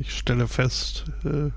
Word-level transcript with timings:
Ich 0.00 0.16
stelle 0.16 0.48
fest, 0.48 1.04
äh, 1.24 1.50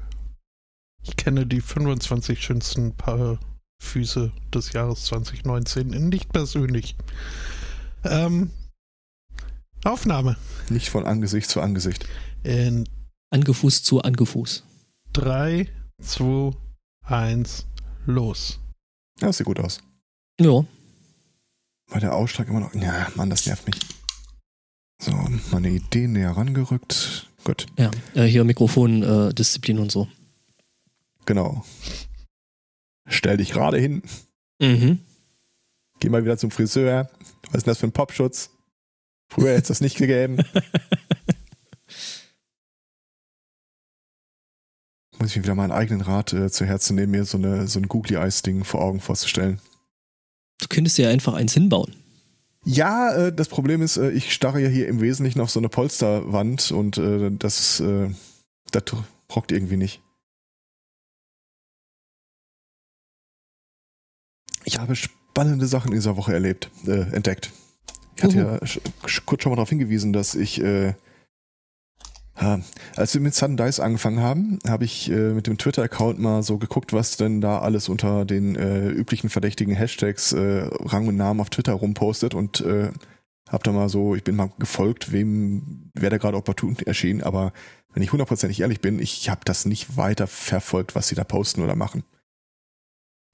ich 1.02 1.16
kenne 1.16 1.48
die 1.48 1.62
25 1.62 2.44
schönsten 2.44 2.94
Paar 2.94 3.40
Füße 3.81 4.34
des 4.54 4.73
Jahres 4.73 5.05
2019 5.05 5.88
nicht 6.10 6.33
persönlich. 6.33 6.97
Ähm, 8.03 8.51
Aufnahme. 9.85 10.35
Nicht 10.67 10.89
von 10.89 11.05
Angesicht 11.05 11.49
zu 11.49 11.61
Angesicht. 11.61 12.05
In 12.43 12.89
Angefuß 13.29 13.81
zu 13.83 14.01
Angefuß. 14.01 14.65
3, 15.13 15.69
2, 16.02 16.52
1, 17.05 17.66
los. 18.05 18.60
Ja, 19.21 19.28
das 19.28 19.38
sieht 19.38 19.46
gut 19.46 19.62
aus. 19.62 19.80
Ja. 20.38 20.66
War 21.88 22.00
der 22.02 22.14
Ausschlag 22.14 22.50
immer 22.50 22.60
noch. 22.60 22.73
Ja, 22.73 23.07
Mann, 23.16 23.30
das 23.30 23.46
nervt 23.46 23.66
mich. 23.68 23.80
So, 25.02 25.14
meine 25.52 25.70
Idee 25.70 26.07
näher 26.10 26.32
rangerückt. 26.32 27.30
Gut. 27.44 27.66
Ja, 27.78 27.91
äh, 28.14 28.23
hier 28.23 28.44
Mikrofondisziplin 28.44 29.30
äh, 29.30 29.34
Disziplin 29.34 29.80
und 29.80 29.91
so. 29.91 30.07
Genau. 31.26 31.66
Stell 33.08 33.38
dich 33.38 33.52
gerade 33.52 33.77
hin. 33.77 34.02
Mhm. 34.59 34.99
Geh 35.99 36.09
mal 36.09 36.23
wieder 36.23 36.38
zum 36.38 36.52
Friseur. 36.52 37.09
Was 37.48 37.55
ist 37.55 37.66
denn 37.66 37.71
das 37.71 37.80
für 37.80 37.88
ein 37.88 37.91
Popschutz? 37.91 38.49
Früher 39.30 39.49
hätte 39.49 39.62
es 39.63 39.68
das 39.70 39.82
nicht 39.82 39.98
gegeben. 39.98 40.38
Muss 45.20 45.30
ich 45.32 45.38
mir 45.38 45.44
wieder 45.44 45.55
meinen 45.55 45.71
eigenen 45.71 46.02
Rat 46.02 46.34
äh, 46.34 46.52
zu 46.52 46.66
Herzen 46.66 46.96
nehmen, 46.96 47.12
mir 47.12 47.23
so, 47.26 47.38
eine, 47.38 47.68
so 47.68 47.80
ein 47.80 47.88
Googly-Eyes-Ding 47.88 48.63
vor 48.63 48.82
Augen 48.82 48.99
vorzustellen. 48.99 49.62
Du 50.60 50.68
könntest 50.68 50.98
dir 50.98 51.10
einfach 51.10 51.34
eins 51.34 51.54
hinbauen. 51.54 51.96
Ja, 52.66 53.13
äh, 53.13 53.34
das 53.34 53.49
Problem 53.49 53.81
ist, 53.81 53.98
äh, 53.98 54.12
ich 54.12 54.34
starre 54.34 54.62
ja 54.62 54.70
hier 54.70 54.88
im 54.88 55.02
Wesentlichen 55.02 55.41
auf 55.41 55.52
so 55.52 55.59
eine 55.59 55.70
Polsterwand 55.70 56.71
und 56.71 56.98
äh, 56.98 57.30
das, 57.31 57.80
äh, 57.81 58.09
das 58.71 58.84
rockt 59.35 59.52
irgendwie 59.52 59.77
nicht. 59.77 60.02
Ich 64.65 64.79
habe 64.79 64.95
spannende 64.95 65.67
Sachen 65.67 65.89
in 65.89 65.95
dieser 65.95 66.15
Woche 66.15 66.33
erlebt, 66.33 66.71
äh, 66.85 67.13
entdeckt. 67.13 67.51
Ich 68.15 68.23
hatte 68.23 68.38
ja 68.38 68.59
kurz 69.25 69.43
schon 69.43 69.49
mal 69.49 69.55
darauf 69.55 69.69
hingewiesen, 69.69 70.13
dass 70.13 70.35
ich, 70.35 70.61
äh, 70.61 70.93
als 72.35 73.13
wir 73.13 73.21
mit 73.21 73.35
Sudden 73.35 73.57
Dice 73.57 73.79
angefangen 73.79 74.19
haben, 74.19 74.59
habe 74.67 74.85
ich 74.85 75.09
äh, 75.11 75.33
mit 75.33 75.45
dem 75.45 75.57
Twitter-Account 75.57 76.19
mal 76.19 76.41
so 76.41 76.57
geguckt, 76.57 76.91
was 76.91 77.15
denn 77.15 77.41
da 77.41 77.59
alles 77.59 77.89
unter 77.89 78.25
den 78.25 78.55
äh, 78.55 78.89
üblichen 78.89 79.29
verdächtigen 79.29 79.75
Hashtags 79.75 80.33
äh, 80.33 80.67
Rang 80.79 81.07
und 81.07 81.15
Namen 81.15 81.39
auf 81.39 81.51
Twitter 81.51 81.73
rumpostet 81.73 82.33
und 82.33 82.61
äh, 82.61 82.91
habe 83.49 83.63
da 83.63 83.71
mal 83.71 83.87
so, 83.87 84.15
ich 84.15 84.23
bin 84.23 84.35
mal 84.35 84.51
gefolgt, 84.57 85.11
wem, 85.11 85.91
wer 85.93 86.09
da 86.09 86.17
gerade 86.17 86.37
opportun 86.37 86.75
erschien, 86.85 87.21
aber 87.21 87.53
wenn 87.93 88.01
ich 88.01 88.11
hundertprozentig 88.11 88.61
ehrlich 88.61 88.81
bin, 88.81 88.97
ich 88.97 89.29
habe 89.29 89.41
das 89.45 89.65
nicht 89.65 89.95
weiter 89.95 90.25
verfolgt, 90.25 90.95
was 90.95 91.07
sie 91.07 91.15
da 91.15 91.23
posten 91.23 91.61
oder 91.61 91.75
machen. 91.75 92.03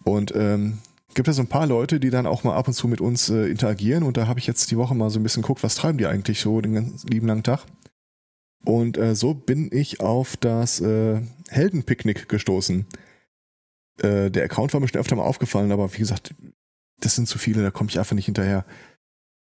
Und 0.03 0.33
ähm, 0.35 0.79
gibt 1.13 1.29
es 1.29 1.37
so 1.37 1.41
ein 1.41 1.47
paar 1.47 1.67
Leute, 1.67 2.01
die 2.01 2.09
dann 2.09 2.27
auch 2.27 2.43
mal 2.43 2.55
ab 2.55 2.67
und 2.67 2.73
zu 2.73 2.89
mit 2.89 2.99
uns 2.99 3.29
äh, 3.29 3.45
interagieren 3.45 4.03
und 4.03 4.17
da 4.17 4.27
habe 4.27 4.39
ich 4.39 4.47
jetzt 4.47 4.69
die 4.71 4.77
Woche 4.77 4.93
mal 4.93 5.09
so 5.09 5.19
ein 5.19 5.23
bisschen 5.23 5.43
geguckt, 5.43 5.63
was 5.63 5.75
treiben 5.75 5.97
die 5.97 6.05
eigentlich 6.05 6.41
so 6.41 6.59
den 6.59 6.73
ganzen 6.73 7.07
lieben 7.07 7.27
langen 7.27 7.43
Tag. 7.43 7.63
Und 8.65 8.97
äh, 8.97 9.15
so 9.15 9.33
bin 9.33 9.69
ich 9.71 9.99
auf 9.99 10.37
das 10.37 10.81
äh, 10.81 11.21
Heldenpicknick 11.49 12.27
gestoßen. 12.27 12.85
Äh, 14.01 14.29
der 14.29 14.43
Account 14.43 14.73
war 14.73 14.79
mir 14.79 14.87
schon 14.87 14.99
öfter 14.99 15.15
mal 15.15 15.23
aufgefallen, 15.23 15.71
aber 15.71 15.93
wie 15.93 15.99
gesagt, 15.99 16.35
das 16.99 17.15
sind 17.15 17.27
zu 17.27 17.37
viele, 17.37 17.63
da 17.63 17.71
komme 17.71 17.89
ich 17.89 17.97
einfach 17.97 18.15
nicht 18.15 18.25
hinterher. 18.25 18.65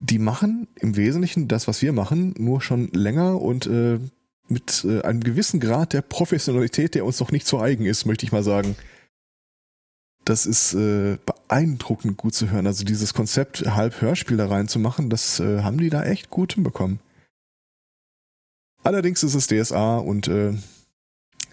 Die 0.01 0.19
machen 0.19 0.69
im 0.77 0.97
Wesentlichen 0.97 1.49
das, 1.49 1.69
was 1.69 1.81
wir 1.83 1.93
machen, 1.93 2.35
nur 2.37 2.61
schon 2.61 2.89
länger 2.93 3.41
und 3.41 3.67
äh, 3.67 3.99
mit 4.49 4.85
äh, 4.85 5.03
einem 5.03 5.23
gewissen 5.23 5.61
Grad 5.61 5.93
der 5.93 6.03
Professionalität, 6.03 6.95
der 6.95 7.05
uns 7.05 7.21
noch 7.21 7.31
nicht 7.31 7.47
zu 7.47 7.61
eigen 7.61 7.87
ist, 7.87 8.05
möchte 8.05 8.27
ich 8.27 8.33
mal 8.33 8.43
sagen 8.43 8.77
das 10.27 10.45
ist 10.45 10.75
äh, 10.75 11.19
beeindruckend 11.25 12.17
gut 12.17 12.35
zu 12.35 12.51
hören. 12.51 12.67
Also 12.67 12.85
dieses 12.85 13.15
Konzept, 13.15 13.65
halb 13.65 14.01
Hörspiel 14.01 14.37
da 14.37 14.49
reinzumachen, 14.49 15.09
das 15.09 15.41
äh, 15.41 15.63
haben 15.63 15.79
die 15.79 15.89
da 15.89 16.03
echt 16.03 16.31
gut 16.31 16.55
hinbekommen. 16.55 16.99
Allerdings 18.87 19.25
ist 19.25 19.35
es 19.35 19.49
DSA 19.49 19.99
und 19.99 20.29
äh, 20.29 20.53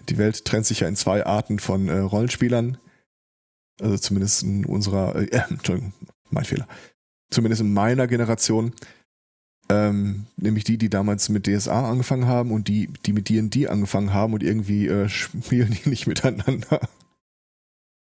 die 0.08 0.18
Welt 0.18 0.44
trennt 0.44 0.66
sich 0.66 0.80
ja 0.80 0.88
in 0.88 0.94
zwei 0.94 1.26
Arten 1.26 1.58
von 1.58 1.88
äh, 1.88 1.98
Rollenspielern. 1.98 2.78
Also 3.80 3.98
zumindest 3.98 4.44
in 4.44 4.64
unserer, 4.64 5.16
äh, 5.16 5.26
Entschuldigung, 5.50 5.92
mein 6.30 6.44
Fehler. 6.44 6.68
Zumindest 7.30 7.60
in 7.60 7.72
meiner 7.72 8.06
Generation. 8.06 8.72
Ähm, 9.68 10.26
nämlich 10.36 10.62
die, 10.62 10.78
die 10.78 10.90
damals 10.90 11.28
mit 11.28 11.48
DSA 11.48 11.90
angefangen 11.90 12.26
haben 12.26 12.52
und 12.52 12.68
die, 12.68 12.88
die 13.04 13.12
mit 13.12 13.28
D&D 13.28 13.66
angefangen 13.66 14.12
haben 14.12 14.34
und 14.34 14.44
irgendwie 14.44 14.86
äh, 14.86 15.08
spielen 15.08 15.76
die 15.82 15.88
nicht 15.88 16.06
miteinander. 16.06 16.88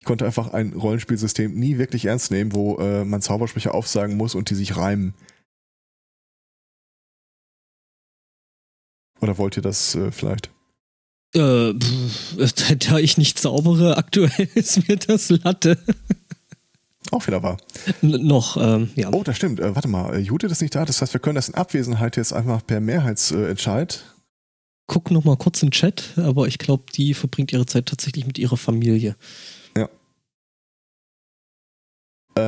Ich 0.00 0.06
konnte 0.06 0.26
einfach 0.26 0.54
ein 0.54 0.72
Rollenspielsystem 0.72 1.54
nie 1.54 1.78
wirklich 1.78 2.06
ernst 2.06 2.32
nehmen, 2.32 2.52
wo 2.52 2.78
äh, 2.78 3.04
man 3.04 3.22
Zaubersprüche 3.22 3.74
aufsagen 3.74 4.16
muss 4.16 4.34
und 4.34 4.50
die 4.50 4.56
sich 4.56 4.76
reimen. 4.76 5.14
Oder 9.20 9.38
wollt 9.38 9.56
ihr 9.56 9.62
das 9.62 9.94
äh, 9.94 10.10
vielleicht? 10.10 10.50
Äh, 11.34 11.74
pff, 11.74 12.52
da 12.88 12.98
ich 12.98 13.18
nicht 13.18 13.38
zaubere, 13.38 13.96
aktuell 13.96 14.48
ist 14.54 14.88
mir 14.88 14.96
das 14.96 15.30
Latte. 15.30 15.78
Auch 17.10 17.26
wieder 17.26 17.42
wahr. 17.42 17.56
N 18.02 18.26
noch, 18.26 18.56
ähm, 18.56 18.90
ja. 18.94 19.10
Oh, 19.12 19.22
das 19.22 19.36
stimmt. 19.36 19.58
Äh, 19.58 19.74
warte 19.74 19.88
mal, 19.88 20.14
äh, 20.14 20.18
Judith 20.18 20.52
ist 20.52 20.62
nicht 20.62 20.74
da. 20.74 20.84
Das 20.84 21.00
heißt, 21.00 21.12
wir 21.12 21.20
können 21.20 21.34
das 21.34 21.48
in 21.48 21.54
Abwesenheit 21.54 22.16
jetzt 22.16 22.32
einfach 22.32 22.64
per 22.64 22.80
Mehrheitsentscheid. 22.80 24.04
Guck 24.86 25.10
noch 25.10 25.24
mal 25.24 25.36
kurz 25.36 25.62
im 25.62 25.70
Chat, 25.70 26.14
aber 26.16 26.48
ich 26.48 26.58
glaube, 26.58 26.84
die 26.94 27.14
verbringt 27.14 27.52
ihre 27.52 27.66
Zeit 27.66 27.86
tatsächlich 27.86 28.26
mit 28.26 28.38
ihrer 28.38 28.56
Familie. 28.56 29.16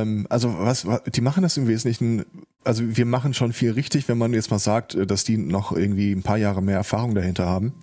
Ähm, 0.01 0.27
also 0.29 0.57
was, 0.59 0.85
was, 0.85 1.01
die 1.03 1.21
machen 1.21 1.43
das 1.43 1.57
im 1.57 1.67
Wesentlichen, 1.67 2.25
also 2.63 2.83
wir 2.85 3.05
machen 3.05 3.33
schon 3.33 3.53
viel 3.53 3.71
richtig, 3.71 4.07
wenn 4.07 4.17
man 4.17 4.33
jetzt 4.33 4.51
mal 4.51 4.59
sagt, 4.59 4.95
äh, 4.95 5.05
dass 5.05 5.23
die 5.23 5.37
noch 5.37 5.71
irgendwie 5.71 6.11
ein 6.11 6.23
paar 6.23 6.37
Jahre 6.37 6.61
mehr 6.61 6.77
Erfahrung 6.77 7.15
dahinter 7.15 7.45
haben. 7.45 7.73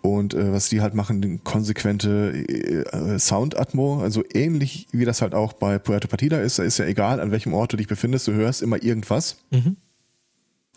Und 0.00 0.32
äh, 0.34 0.52
was 0.52 0.68
die 0.68 0.80
halt 0.80 0.94
machen, 0.94 1.42
konsequente 1.42 2.32
äh, 2.32 3.18
Sound-Atmo, 3.18 4.00
also 4.00 4.22
ähnlich 4.32 4.86
wie 4.92 5.04
das 5.04 5.22
halt 5.22 5.34
auch 5.34 5.52
bei 5.52 5.78
Puerto 5.78 6.06
Partida 6.06 6.40
ist, 6.40 6.58
da 6.58 6.62
ist 6.62 6.78
ja 6.78 6.84
egal, 6.84 7.20
an 7.20 7.32
welchem 7.32 7.52
Ort 7.52 7.72
du 7.72 7.76
dich 7.76 7.88
befindest, 7.88 8.28
du 8.28 8.32
hörst 8.32 8.62
immer 8.62 8.82
irgendwas. 8.82 9.38
Mhm. 9.50 9.76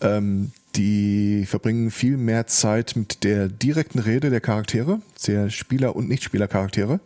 Ähm, 0.02 0.52
die 0.76 1.46
verbringen 1.46 1.92
viel 1.92 2.18
mehr 2.18 2.48
Zeit 2.48 2.96
mit 2.96 3.24
der 3.24 3.48
direkten 3.48 4.00
Rede 4.00 4.30
der 4.30 4.42
Charaktere, 4.42 5.02
der 5.28 5.50
Spieler- 5.50 5.96
und 5.96 6.08
Nichtspieler-Charaktere. 6.08 7.00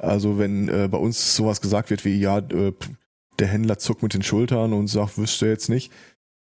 Also 0.00 0.38
wenn 0.38 0.68
äh, 0.68 0.88
bei 0.90 0.98
uns 0.98 1.36
sowas 1.36 1.60
gesagt 1.60 1.90
wird 1.90 2.04
wie, 2.04 2.18
ja, 2.18 2.38
äh, 2.38 2.72
der 3.38 3.48
Händler 3.48 3.78
zuckt 3.78 4.02
mit 4.02 4.14
den 4.14 4.22
Schultern 4.22 4.72
und 4.72 4.88
sagt, 4.88 5.18
wüsste 5.18 5.46
jetzt 5.46 5.68
nicht, 5.68 5.92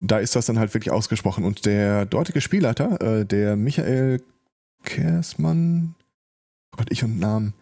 da 0.02 0.20
ist 0.20 0.36
das 0.36 0.46
dann 0.46 0.60
halt 0.60 0.74
wirklich 0.74 0.92
ausgesprochen. 0.92 1.44
Und 1.44 1.66
der 1.66 2.06
dortige 2.06 2.42
Spielleiter, 2.42 3.02
äh, 3.02 3.26
der 3.26 3.56
Michael 3.58 4.22
Kersmann, 4.84 5.96
oh 6.74 6.78
Gott, 6.78 6.88
ich 6.90 7.04
und 7.04 7.20
Namen, 7.20 7.54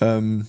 ähm, 0.00 0.46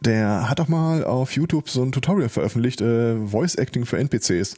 der 0.00 0.48
hat 0.48 0.60
auch 0.60 0.68
mal 0.68 1.04
auf 1.04 1.32
YouTube 1.32 1.68
so 1.68 1.82
ein 1.82 1.92
Tutorial 1.92 2.30
veröffentlicht, 2.30 2.80
äh, 2.80 3.26
Voice 3.26 3.56
Acting 3.56 3.84
für 3.84 3.98
NPCs. 3.98 4.56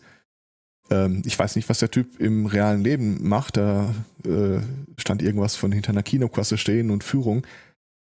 Ähm, 0.91 1.23
ich 1.25 1.37
weiß 1.37 1.57
nicht, 1.57 1.69
was 1.69 1.81
der 1.81 1.91
Typ 1.91 2.21
im 2.21 2.47
realen 2.47 2.85
Leben 2.85 3.27
macht. 3.27 3.57
Da 3.57 3.93
äh, 4.25 4.61
stand 4.97 5.23
irgendwas 5.23 5.57
von 5.57 5.73
hinter 5.73 5.91
einer 5.91 6.05
Kinokasse 6.05 6.57
stehen 6.57 6.93
und 6.93 7.03
Führung. 7.03 7.45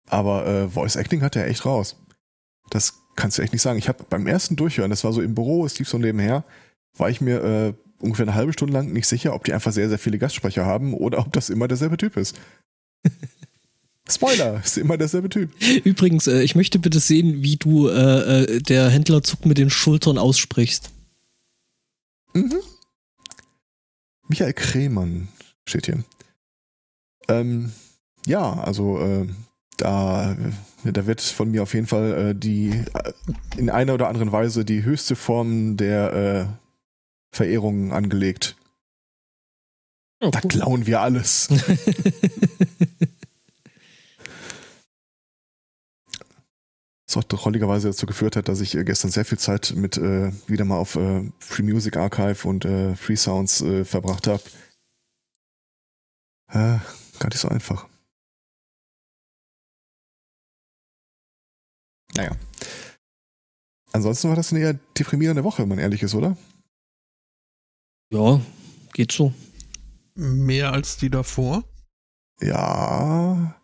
Aber 0.07 0.45
äh, 0.45 0.69
Voice 0.69 0.95
Acting 0.95 1.21
hat 1.21 1.35
er 1.35 1.47
echt 1.47 1.65
raus. 1.65 1.95
Das 2.69 2.93
kannst 3.15 3.37
du 3.37 3.41
echt 3.41 3.53
nicht 3.53 3.61
sagen. 3.61 3.79
Ich 3.79 3.87
habe 3.87 4.03
beim 4.09 4.27
ersten 4.27 4.55
Durchhören, 4.55 4.89
das 4.89 5.03
war 5.03 5.13
so 5.13 5.21
im 5.21 5.35
Büro, 5.35 5.65
es 5.65 5.77
lief 5.79 5.87
so 5.87 5.97
nebenher, 5.97 6.43
war 6.97 7.09
ich 7.09 7.21
mir 7.21 7.43
äh, 7.43 7.73
ungefähr 7.99 8.25
eine 8.25 8.35
halbe 8.35 8.53
Stunde 8.53 8.73
lang 8.73 8.91
nicht 8.91 9.07
sicher, 9.07 9.33
ob 9.33 9.43
die 9.45 9.53
einfach 9.53 9.71
sehr, 9.71 9.89
sehr 9.89 9.99
viele 9.99 10.17
Gastsprecher 10.17 10.65
haben 10.65 10.93
oder 10.93 11.19
ob 11.19 11.31
das 11.33 11.49
immer 11.49 11.67
derselbe 11.67 11.97
Typ 11.97 12.17
ist. 12.17 12.39
Spoiler, 14.09 14.61
ist 14.63 14.77
immer 14.77 14.97
derselbe 14.97 15.29
Typ. 15.29 15.51
Übrigens, 15.85 16.27
äh, 16.27 16.43
ich 16.43 16.55
möchte 16.55 16.77
bitte 16.77 16.99
sehen, 16.99 17.41
wie 17.41 17.55
du 17.55 17.87
äh, 17.87 18.43
äh, 18.43 18.61
der 18.61 18.89
Händler 18.89 19.23
zuckt 19.23 19.45
mit 19.45 19.57
den 19.57 19.69
Schultern 19.69 20.17
aussprichst. 20.17 20.91
Mhm. 22.33 22.59
Michael 24.27 24.53
Kremann 24.53 25.29
steht 25.65 25.85
hier. 25.85 26.03
Ähm, 27.29 27.71
ja, 28.25 28.53
also 28.59 28.99
äh, 28.99 29.27
da, 29.77 30.35
da 30.83 31.05
wird 31.05 31.21
von 31.21 31.51
mir 31.51 31.63
auf 31.63 31.73
jeden 31.73 31.87
Fall 31.87 32.29
äh, 32.29 32.35
die 32.35 32.69
äh, 32.71 33.13
in 33.57 33.69
einer 33.69 33.93
oder 33.93 34.07
anderen 34.07 34.31
Weise 34.31 34.65
die 34.65 34.83
höchste 34.83 35.15
Form 35.15 35.77
der 35.77 36.13
äh, 36.13 36.45
Verehrung 37.35 37.91
angelegt. 37.91 38.55
Oh, 40.21 40.29
da 40.29 40.39
klauen 40.41 40.85
wir 40.85 41.01
alles. 41.01 41.49
Was 47.07 47.17
auch 47.17 47.23
drolligerweise 47.25 47.89
dazu 47.89 48.05
geführt 48.05 48.37
hat, 48.37 48.47
dass 48.47 48.61
ich 48.61 48.75
äh, 48.75 48.83
gestern 48.83 49.11
sehr 49.11 49.25
viel 49.25 49.37
Zeit 49.37 49.73
mit 49.75 49.97
äh, 49.97 50.31
wieder 50.47 50.65
mal 50.65 50.77
auf 50.77 50.95
äh, 50.95 51.29
Free 51.39 51.63
Music 51.63 51.97
Archive 51.97 52.47
und 52.47 52.65
äh, 52.65 52.95
Free 52.95 53.17
Sounds 53.17 53.61
äh, 53.61 53.85
verbracht 53.85 54.27
habe. 54.27 54.41
Äh, 56.49 56.79
gar 57.19 57.29
nicht 57.29 57.39
so 57.39 57.49
einfach. 57.49 57.87
Naja. 62.15 62.35
Ansonsten 63.91 64.29
war 64.29 64.35
das 64.35 64.51
eine 64.51 64.61
eher 64.61 64.79
deprimierende 64.97 65.43
Woche, 65.43 65.61
wenn 65.61 65.69
man 65.69 65.79
ehrlich 65.79 66.01
ist, 66.01 66.15
oder? 66.15 66.35
Ja, 68.11 68.41
geht 68.93 69.11
so. 69.11 69.33
Mehr 70.15 70.73
als 70.73 70.97
die 70.97 71.09
davor. 71.09 71.63
Ja. 72.41 73.55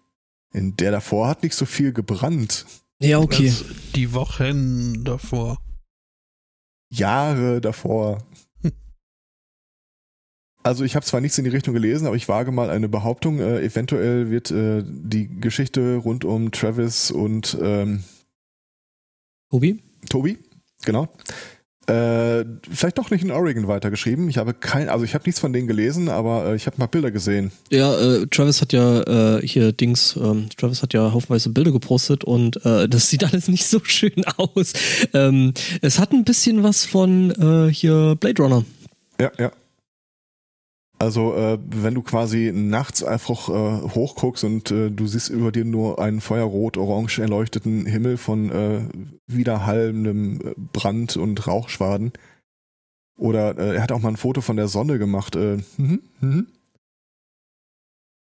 In 0.54 0.76
der 0.78 0.92
davor 0.92 1.28
hat 1.28 1.44
nicht 1.44 1.56
so 1.56 1.66
viel 1.66 1.94
gebrannt. 1.94 2.66
Ja, 3.00 3.20
okay. 3.20 3.50
Als 3.50 3.66
die 3.96 4.14
Wochen 4.14 5.04
davor. 5.04 5.58
Jahre 6.92 7.62
davor. 7.62 8.24
Also 10.62 10.84
ich 10.84 10.96
habe 10.96 11.06
zwar 11.06 11.22
nichts 11.22 11.38
in 11.38 11.46
die 11.46 11.50
Richtung 11.52 11.74
gelesen, 11.74 12.06
aber 12.06 12.18
ich 12.18 12.28
wage 12.28 12.52
mal 12.52 12.70
eine 12.70 12.90
Behauptung. 12.90 13.40
Äh, 13.40 13.62
eventuell 13.62 14.30
wird 14.30 14.52
äh, 14.52 14.84
die 14.86 15.40
Geschichte 15.40 15.96
rund 15.96 16.26
um 16.26 16.52
Travis 16.52 17.12
und 17.12 17.58
ähm, 17.62 18.04
Tobi? 19.50 19.82
Tobi, 20.10 20.38
genau. 20.84 21.10
Äh, 21.90 22.46
vielleicht 22.72 23.00
doch 23.00 23.10
nicht 23.10 23.24
in 23.24 23.32
Oregon 23.32 23.68
weitergeschrieben. 23.68 24.30
Ich 24.30 24.38
habe 24.38 24.54
kein, 24.54 24.90
also 24.90 25.04
ich 25.06 25.16
habe 25.16 25.24
nichts 25.26 25.40
von 25.40 25.52
denen 25.52 25.68
gelesen, 25.68 26.08
aber 26.08 26.46
äh, 26.46 26.56
ich 26.56 26.68
habe 26.68 26.78
mal 26.78 26.86
Bilder 26.86 27.10
gesehen. 27.10 27.52
Ja, 27.72 28.00
äh, 28.00 28.28
Travis 28.28 28.62
hat 28.62 28.74
ja 28.74 29.38
äh, 29.38 29.48
hier 29.48 29.72
Dings, 29.72 30.16
ähm, 30.16 30.50
Travis 30.56 30.84
hat 30.84 30.94
ja 30.94 31.12
haufenweise 31.12 31.50
Bilder 31.50 31.72
gepostet 31.72 32.24
und 32.24 32.64
äh, 32.64 32.88
das 32.88 33.10
sieht 33.10 33.24
alles 33.24 33.48
nicht 33.48 33.66
so 33.66 33.80
schön 33.84 34.24
aus. 34.38 34.74
Ähm, 35.16 35.54
es 35.82 35.98
hat 35.98 36.12
ein 36.12 36.26
bisschen 36.26 36.62
was 36.62 36.86
von 36.86 37.32
äh, 37.32 37.74
hier 37.74 38.16
Blade 38.20 38.44
Runner. 38.44 38.64
Ja, 39.20 39.32
ja. 39.40 39.52
Also 41.00 41.34
äh, 41.34 41.58
wenn 41.70 41.94
du 41.94 42.02
quasi 42.02 42.52
nachts 42.54 43.04
einfach 43.06 43.48
äh, 43.48 43.90
hochguckst 43.96 44.44
und 44.44 44.70
äh, 44.70 44.92
du 44.92 45.08
siehst 45.08 45.30
über 45.30 45.54
dir 45.54 45.64
nur 45.64 46.00
einen 46.00 46.20
feuerrot-orange 46.20 47.20
erleuchteten 47.20 47.86
Himmel 47.86 48.18
von 48.18 48.52
äh, 48.52 48.82
widerhallendem 49.26 50.42
äh, 50.42 50.54
Brand 50.74 51.16
und 51.16 51.48
Rauchschwaden. 51.48 52.12
Oder 53.18 53.58
äh, 53.58 53.76
er 53.76 53.82
hat 53.82 53.94
auch 53.94 54.02
mal 54.02 54.10
ein 54.10 54.18
Foto 54.18 54.42
von 54.42 54.58
der 54.58 54.68
Sonne 54.68 55.00
gemacht. 55.00 55.38
Äh, 55.38 55.60
mhm, 55.78 56.02
mhm. 56.20 56.48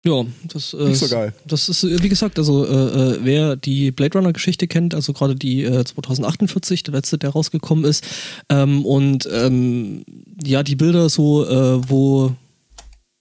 Ja, 0.06 0.26
das 0.46 0.74
äh, 0.74 0.86
Nicht 0.86 1.00
so 1.00 1.10
geil. 1.10 1.34
Das 1.46 1.68
ist, 1.68 1.84
wie 1.84 2.10
gesagt, 2.10 2.38
also 2.38 2.66
äh, 2.66 2.70
äh, 3.16 3.20
wer 3.24 3.56
die 3.58 3.92
Blade 3.92 4.18
Runner 4.18 4.34
Geschichte 4.34 4.68
kennt, 4.68 4.96
also 4.96 5.12
gerade 5.12 5.36
die 5.36 5.64
äh, 5.64 5.84
2048, 5.84 6.84
der 6.84 6.94
letzte, 6.94 7.18
der 7.18 7.30
rausgekommen 7.30 7.84
ist, 7.86 8.06
ähm, 8.50 8.86
und 8.86 9.28
ähm, 9.32 10.04
ja, 10.44 10.64
die 10.64 10.76
Bilder 10.76 11.10
so, 11.10 11.46
äh, 11.46 11.90
wo 11.90 12.36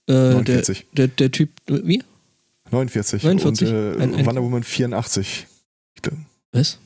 äh, 0.07 0.13
der, 0.13 0.33
49. 0.33 0.85
der, 0.93 1.07
der 1.07 1.31
Typ, 1.31 1.49
wie? 1.67 2.03
49. 2.71 3.23
49? 3.23 3.67
Und 3.69 3.73
äh, 3.73 4.01
Ein- 4.01 4.15
ein- 4.15 4.25
Wonder 4.25 4.41
Woman 4.43 4.63
84. 4.63 5.47
Was? 6.51 6.79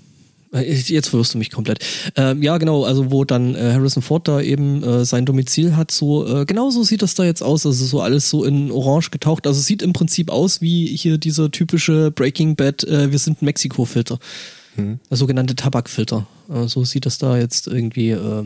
Äh, 0.54 0.74
Jetzt 0.74 1.10
verwirrst 1.10 1.34
du 1.34 1.38
mich 1.38 1.50
komplett. 1.52 1.80
Ähm, 2.16 2.42
ja, 2.42 2.58
genau, 2.58 2.84
also 2.86 3.12
wo 3.12 3.26
dann 3.26 3.54
äh, 3.56 3.74
Harrison 3.74 4.02
Ford 4.04 4.28
da 4.28 4.40
eben 4.42 4.82
äh, 4.84 5.04
sein 5.06 5.26
Domizil 5.26 5.76
hat, 5.76 5.92
so 5.92 6.26
äh, 6.42 6.46
genau 6.46 6.70
so 6.70 6.84
sieht 6.84 7.02
das 7.02 7.16
da 7.16 7.24
jetzt 7.26 7.42
aus. 7.44 7.66
Also 7.66 7.86
so 7.86 8.02
alles 8.02 8.30
so 8.30 8.44
in 8.46 8.72
Orange 8.72 9.12
getaucht. 9.12 9.46
Also 9.48 9.60
sieht 9.62 9.82
im 9.82 9.92
Prinzip 9.94 10.30
aus 10.30 10.62
wie 10.62 10.86
hier 10.88 11.18
dieser 11.18 11.52
typische 11.52 12.12
Breaking 12.12 12.56
Bad, 12.56 12.84
äh, 12.86 13.12
wir 13.12 13.20
sind 13.20 13.42
ein 13.42 13.46
Mexiko-Filter. 13.46 14.20
Hm. 14.76 15.00
Der 15.10 15.18
sogenannte 15.18 15.56
Tabakfilter. 15.56 16.28
Äh, 16.50 16.68
so 16.68 16.86
sieht 16.86 17.06
das 17.06 17.18
da 17.18 17.38
jetzt 17.38 17.68
irgendwie. 17.68 18.12
Äh, 18.12 18.46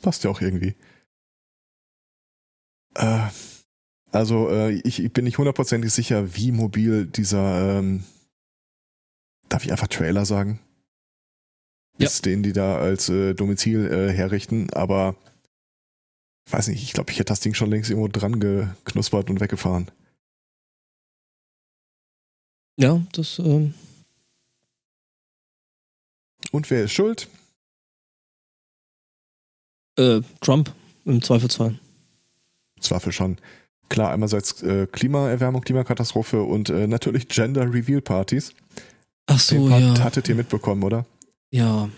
Passt 0.00 0.24
ja 0.24 0.30
auch 0.30 0.40
irgendwie. 0.40 0.74
Äh, 2.94 3.18
also 4.12 4.48
äh, 4.50 4.72
ich, 4.84 5.02
ich 5.02 5.12
bin 5.12 5.24
nicht 5.24 5.38
hundertprozentig 5.38 5.92
sicher, 5.92 6.36
wie 6.36 6.52
mobil 6.52 7.06
dieser, 7.06 7.78
ähm, 7.78 8.04
darf 9.48 9.64
ich 9.64 9.72
einfach 9.72 9.88
Trailer 9.88 10.24
sagen? 10.24 10.60
Ja. 11.98 12.06
Ist 12.06 12.24
den, 12.24 12.42
die 12.42 12.52
da 12.52 12.78
als 12.78 13.08
äh, 13.08 13.34
Domizil 13.34 13.86
äh, 13.90 14.12
herrichten, 14.12 14.70
aber 14.72 15.14
weiß 16.50 16.68
nicht, 16.68 16.82
ich 16.82 16.92
glaube, 16.92 17.10
ich 17.10 17.18
hätte 17.18 17.32
das 17.32 17.40
Ding 17.40 17.54
schon 17.54 17.70
längst 17.70 17.90
irgendwo 17.90 18.08
dran 18.08 18.40
geknuspert 18.40 19.30
und 19.30 19.40
weggefahren. 19.40 19.90
ja, 22.78 23.00
das. 23.12 23.38
ähm, 23.38 23.74
Und 26.50 26.70
wer 26.70 26.84
ist 26.84 26.92
schuld? 26.92 27.28
äh, 29.98 30.22
Trump 30.40 30.74
im 31.04 31.20
Zweifelsfall. 31.22 31.78
Zweifel 32.80 33.12
schon. 33.12 33.38
Klar, 33.92 34.10
einerseits 34.10 34.62
äh, 34.62 34.86
Klimaerwärmung, 34.86 35.60
Klimakatastrophe 35.60 36.42
und 36.42 36.70
äh, 36.70 36.86
natürlich 36.86 37.28
Gender 37.28 37.70
Reveal 37.70 38.00
Partys. 38.00 38.54
Ach 39.26 39.46
Den 39.46 39.64
so, 39.64 39.68
Part 39.68 39.82
ja. 39.82 40.04
hattet 40.04 40.30
ihr 40.30 40.34
mitbekommen, 40.34 40.82
oder? 40.82 41.04
Ja. 41.50 41.90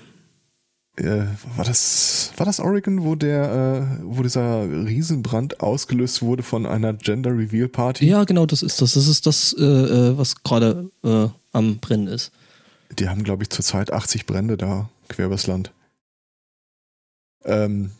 äh, 0.96 1.22
war 1.54 1.64
das 1.64 2.32
war 2.36 2.46
das 2.46 2.58
Oregon, 2.58 3.04
wo 3.04 3.14
der 3.14 3.86
äh, 4.00 4.02
wo 4.02 4.24
dieser 4.24 4.68
Riesenbrand 4.68 5.60
ausgelöst 5.60 6.20
wurde 6.20 6.42
von 6.42 6.66
einer 6.66 6.94
Gender 6.94 7.30
Reveal 7.30 7.68
Party? 7.68 8.08
Ja, 8.08 8.24
genau, 8.24 8.44
das 8.44 8.64
ist 8.64 8.82
das. 8.82 8.94
Das 8.94 9.06
ist 9.06 9.24
das, 9.24 9.54
äh, 9.56 9.62
äh, 9.62 10.18
was 10.18 10.42
gerade 10.42 10.90
am 11.52 11.78
Brennen 11.78 12.08
ist. 12.08 12.32
Die 12.98 13.08
haben 13.08 13.22
glaube 13.22 13.44
ich 13.44 13.50
zurzeit 13.50 13.92
80 13.92 14.26
Brände 14.26 14.56
da 14.56 14.88
quer 15.08 15.26
übers 15.26 15.46
Land. 15.46 15.70
Ähm, 17.44 17.92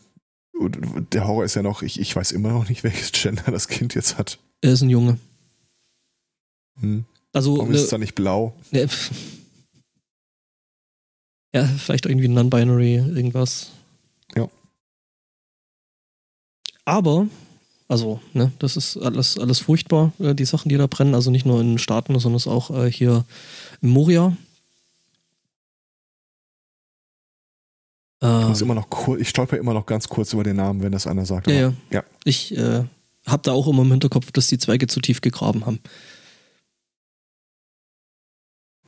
und 0.57 1.13
der 1.13 1.27
Horror 1.27 1.43
ist 1.43 1.55
ja 1.55 1.61
noch, 1.61 1.81
ich, 1.81 1.99
ich 1.99 2.15
weiß 2.15 2.31
immer 2.31 2.49
noch 2.49 2.69
nicht, 2.69 2.83
welches 2.83 3.11
Gender 3.11 3.51
das 3.51 3.67
Kind 3.67 3.95
jetzt 3.95 4.17
hat. 4.17 4.39
Er 4.61 4.73
ist 4.73 4.81
ein 4.81 4.89
Junge. 4.89 5.17
Hm. 6.79 7.05
Also, 7.33 7.57
Warum 7.57 7.69
ne, 7.69 7.75
ist 7.75 7.83
es 7.83 7.89
da 7.89 7.97
nicht 7.97 8.15
blau? 8.15 8.55
ne, 8.71 8.87
ja, 11.53 11.63
vielleicht 11.63 12.05
irgendwie 12.05 12.27
non-binary, 12.27 12.95
irgendwas. 12.95 13.71
Ja. 14.35 14.49
Aber, 16.83 17.27
also, 17.87 18.19
ne, 18.33 18.51
das 18.59 18.75
ist 18.75 18.97
alles, 18.97 19.37
alles 19.37 19.59
furchtbar, 19.59 20.11
äh, 20.19 20.35
die 20.35 20.43
Sachen, 20.43 20.67
die 20.67 20.75
da 20.75 20.87
brennen. 20.87 21.15
Also 21.15 21.31
nicht 21.31 21.45
nur 21.45 21.61
in 21.61 21.77
Staaten, 21.77 22.19
sondern 22.19 22.41
auch 22.51 22.71
äh, 22.71 22.91
hier 22.91 23.23
in 23.81 23.89
Moria. 23.89 24.35
Ich, 28.25 28.45
Äh, 28.45 28.47
muss 28.49 28.61
immer 28.61 28.75
noch 28.75 28.89
kur 28.89 29.19
ich 29.19 29.29
stolper 29.29 29.57
immer 29.57 29.73
noch 29.73 29.85
ganz 29.85 30.07
kurz 30.07 30.33
über 30.33 30.43
den 30.43 30.55
Namen, 30.55 30.81
wenn 30.81 30.91
das 30.91 31.05
einer 31.07 31.25
sagt. 31.25 31.47
ja, 31.47 31.67
aber- 31.67 31.75
ja. 31.91 31.99
ja. 31.99 32.03
Ich 32.23 32.55
äh, 32.57 32.83
habe 33.27 33.43
da 33.43 33.51
auch 33.51 33.67
immer 33.67 33.81
im 33.83 33.91
Hinterkopf, 33.91 34.31
dass 34.31 34.47
die 34.47 34.57
Zweige 34.57 34.87
zu 34.87 34.99
tief 35.01 35.21
gegraben 35.21 35.65
haben. 35.65 35.79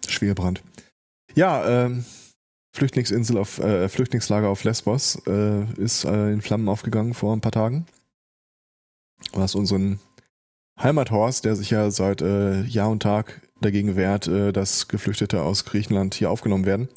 Schwerbrand. 0.08 0.62
Ja, 1.36 1.86
ähm, 1.86 2.06
Flüchtlingsinsel 2.74 3.38
auf 3.38 3.60
äh, 3.60 3.90
Flüchtlingslager 3.90 4.50
auf 4.50 4.64
Lesbos 4.64 5.22
äh, 5.28 5.64
ist 5.82 6.06
äh, 6.06 6.32
in 6.32 6.42
Flammen 6.42 6.70
aufgegangen 6.70 7.14
vor 7.14 7.34
ein 7.36 7.42
paar 7.42 7.52
Tagen. 7.52 7.86
Was 9.34 9.56
unseren 9.56 10.00
Heimathorst, 10.80 11.44
der 11.46 11.56
sich 11.56 11.72
ja 11.72 11.90
seit 11.92 12.22
äh, 12.22 12.62
Jahr 12.64 12.90
und 12.90 13.02
Tag 13.02 13.42
dagegen 13.62 13.96
wehrt, 13.96 14.28
äh, 14.28 14.54
dass 14.54 14.88
Geflüchtete 14.88 15.42
aus 15.42 15.66
Griechenland 15.66 16.14
hier 16.14 16.30
aufgenommen 16.30 16.66
werden, 16.66 16.88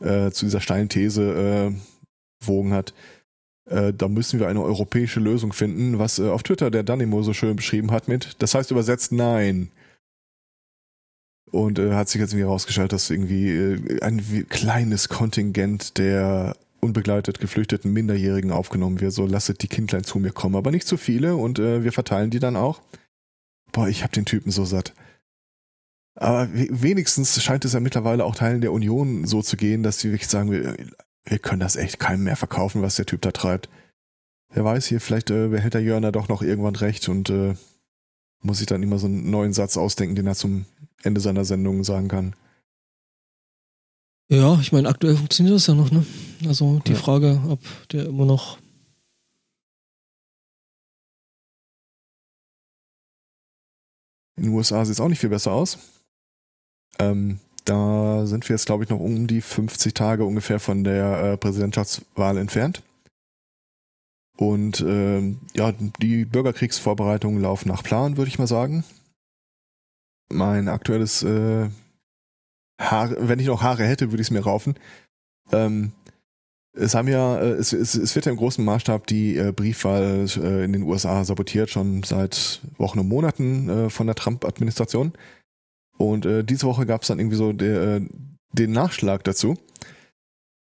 äh, 0.00 0.30
zu 0.30 0.46
dieser 0.46 0.60
steilen 0.60 0.88
These 0.88 1.72
äh, 1.72 2.46
wogen 2.46 2.72
hat. 2.72 2.94
Äh, 3.68 3.92
da 3.92 4.08
müssen 4.08 4.40
wir 4.40 4.48
eine 4.48 4.62
europäische 4.62 5.20
Lösung 5.20 5.52
finden, 5.52 5.98
was 5.98 6.18
äh, 6.18 6.28
auf 6.28 6.42
Twitter 6.42 6.70
der 6.70 6.82
Danimo 6.82 7.22
so 7.22 7.32
schön 7.32 7.56
beschrieben 7.56 7.90
hat 7.90 8.08
mit, 8.08 8.36
das 8.40 8.54
heißt 8.54 8.70
übersetzt 8.70 9.12
nein. 9.12 9.70
Und 11.52 11.78
äh, 11.78 11.94
hat 11.94 12.08
sich 12.08 12.20
jetzt 12.20 12.32
irgendwie 12.32 12.46
herausgestellt, 12.46 12.92
dass 12.92 13.10
irgendwie 13.10 13.50
äh, 13.50 14.00
ein 14.02 14.46
kleines 14.48 15.08
Kontingent 15.08 15.98
der 15.98 16.56
unbegleitet 16.80 17.40
geflüchteten 17.40 17.92
Minderjährigen 17.92 18.52
aufgenommen 18.52 19.00
wird. 19.00 19.12
So 19.12 19.26
lasset 19.26 19.62
die 19.62 19.68
Kindlein 19.68 20.04
zu 20.04 20.18
mir 20.18 20.32
kommen, 20.32 20.56
aber 20.56 20.70
nicht 20.70 20.86
zu 20.86 20.96
viele 20.96 21.36
und 21.36 21.58
äh, 21.58 21.84
wir 21.84 21.92
verteilen 21.92 22.30
die 22.30 22.38
dann 22.38 22.56
auch. 22.56 22.80
Boah, 23.72 23.88
ich 23.88 24.02
hab 24.02 24.12
den 24.12 24.24
Typen 24.24 24.50
so 24.50 24.64
satt. 24.64 24.94
Aber 26.14 26.52
we- 26.52 26.68
wenigstens 26.70 27.42
scheint 27.42 27.64
es 27.64 27.72
ja 27.72 27.80
mittlerweile 27.80 28.24
auch 28.24 28.34
Teilen 28.34 28.60
der 28.60 28.72
Union 28.72 29.26
so 29.26 29.42
zu 29.42 29.56
gehen, 29.56 29.82
dass 29.82 29.98
sie 30.00 30.10
wirklich 30.12 30.28
sagen, 30.28 30.50
wir, 30.50 30.76
wir 31.24 31.38
können 31.38 31.60
das 31.60 31.76
echt 31.76 31.98
keinem 31.98 32.24
mehr 32.24 32.36
verkaufen, 32.36 32.82
was 32.82 32.96
der 32.96 33.06
Typ 33.06 33.22
da 33.22 33.30
treibt. 33.32 33.68
Wer 34.52 34.64
weiß 34.64 34.86
hier, 34.86 35.00
vielleicht 35.00 35.30
äh, 35.30 35.48
behält 35.48 35.74
der 35.74 35.82
Jörner 35.82 36.10
doch 36.12 36.28
noch 36.28 36.42
irgendwann 36.42 36.74
recht 36.76 37.08
und 37.08 37.30
äh, 37.30 37.54
muss 38.42 38.58
sich 38.58 38.66
dann 38.66 38.82
immer 38.82 38.98
so 38.98 39.06
einen 39.06 39.30
neuen 39.30 39.52
Satz 39.52 39.76
ausdenken, 39.76 40.16
den 40.16 40.26
er 40.26 40.34
zum 40.34 40.64
Ende 41.02 41.20
seiner 41.20 41.44
Sendung 41.44 41.84
sagen 41.84 42.08
kann. 42.08 42.34
Ja, 44.28 44.58
ich 44.60 44.72
meine, 44.72 44.88
aktuell 44.88 45.16
funktioniert 45.16 45.56
das 45.56 45.66
ja 45.66 45.74
noch, 45.74 45.90
ne? 45.90 46.04
Also 46.46 46.78
die 46.86 46.92
Ja. 46.92 46.98
Frage, 46.98 47.40
ob 47.48 47.60
der 47.90 48.06
immer 48.06 48.26
noch. 48.26 48.58
In 54.36 54.44
den 54.44 54.52
USA 54.54 54.84
sieht 54.84 54.94
es 54.94 55.00
auch 55.00 55.08
nicht 55.08 55.18
viel 55.20 55.28
besser 55.28 55.52
aus. 55.52 55.78
Ähm, 57.00 57.40
da 57.64 58.26
sind 58.26 58.48
wir 58.48 58.54
jetzt, 58.54 58.66
glaube 58.66 58.84
ich, 58.84 58.90
noch 58.90 59.00
um 59.00 59.26
die 59.26 59.40
50 59.40 59.94
Tage 59.94 60.24
ungefähr 60.24 60.60
von 60.60 60.84
der 60.84 61.22
äh, 61.22 61.36
Präsidentschaftswahl 61.36 62.36
entfernt. 62.36 62.82
Und 64.36 64.80
ähm, 64.80 65.38
ja, 65.54 65.72
die 66.00 66.24
Bürgerkriegsvorbereitungen 66.24 67.42
laufen 67.42 67.68
nach 67.68 67.82
Plan, 67.82 68.16
würde 68.16 68.30
ich 68.30 68.38
mal 68.38 68.46
sagen. 68.46 68.84
Mein 70.32 70.68
aktuelles 70.68 71.22
äh, 71.22 71.68
Haare, 72.80 73.28
wenn 73.28 73.38
ich 73.38 73.46
noch 73.46 73.62
Haare 73.62 73.84
hätte, 73.84 74.10
würde 74.10 74.22
ich 74.22 74.28
es 74.28 74.30
mir 74.30 74.40
raufen. 74.40 74.76
Ähm, 75.52 75.92
es 76.72 76.94
haben 76.94 77.08
ja, 77.08 77.38
äh, 77.38 77.50
es, 77.50 77.72
es, 77.72 77.94
es 77.94 78.14
wird 78.14 78.26
ja 78.26 78.32
im 78.32 78.38
großen 78.38 78.64
Maßstab 78.64 79.06
die 79.06 79.36
äh, 79.36 79.52
Briefwahl 79.52 80.26
äh, 80.36 80.64
in 80.64 80.72
den 80.72 80.84
USA 80.84 81.24
sabotiert, 81.24 81.70
schon 81.70 82.02
seit 82.02 82.60
Wochen 82.78 83.00
und 83.00 83.08
Monaten 83.08 83.68
äh, 83.68 83.90
von 83.90 84.06
der 84.06 84.16
Trump-Administration. 84.16 85.12
Und 86.00 86.24
äh, 86.24 86.42
diese 86.42 86.66
Woche 86.66 86.86
gab 86.86 87.02
es 87.02 87.08
dann 87.08 87.18
irgendwie 87.18 87.36
so 87.36 87.52
der, 87.52 87.96
äh, 87.96 88.00
den 88.52 88.72
Nachschlag 88.72 89.22
dazu. 89.22 89.58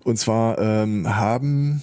Und 0.03 0.19
zwar 0.19 0.59
ähm, 0.59 1.15
haben, 1.15 1.81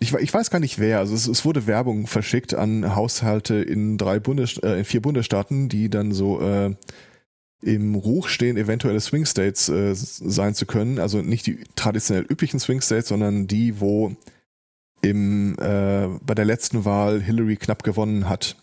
ich, 0.00 0.12
ich 0.14 0.34
weiß 0.34 0.50
gar 0.50 0.58
nicht 0.58 0.80
wer, 0.80 0.98
also 0.98 1.14
es, 1.14 1.28
es 1.28 1.44
wurde 1.44 1.68
Werbung 1.68 2.08
verschickt 2.08 2.54
an 2.54 2.96
Haushalte 2.96 3.54
in 3.54 3.98
drei 3.98 4.18
Bundes, 4.18 4.58
äh, 4.58 4.80
in 4.80 4.84
vier 4.84 5.00
Bundesstaaten, 5.00 5.68
die 5.68 5.90
dann 5.90 6.10
so 6.10 6.40
äh, 6.40 6.74
im 7.62 7.94
Ruch 7.94 8.26
stehen, 8.26 8.56
eventuelle 8.56 8.98
Swing 8.98 9.26
States 9.26 9.68
äh, 9.68 9.94
sein 9.94 10.56
zu 10.56 10.66
können. 10.66 10.98
Also 10.98 11.22
nicht 11.22 11.46
die 11.46 11.60
traditionell 11.76 12.26
üblichen 12.28 12.58
Swing 12.58 12.80
States, 12.80 13.10
sondern 13.10 13.46
die, 13.46 13.78
wo 13.78 14.16
im, 15.02 15.56
äh, 15.60 16.08
bei 16.20 16.34
der 16.34 16.46
letzten 16.46 16.84
Wahl 16.84 17.20
Hillary 17.20 17.54
knapp 17.54 17.84
gewonnen 17.84 18.28
hat. 18.28 18.56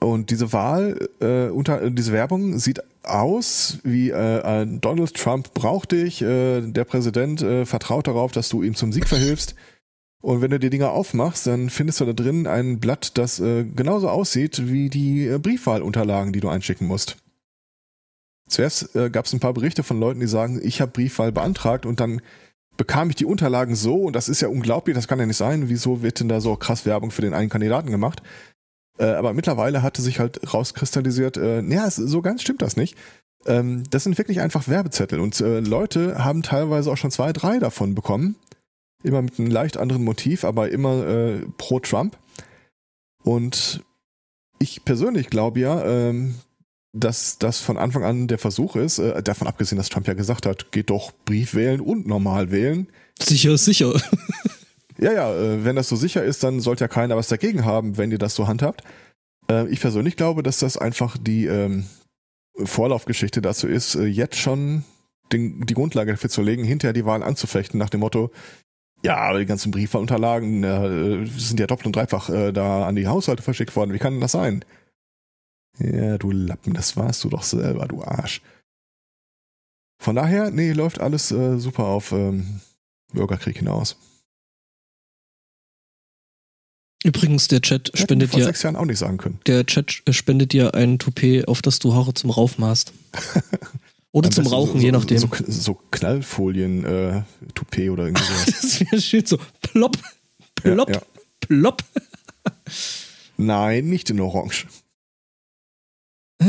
Und 0.00 0.30
diese 0.30 0.52
Wahl, 0.54 1.08
äh, 1.20 1.48
unter 1.48 1.90
diese 1.90 2.12
Werbung 2.12 2.58
sieht 2.58 2.82
aus 3.02 3.78
wie 3.82 4.10
äh, 4.10 4.66
Donald 4.66 5.14
Trump 5.14 5.52
braucht 5.52 5.92
dich, 5.92 6.22
äh, 6.22 6.62
der 6.62 6.84
Präsident 6.84 7.42
äh, 7.42 7.66
vertraut 7.66 8.06
darauf, 8.06 8.32
dass 8.32 8.48
du 8.48 8.62
ihm 8.62 8.74
zum 8.74 8.92
Sieg 8.92 9.06
verhilfst. 9.06 9.54
Und 10.22 10.40
wenn 10.40 10.50
du 10.50 10.58
die 10.58 10.70
Dinger 10.70 10.92
aufmachst, 10.92 11.46
dann 11.46 11.70
findest 11.70 12.00
du 12.00 12.06
da 12.06 12.12
drin 12.12 12.46
ein 12.46 12.78
Blatt, 12.78 13.16
das 13.18 13.40
äh, 13.40 13.64
genauso 13.64 14.08
aussieht 14.08 14.68
wie 14.70 14.88
die 14.88 15.26
äh, 15.26 15.38
Briefwahlunterlagen, 15.38 16.32
die 16.32 16.40
du 16.40 16.48
einschicken 16.48 16.86
musst. 16.86 17.16
Zuerst 18.48 18.96
äh, 18.96 19.10
gab 19.10 19.26
es 19.26 19.32
ein 19.32 19.40
paar 19.40 19.54
Berichte 19.54 19.82
von 19.82 20.00
Leuten, 20.00 20.20
die 20.20 20.26
sagen, 20.26 20.60
ich 20.62 20.80
habe 20.80 20.92
Briefwahl 20.92 21.30
beantragt 21.30 21.86
und 21.86 22.00
dann 22.00 22.20
bekam 22.76 23.10
ich 23.10 23.16
die 23.16 23.26
Unterlagen 23.26 23.76
so 23.76 24.02
und 24.02 24.16
das 24.16 24.28
ist 24.28 24.40
ja 24.40 24.48
unglaublich, 24.48 24.94
das 24.94 25.08
kann 25.08 25.18
ja 25.18 25.26
nicht 25.26 25.36
sein. 25.36 25.68
Wieso 25.68 26.02
wird 26.02 26.20
denn 26.20 26.28
da 26.28 26.40
so 26.40 26.56
krass 26.56 26.86
Werbung 26.86 27.10
für 27.10 27.22
den 27.22 27.34
einen 27.34 27.50
Kandidaten 27.50 27.90
gemacht? 27.90 28.22
Äh, 29.00 29.14
aber 29.14 29.32
mittlerweile 29.32 29.82
hatte 29.82 30.02
sich 30.02 30.20
halt 30.20 30.52
rauskristallisiert, 30.52 31.38
äh, 31.38 31.62
naja, 31.62 31.90
so 31.90 32.20
ganz 32.20 32.42
stimmt 32.42 32.60
das 32.60 32.76
nicht. 32.76 32.96
Ähm, 33.46 33.84
das 33.88 34.04
sind 34.04 34.18
wirklich 34.18 34.40
einfach 34.40 34.68
Werbezettel 34.68 35.20
und 35.20 35.40
äh, 35.40 35.60
Leute 35.60 36.22
haben 36.22 36.42
teilweise 36.42 36.92
auch 36.92 36.98
schon 36.98 37.10
zwei, 37.10 37.32
drei 37.32 37.58
davon 37.58 37.94
bekommen. 37.94 38.36
Immer 39.02 39.22
mit 39.22 39.38
einem 39.38 39.50
leicht 39.50 39.78
anderen 39.78 40.04
Motiv, 40.04 40.44
aber 40.44 40.70
immer 40.70 41.06
äh, 41.06 41.46
pro 41.56 41.80
Trump. 41.80 42.18
Und 43.24 43.82
ich 44.58 44.84
persönlich 44.84 45.30
glaube 45.30 45.60
ja, 45.60 45.82
ähm, 45.82 46.34
dass 46.92 47.38
das 47.38 47.60
von 47.60 47.78
Anfang 47.78 48.04
an 48.04 48.28
der 48.28 48.38
Versuch 48.38 48.76
ist, 48.76 48.98
äh, 48.98 49.22
davon 49.22 49.48
abgesehen, 49.48 49.78
dass 49.78 49.88
Trump 49.88 50.08
ja 50.08 50.14
gesagt 50.14 50.44
hat, 50.44 50.72
geht 50.72 50.90
doch 50.90 51.12
Brief 51.24 51.54
wählen 51.54 51.80
und 51.80 52.06
normal 52.06 52.50
wählen. 52.50 52.88
Sicher, 53.18 53.56
sicher. 53.56 53.94
Ja, 55.00 55.12
ja, 55.12 55.34
äh, 55.34 55.64
wenn 55.64 55.76
das 55.76 55.88
so 55.88 55.96
sicher 55.96 56.22
ist, 56.22 56.44
dann 56.44 56.60
sollte 56.60 56.84
ja 56.84 56.88
keiner 56.88 57.16
was 57.16 57.28
dagegen 57.28 57.64
haben, 57.64 57.96
wenn 57.96 58.10
ihr 58.12 58.18
das 58.18 58.34
so 58.34 58.46
handhabt. 58.46 58.84
Äh, 59.50 59.68
ich 59.68 59.80
persönlich 59.80 60.16
glaube, 60.16 60.42
dass 60.42 60.58
das 60.58 60.76
einfach 60.76 61.16
die 61.18 61.46
ähm, 61.46 61.86
Vorlaufgeschichte 62.62 63.40
dazu 63.40 63.66
ist, 63.66 63.94
äh, 63.94 64.04
jetzt 64.04 64.36
schon 64.36 64.84
die 65.32 65.74
Grundlage 65.74 66.10
dafür 66.10 66.28
zu 66.28 66.42
legen, 66.42 66.64
hinterher 66.64 66.92
die 66.92 67.06
Wahl 67.06 67.22
anzufechten, 67.22 67.78
nach 67.78 67.88
dem 67.88 68.00
Motto, 68.00 68.32
ja, 69.04 69.16
aber 69.16 69.38
die 69.38 69.46
ganzen 69.46 69.70
Briefwahlunterlagen 69.70 71.30
sind 71.38 71.60
ja 71.60 71.66
doppelt 71.66 71.86
und 71.86 71.96
dreifach 71.96 72.28
da 72.52 72.84
an 72.84 72.96
die 72.96 73.06
Haushalte 73.06 73.42
verschickt 73.42 73.74
worden. 73.74 73.94
Wie 73.94 73.98
kann 73.98 74.14
denn 74.14 74.20
das 74.20 74.32
sein? 74.32 74.62
Ja, 75.78 76.18
du 76.18 76.32
Lappen, 76.32 76.74
das 76.74 76.96
warst 76.96 77.24
du 77.24 77.30
doch 77.30 77.44
selber, 77.44 77.86
du 77.86 78.02
Arsch. 78.02 78.42
Von 80.02 80.16
daher, 80.16 80.50
nee, 80.50 80.72
läuft 80.72 81.00
alles 81.00 81.30
äh, 81.30 81.58
super 81.58 81.84
auf 81.84 82.12
ähm, 82.12 82.60
Bürgerkrieg 83.12 83.56
hinaus. 83.56 83.96
Übrigens, 87.02 87.48
der 87.48 87.62
Chat 87.62 87.88
Hätten 87.88 87.96
spendet 87.98 88.30
vor 88.30 88.40
dir, 88.40 88.44
sechs 88.46 88.62
Jahren 88.62 88.76
auch 88.76 88.84
nicht 88.84 88.98
sagen 88.98 89.16
können. 89.16 89.38
der 89.46 89.64
Chat 89.66 90.02
spendet 90.10 90.52
dir 90.52 90.74
ein 90.74 90.98
Toupet, 90.98 91.48
auf 91.48 91.62
das 91.62 91.78
du 91.78 91.94
Haare 91.94 92.12
zum 92.14 92.30
Raufen 92.30 92.64
hast. 92.64 92.92
Oder 94.12 94.26
Am 94.28 94.32
zum 94.32 94.46
Rauchen, 94.48 94.80
so, 94.80 94.84
je 94.86 94.92
nachdem. 94.92 95.18
So, 95.18 95.28
so 95.46 95.78
Knallfolien, 95.92 96.84
äh, 96.84 97.22
Toupet 97.54 97.90
oder 97.90 98.06
irgendwie 98.06 98.24
sowas. 98.24 98.44
das 98.60 98.80
wäre 98.80 99.00
schön 99.00 99.24
so 99.24 99.38
plopp, 99.62 99.96
plopp, 100.56 100.88
Ja, 100.88 100.96
ja. 100.96 101.02
plopp. 101.38 101.84
Nein, 103.36 103.84
nicht 103.88 104.10
in 104.10 104.18
Orange. 104.20 104.66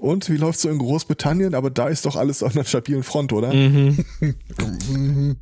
Und 0.00 0.30
wie 0.30 0.36
läuft's 0.38 0.62
so 0.62 0.70
in 0.70 0.78
Großbritannien? 0.78 1.54
Aber 1.54 1.68
da 1.68 1.88
ist 1.88 2.06
doch 2.06 2.16
alles 2.16 2.42
auf 2.42 2.54
einer 2.56 2.64
stabilen 2.64 3.02
Front, 3.02 3.32
oder? 3.34 3.52
Mhm. 3.52 4.04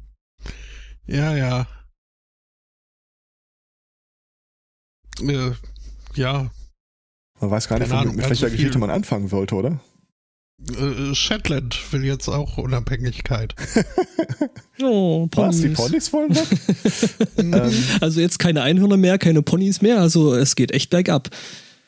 Ja, 1.06 1.34
ja. 1.36 1.66
Äh, 5.20 5.52
ja, 6.14 6.50
Man 7.40 7.50
weiß 7.50 7.68
gar 7.68 7.78
nicht, 7.78 7.92
Ahnung, 7.92 8.16
mit 8.16 8.28
welcher 8.28 8.48
viel- 8.48 8.56
Geschichte 8.56 8.78
man 8.78 8.90
anfangen 8.90 9.30
wollte, 9.30 9.54
oder? 9.54 9.80
äh, 10.76 11.14
Shetland 11.14 11.78
will 11.92 12.04
jetzt 12.04 12.28
auch 12.28 12.58
Unabhängigkeit. 12.58 13.54
Oh, 14.80 15.28
Was? 15.34 15.56
Die 15.60 15.70
Ponys. 15.70 16.08
Ponys 16.08 16.12
wollen 16.12 16.36
weg? 16.36 16.46
ähm, 17.38 17.72
Also 18.00 18.20
jetzt 18.20 18.38
keine 18.38 18.62
Einhörner 18.62 18.96
mehr, 18.96 19.18
keine 19.18 19.42
Ponys 19.42 19.82
mehr, 19.82 20.00
also 20.00 20.34
es 20.36 20.54
geht 20.54 20.70
echt 20.70 20.90
bergab. 20.90 21.30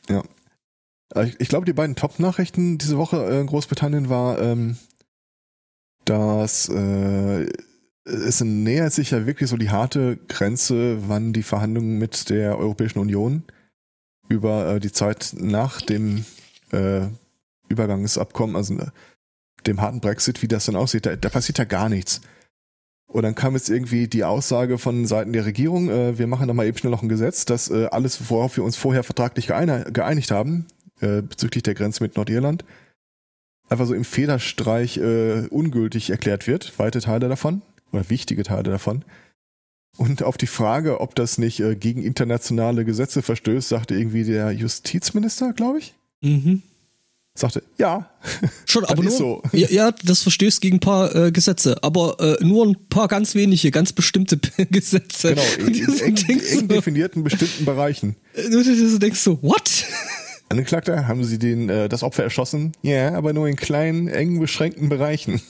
ja. 0.09 0.25
Äh, 1.15 1.29
Ich, 1.29 1.37
ich 1.39 1.49
glaube, 1.49 1.67
die 1.67 1.73
beiden 1.73 1.95
Top-Nachrichten 1.95 2.79
diese 2.79 2.99
Woche 2.99 3.19
in 3.41 3.47
Großbritannien 3.47 4.09
war, 4.09 4.41
ähm, 4.41 4.77
dass 6.05 6.69
äh, 6.69 7.47
es 8.11 8.41
nähert 8.41 8.93
sich 8.93 9.11
ja 9.13 9.27
wirklich 9.27 9.49
so 9.49 9.57
die 9.57 9.71
harte 9.71 10.19
Grenze, 10.29 11.09
wann 11.09 11.33
die 11.33 11.43
Verhandlungen 11.43 11.99
mit 11.99 12.31
der 12.31 12.59
Europäischen 12.59 12.99
Union 12.99 13.45
über 14.29 14.75
äh, 14.75 14.81
die 14.81 14.93
Zeit 14.93 15.35
nach 15.37 15.81
dem 15.81 16.25
äh, 16.73 17.03
Übergangsabkommen, 17.69 18.57
also 18.57 18.75
äh, 18.75 18.87
dem 19.67 19.81
harten 19.81 20.01
Brexit, 20.01 20.43
wie 20.43 20.49
das 20.49 20.67
dann 20.67 20.77
aussieht, 20.77 21.07
da, 21.07 21.17
da 21.17 21.29
passiert 21.29 21.59
ja 21.59 21.65
gar 21.65 21.89
nichts. 21.89 22.21
Und 23.07 23.25
dann 23.25 23.35
kam 23.35 23.55
jetzt 23.55 23.69
irgendwie 23.69 24.07
die 24.07 24.25
Aussage 24.25 24.79
von 24.79 25.05
Seiten 25.07 25.33
der 25.33 25.45
Regierung, 25.45 25.91
äh, 25.91 26.19
wir 26.19 26.27
machen 26.27 26.47
da 26.47 26.55
mal 26.55 26.67
eben 26.67 26.79
schnell 26.79 26.93
noch 26.93 27.03
ein 27.03 27.09
Gesetz, 27.09 27.45
dass 27.45 27.71
äh, 27.71 27.87
alles, 27.87 28.31
worauf 28.31 28.57
wir 28.57 28.65
uns 28.65 28.77
vorher 28.77 29.03
vertraglich 29.03 29.51
geeini- 29.51 29.91
geeinigt 29.91 30.31
haben, 30.31 30.67
äh, 31.01 31.23
bezüglich 31.23 31.65
der 31.65 31.75
Grenze 31.75 32.03
mit 32.03 32.17
Nordirland, 32.17 32.65
einfach 33.69 33.87
so 33.87 33.95
im 33.95 34.05
Federstreich 34.05 34.99
ungültig 34.99 36.11
erklärt 36.11 36.49
wird, 36.49 36.77
weite 36.81 37.01
Teile 37.01 37.29
davon, 37.29 37.63
oder 37.93 38.09
wichtige 38.11 38.43
Teile 38.43 38.65
davon. 38.65 39.05
Und 39.97 40.23
auf 40.23 40.37
die 40.37 40.47
Frage, 40.47 41.01
ob 41.01 41.15
das 41.15 41.37
nicht 41.39 41.61
äh, 41.61 41.75
gegen 41.75 42.03
internationale 42.03 42.85
Gesetze 42.85 43.23
verstößt, 43.23 43.69
sagte 43.69 43.95
irgendwie 43.97 44.25
der 44.25 44.53
Justizminister, 44.53 45.53
glaube 45.53 45.79
ich, 45.81 45.95
Mhm. 46.23 46.63
sagte, 47.35 47.63
ja, 47.79 48.09
Schon, 48.67 48.85
aber 48.87 49.03
nur, 49.03 49.11
so. 49.13 49.43
ja, 49.53 49.69
ja, 49.69 49.91
das 50.05 50.23
verstößt 50.23 50.61
gegen 50.61 50.77
ein 50.77 50.81
paar 50.81 51.15
äh, 51.15 51.33
Gesetze, 51.33 51.83
aber 51.83 52.17
äh, 52.21 52.45
nur 52.45 52.67
ein 52.67 52.77
paar 52.89 53.09
ganz 53.09 53.35
wenige, 53.35 53.71
ganz 53.71 53.93
bestimmte 53.93 54.39
Gesetze. 54.71 55.31
Genau, 55.35 55.43
in, 55.67 55.75
in 55.75 55.99
eng, 55.99 56.17
eng 56.29 56.41
so, 56.41 56.67
definierten 56.67 57.25
bestimmten 57.25 57.65
Bereichen. 57.65 58.17
du, 58.35 58.63
du 58.63 58.99
denkst 58.99 59.21
so, 59.21 59.43
what? 59.43 59.85
Angeklagter, 60.51 61.07
haben 61.09 61.25
Sie 61.25 61.39
den, 61.39 61.69
äh, 61.69 61.89
das 61.89 62.03
Opfer 62.03 62.23
erschossen? 62.25 62.73
Ja, 62.83 63.15
aber 63.15 63.33
nur 63.33 63.49
in 63.49 63.57
kleinen, 63.57 64.09
eng 64.09 64.39
beschränkten 64.41 64.89
Bereichen. 64.89 65.41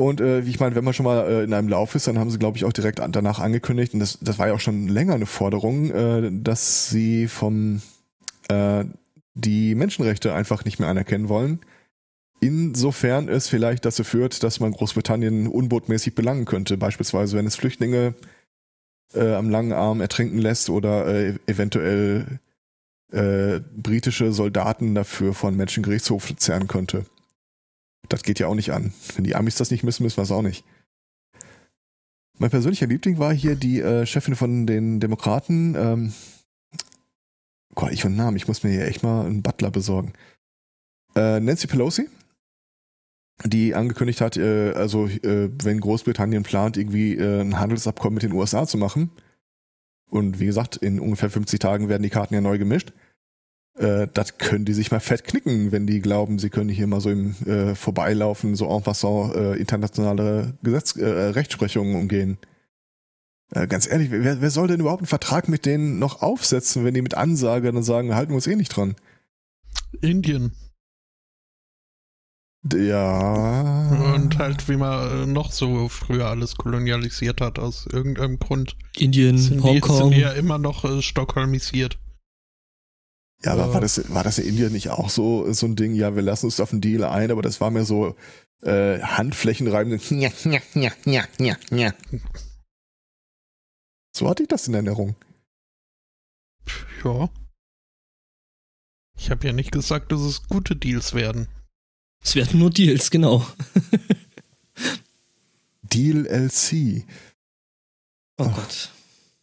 Und 0.00 0.22
äh, 0.22 0.46
wie 0.46 0.50
ich 0.50 0.58
meine, 0.58 0.74
wenn 0.74 0.84
man 0.84 0.94
schon 0.94 1.04
mal 1.04 1.28
äh, 1.28 1.44
in 1.44 1.52
einem 1.52 1.68
Lauf 1.68 1.94
ist, 1.94 2.06
dann 2.06 2.18
haben 2.18 2.30
sie, 2.30 2.38
glaube 2.38 2.56
ich, 2.56 2.64
auch 2.64 2.72
direkt 2.72 3.00
an, 3.00 3.12
danach 3.12 3.38
angekündigt, 3.38 3.92
und 3.92 4.00
das, 4.00 4.18
das 4.22 4.38
war 4.38 4.46
ja 4.46 4.54
auch 4.54 4.60
schon 4.60 4.88
länger 4.88 5.12
eine 5.12 5.26
Forderung, 5.26 5.90
äh, 5.90 6.30
dass 6.32 6.88
sie 6.88 7.28
vom 7.28 7.82
äh, 8.48 8.86
die 9.34 9.74
Menschenrechte 9.74 10.32
einfach 10.32 10.64
nicht 10.64 10.80
mehr 10.80 10.88
anerkennen 10.88 11.28
wollen. 11.28 11.60
Insofern 12.40 13.28
es 13.28 13.48
vielleicht 13.48 13.84
dazu 13.84 14.02
führt, 14.02 14.42
dass 14.42 14.58
man 14.58 14.72
Großbritannien 14.72 15.46
unbotmäßig 15.46 16.14
belangen 16.14 16.46
könnte. 16.46 16.78
Beispielsweise, 16.78 17.36
wenn 17.36 17.46
es 17.46 17.56
Flüchtlinge 17.56 18.14
äh, 19.12 19.34
am 19.34 19.50
langen 19.50 19.74
Arm 19.74 20.00
ertrinken 20.00 20.38
lässt 20.38 20.70
oder 20.70 21.08
äh, 21.08 21.34
eventuell 21.46 22.40
äh, 23.12 23.60
britische 23.76 24.32
Soldaten 24.32 24.94
dafür 24.94 25.34
von 25.34 25.54
Menschengerichtshof 25.58 26.34
zerren 26.36 26.68
könnte. 26.68 27.04
Das 28.10 28.22
geht 28.24 28.38
ja 28.40 28.48
auch 28.48 28.54
nicht 28.54 28.72
an. 28.72 28.92
Wenn 29.14 29.24
die 29.24 29.36
Amis 29.36 29.54
das 29.54 29.70
nicht 29.70 29.84
müssen, 29.84 30.02
müssen 30.02 30.18
wir 30.18 30.24
es 30.24 30.32
auch 30.32 30.42
nicht. 30.42 30.64
Mein 32.38 32.50
persönlicher 32.50 32.86
Liebling 32.86 33.18
war 33.18 33.32
hier 33.32 33.54
die 33.54 33.80
äh, 33.80 34.04
Chefin 34.04 34.34
von 34.34 34.66
den 34.66 34.98
Demokraten. 34.98 35.74
Ähm, 35.76 36.12
Gott, 37.74 37.92
ich 37.92 38.02
von 38.02 38.16
Namen, 38.16 38.36
ich 38.36 38.48
muss 38.48 38.62
mir 38.62 38.70
hier 38.70 38.86
echt 38.86 39.02
mal 39.02 39.24
einen 39.24 39.42
Butler 39.42 39.70
besorgen. 39.70 40.12
Äh, 41.14 41.38
Nancy 41.40 41.66
Pelosi. 41.66 42.08
die 43.44 43.74
angekündigt 43.74 44.20
hat, 44.20 44.36
äh, 44.36 44.72
also 44.72 45.06
äh, 45.06 45.50
wenn 45.62 45.80
Großbritannien 45.80 46.42
plant, 46.42 46.76
irgendwie 46.76 47.14
äh, 47.14 47.40
ein 47.40 47.58
Handelsabkommen 47.58 48.14
mit 48.14 48.24
den 48.24 48.32
USA 48.32 48.66
zu 48.66 48.76
machen, 48.76 49.10
und 50.10 50.40
wie 50.40 50.46
gesagt, 50.46 50.76
in 50.76 50.98
ungefähr 50.98 51.30
50 51.30 51.60
Tagen 51.60 51.88
werden 51.88 52.02
die 52.02 52.10
Karten 52.10 52.34
ja 52.34 52.40
neu 52.40 52.58
gemischt, 52.58 52.92
äh, 53.80 54.08
das 54.12 54.36
können 54.38 54.64
die 54.64 54.74
sich 54.74 54.90
mal 54.90 55.00
fett 55.00 55.24
knicken, 55.24 55.72
wenn 55.72 55.86
die 55.86 56.00
glauben, 56.00 56.38
sie 56.38 56.50
können 56.50 56.68
hier 56.68 56.86
mal 56.86 57.00
so 57.00 57.10
im 57.10 57.34
äh, 57.46 57.74
Vorbeilaufen, 57.74 58.54
so 58.54 58.68
en 58.68 58.82
passant 58.82 59.34
äh, 59.34 59.54
internationale 59.54 60.54
Gesetz, 60.62 60.96
äh, 60.96 61.06
Rechtsprechungen 61.06 61.96
umgehen. 61.96 62.38
Äh, 63.52 63.66
ganz 63.66 63.90
ehrlich, 63.90 64.10
wer, 64.10 64.40
wer 64.40 64.50
soll 64.50 64.68
denn 64.68 64.80
überhaupt 64.80 65.00
einen 65.00 65.06
Vertrag 65.06 65.48
mit 65.48 65.64
denen 65.64 65.98
noch 65.98 66.20
aufsetzen, 66.20 66.84
wenn 66.84 66.94
die 66.94 67.02
mit 67.02 67.14
Ansage 67.14 67.72
dann 67.72 67.82
sagen, 67.82 68.14
halten 68.14 68.32
wir 68.32 68.36
uns 68.36 68.46
eh 68.46 68.54
nicht 68.54 68.76
dran? 68.76 68.96
Indien. 70.02 70.52
Ja. 72.70 74.12
Und 74.14 74.36
halt, 74.36 74.68
wie 74.68 74.76
man 74.76 75.22
äh, 75.22 75.26
noch 75.26 75.50
so 75.50 75.88
früher 75.88 76.26
alles 76.26 76.56
kolonialisiert 76.56 77.40
hat, 77.40 77.58
aus 77.58 77.86
irgendeinem 77.90 78.38
Grund. 78.38 78.76
Indien, 78.98 79.38
Sind 79.38 79.58
die, 79.58 79.62
Hongkong. 79.62 79.96
sind 79.96 80.10
die 80.10 80.20
ja 80.20 80.32
immer 80.32 80.58
noch 80.58 80.84
äh, 80.84 81.00
stockholmisiert. 81.00 81.98
Ja, 83.42 83.52
aber 83.52 83.66
Ja. 83.68 83.74
war 83.74 83.80
das, 83.80 84.12
war 84.12 84.22
das 84.24 84.38
in 84.38 84.48
Indien 84.48 84.72
nicht 84.72 84.90
auch 84.90 85.08
so, 85.10 85.50
so 85.52 85.66
ein 85.66 85.76
Ding? 85.76 85.94
Ja, 85.94 86.14
wir 86.14 86.22
lassen 86.22 86.46
uns 86.46 86.60
auf 86.60 86.72
einen 86.72 86.80
Deal 86.82 87.04
ein, 87.04 87.30
aber 87.30 87.42
das 87.42 87.60
war 87.60 87.70
mir 87.70 87.84
so 87.84 88.14
äh, 88.62 89.00
Handflächen 89.00 89.66
reiben. 89.68 89.98
Ja, 90.10 90.30
ja, 90.44 90.60
ja, 90.74 90.92
ja, 91.06 91.24
ja, 91.38 91.56
ja. 91.70 91.94
So 94.14 94.28
hatte 94.28 94.42
ich 94.42 94.48
das 94.48 94.68
in 94.68 94.74
Erinnerung. 94.74 95.14
Ja. 97.04 97.30
Ich 99.16 99.30
habe 99.30 99.46
ja 99.46 99.52
nicht 99.52 99.72
gesagt, 99.72 100.12
dass 100.12 100.20
es 100.20 100.46
gute 100.48 100.76
Deals 100.76 101.14
werden. 101.14 101.48
Es 102.22 102.34
werden 102.34 102.58
nur 102.58 102.70
Deals, 102.70 103.10
genau. 103.10 103.46
Deal 105.82 106.26
LC. 106.26 107.04
Oh 108.38 108.44
Ach. 108.50 108.54
Gott. 108.56 108.90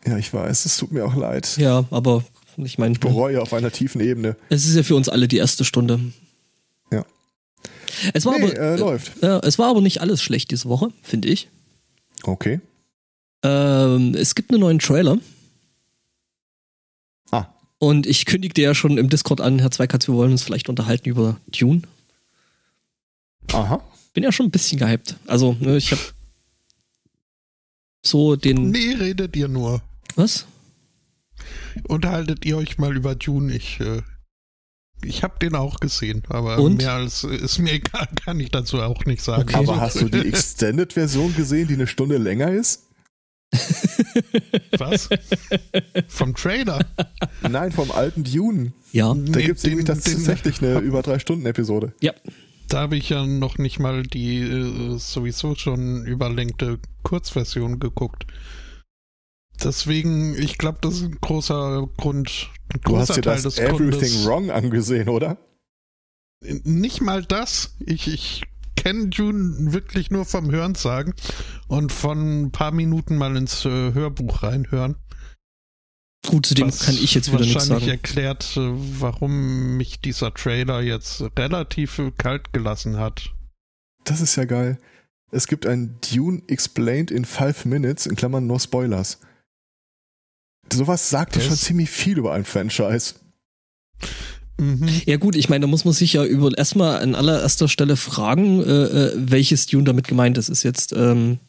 Ja, 0.06 0.18
ich 0.18 0.34
weiß, 0.34 0.66
es 0.66 0.78
tut 0.78 0.92
mir 0.92 1.06
auch 1.06 1.16
leid. 1.16 1.58
Ja, 1.58 1.86
aber 1.92 2.24
ich 2.58 2.78
meine, 2.78 2.94
Ich 2.94 3.00
bereue 3.00 3.42
auf 3.42 3.54
einer 3.54 3.72
tiefen 3.72 4.02
Ebene. 4.02 4.36
es 4.50 4.66
ist 4.66 4.76
ja 4.76 4.84
für 4.84 4.96
uns 4.96 5.10
alle 5.10 5.28
die 5.28 5.38
erste 5.38 5.66
Stunde. 5.66 6.00
Ja. 6.92 7.06
Es 8.14 8.26
war 8.26 8.38
Nee, 8.38 8.46
aber, 8.46 8.58
äh, 8.58 8.76
läuft. 8.78 9.12
Ja, 9.22 9.40
es 9.40 9.60
war 9.60 9.70
aber 9.70 9.82
nicht 9.82 10.02
alles 10.02 10.22
schlecht 10.22 10.52
diese 10.52 10.70
Woche, 10.70 10.92
finde 11.04 11.30
ich. 11.30 11.50
Okay. 12.24 12.60
Ähm, 13.44 14.16
es 14.16 14.36
gibt 14.36 14.52
einen 14.52 14.62
neuen 14.62 14.80
Trailer. 14.80 15.18
Ah. 17.32 17.46
Und 17.80 18.08
ich 18.08 18.26
kündigte 18.26 18.62
ja 18.62 18.74
schon 18.74 18.98
im 18.98 19.10
Discord 19.10 19.42
an, 19.42 19.60
Herr 19.60 19.72
Zweikatz, 19.72 20.08
wir 20.08 20.16
wollen 20.16 20.32
uns 20.32 20.44
vielleicht 20.44 20.70
unterhalten 20.70 21.10
über 21.10 21.38
Dune. 21.48 21.82
Aha. 23.54 23.84
Bin 24.14 24.24
ja 24.24 24.32
schon 24.32 24.48
ein 24.48 24.52
bisschen 24.52 24.80
gehypt. 24.80 25.16
Also, 25.28 25.56
ne, 25.60 25.78
ich 25.78 25.92
habe 25.92 26.02
so 28.04 28.36
den. 28.36 28.72
Nee, 28.72 28.94
redet 28.94 29.36
ihr 29.36 29.48
nur. 29.48 29.82
Was? 30.16 30.46
Unterhaltet 31.88 32.46
ihr 32.46 32.58
euch 32.58 32.78
mal 32.78 32.96
über 32.96 33.16
Dune. 33.16 33.54
Ich, 33.54 33.80
äh, 33.80 34.02
ich 35.04 35.24
habe 35.24 35.40
den 35.40 35.56
auch 35.56 35.80
gesehen, 35.80 36.24
aber 36.30 36.58
Und? 36.60 36.78
mehr 36.78 36.94
als 36.94 37.24
ist 37.24 37.60
mir 37.60 37.74
egal, 37.74 38.08
kann 38.26 38.40
ich 38.40 38.52
dazu 38.52 38.82
auch 38.82 39.06
nicht 39.06 39.22
sagen. 39.22 39.44
Okay. 39.44 39.56
Aber 39.56 39.80
hast 39.80 40.02
du 40.02 40.10
die 40.10 40.28
Extended-Version 40.28 41.36
gesehen, 41.36 41.68
die 41.68 41.76
eine 41.76 41.88
Stunde 41.88 42.18
länger 42.18 42.52
ist? 42.52 42.84
Was? 44.78 45.10
Vom 46.10 46.36
Trailer? 46.36 46.86
Nein, 47.48 47.72
vom 47.72 47.92
alten 47.92 48.24
Dune. 48.24 48.74
Ja. 48.92 49.14
Da 49.14 49.16
Nee, 49.16 49.46
gibt 49.46 49.60
es 49.60 49.64
nämlich 49.64 49.86
tatsächlich 49.86 50.62
eine 50.62 50.80
über 50.80 51.02
drei 51.02 51.20
Stunden 51.20 51.46
Episode. 51.46 51.94
Ja. 52.02 52.14
Da 52.68 52.80
habe 52.82 52.98
ich 52.98 53.08
ja 53.10 53.26
noch 53.26 53.58
nicht 53.58 53.80
mal 53.80 54.04
die 54.04 54.40
äh, 54.42 54.98
sowieso 54.98 55.56
schon 55.56 56.06
überlängte 56.06 56.80
Kurzversion 57.04 57.80
geguckt. 57.80 58.26
Deswegen, 59.64 60.36
ich 60.36 60.58
glaube, 60.58 60.80
das 60.82 60.96
ist 60.96 61.04
ein 61.04 61.18
großer 61.22 61.88
Grund, 61.98 62.50
ein 62.74 62.80
Du 62.84 62.98
hast 62.98 63.08
großer 63.08 63.22
dir 63.22 63.22
Teil 63.22 63.42
das 63.42 63.56
des 63.56 63.60
Everything 63.60 64.00
Grundes. 64.00 64.26
Wrong 64.26 64.52
angesehen, 64.52 65.10
oder? 65.10 65.38
Nicht 66.42 67.02
mal 67.02 67.26
das. 67.26 67.76
Ich, 67.80 68.08
ich 68.08 68.44
kenne 68.76 69.08
Dune 69.08 69.74
wirklich 69.74 70.12
nur 70.12 70.26
vom 70.26 70.52
Hörensagen 70.52 71.14
und 71.68 71.92
von 71.92 72.44
ein 72.44 72.52
paar 72.52 72.72
Minuten 72.72 73.18
mal 73.18 73.36
ins 73.36 73.66
äh, 73.66 73.94
Hörbuch 73.94 74.44
reinhören. 74.44 74.96
Gut, 76.28 76.46
zu 76.46 76.56
dem 76.56 76.68
was 76.68 76.82
kann 76.82 76.96
ich 76.96 77.14
jetzt 77.14 77.32
wieder 77.32 77.42
nichts 77.42 77.56
wahrscheinlich 77.56 77.86
sagen. 77.86 77.92
erklärt, 77.92 78.58
äh, 78.58 78.72
warum 79.00 79.78
mich 79.78 80.00
dieser 80.02 80.34
Trailer 80.34 80.82
jetzt 80.82 81.24
relativ 81.38 82.02
kalt 82.18 82.54
gelassen 82.54 82.98
hat. 82.98 83.34
Das 84.04 84.22
ist 84.22 84.36
ja 84.36 84.46
geil. 84.46 84.78
Es 85.32 85.48
gibt 85.48 85.66
ein 85.66 85.98
Dune 86.14 86.42
Explained 86.48 87.12
in 87.12 87.26
5 87.26 87.66
Minutes, 87.66 88.06
in 88.06 88.16
Klammern 88.16 88.48
no 88.48 88.60
Spoilers. 88.60 89.20
Sowas 90.72 91.10
sagt 91.10 91.36
ja 91.36 91.42
schon 91.42 91.56
ziemlich 91.56 91.90
viel 91.90 92.18
über 92.18 92.34
ein 92.34 92.46
Franchise. 92.46 93.16
Mhm. 94.60 94.90
Ja 95.06 95.18
gut, 95.18 95.36
ich 95.36 95.50
meine, 95.50 95.62
da 95.62 95.68
muss 95.68 95.86
man 95.86 95.94
sich 95.94 96.14
ja 96.14 96.26
über 96.26 96.56
erstmal 96.58 97.02
an 97.02 97.16
allererster 97.16 97.68
Stelle 97.68 97.96
fragen, 97.96 98.62
äh, 98.64 98.84
äh, 98.84 99.14
welches 99.16 99.68
Dune 99.68 99.84
damit 99.84 100.08
gemeint 100.08 100.38
ist. 100.38 100.50
Ist 100.50 100.64
jetzt 100.64 100.94
ähm, 100.94 101.40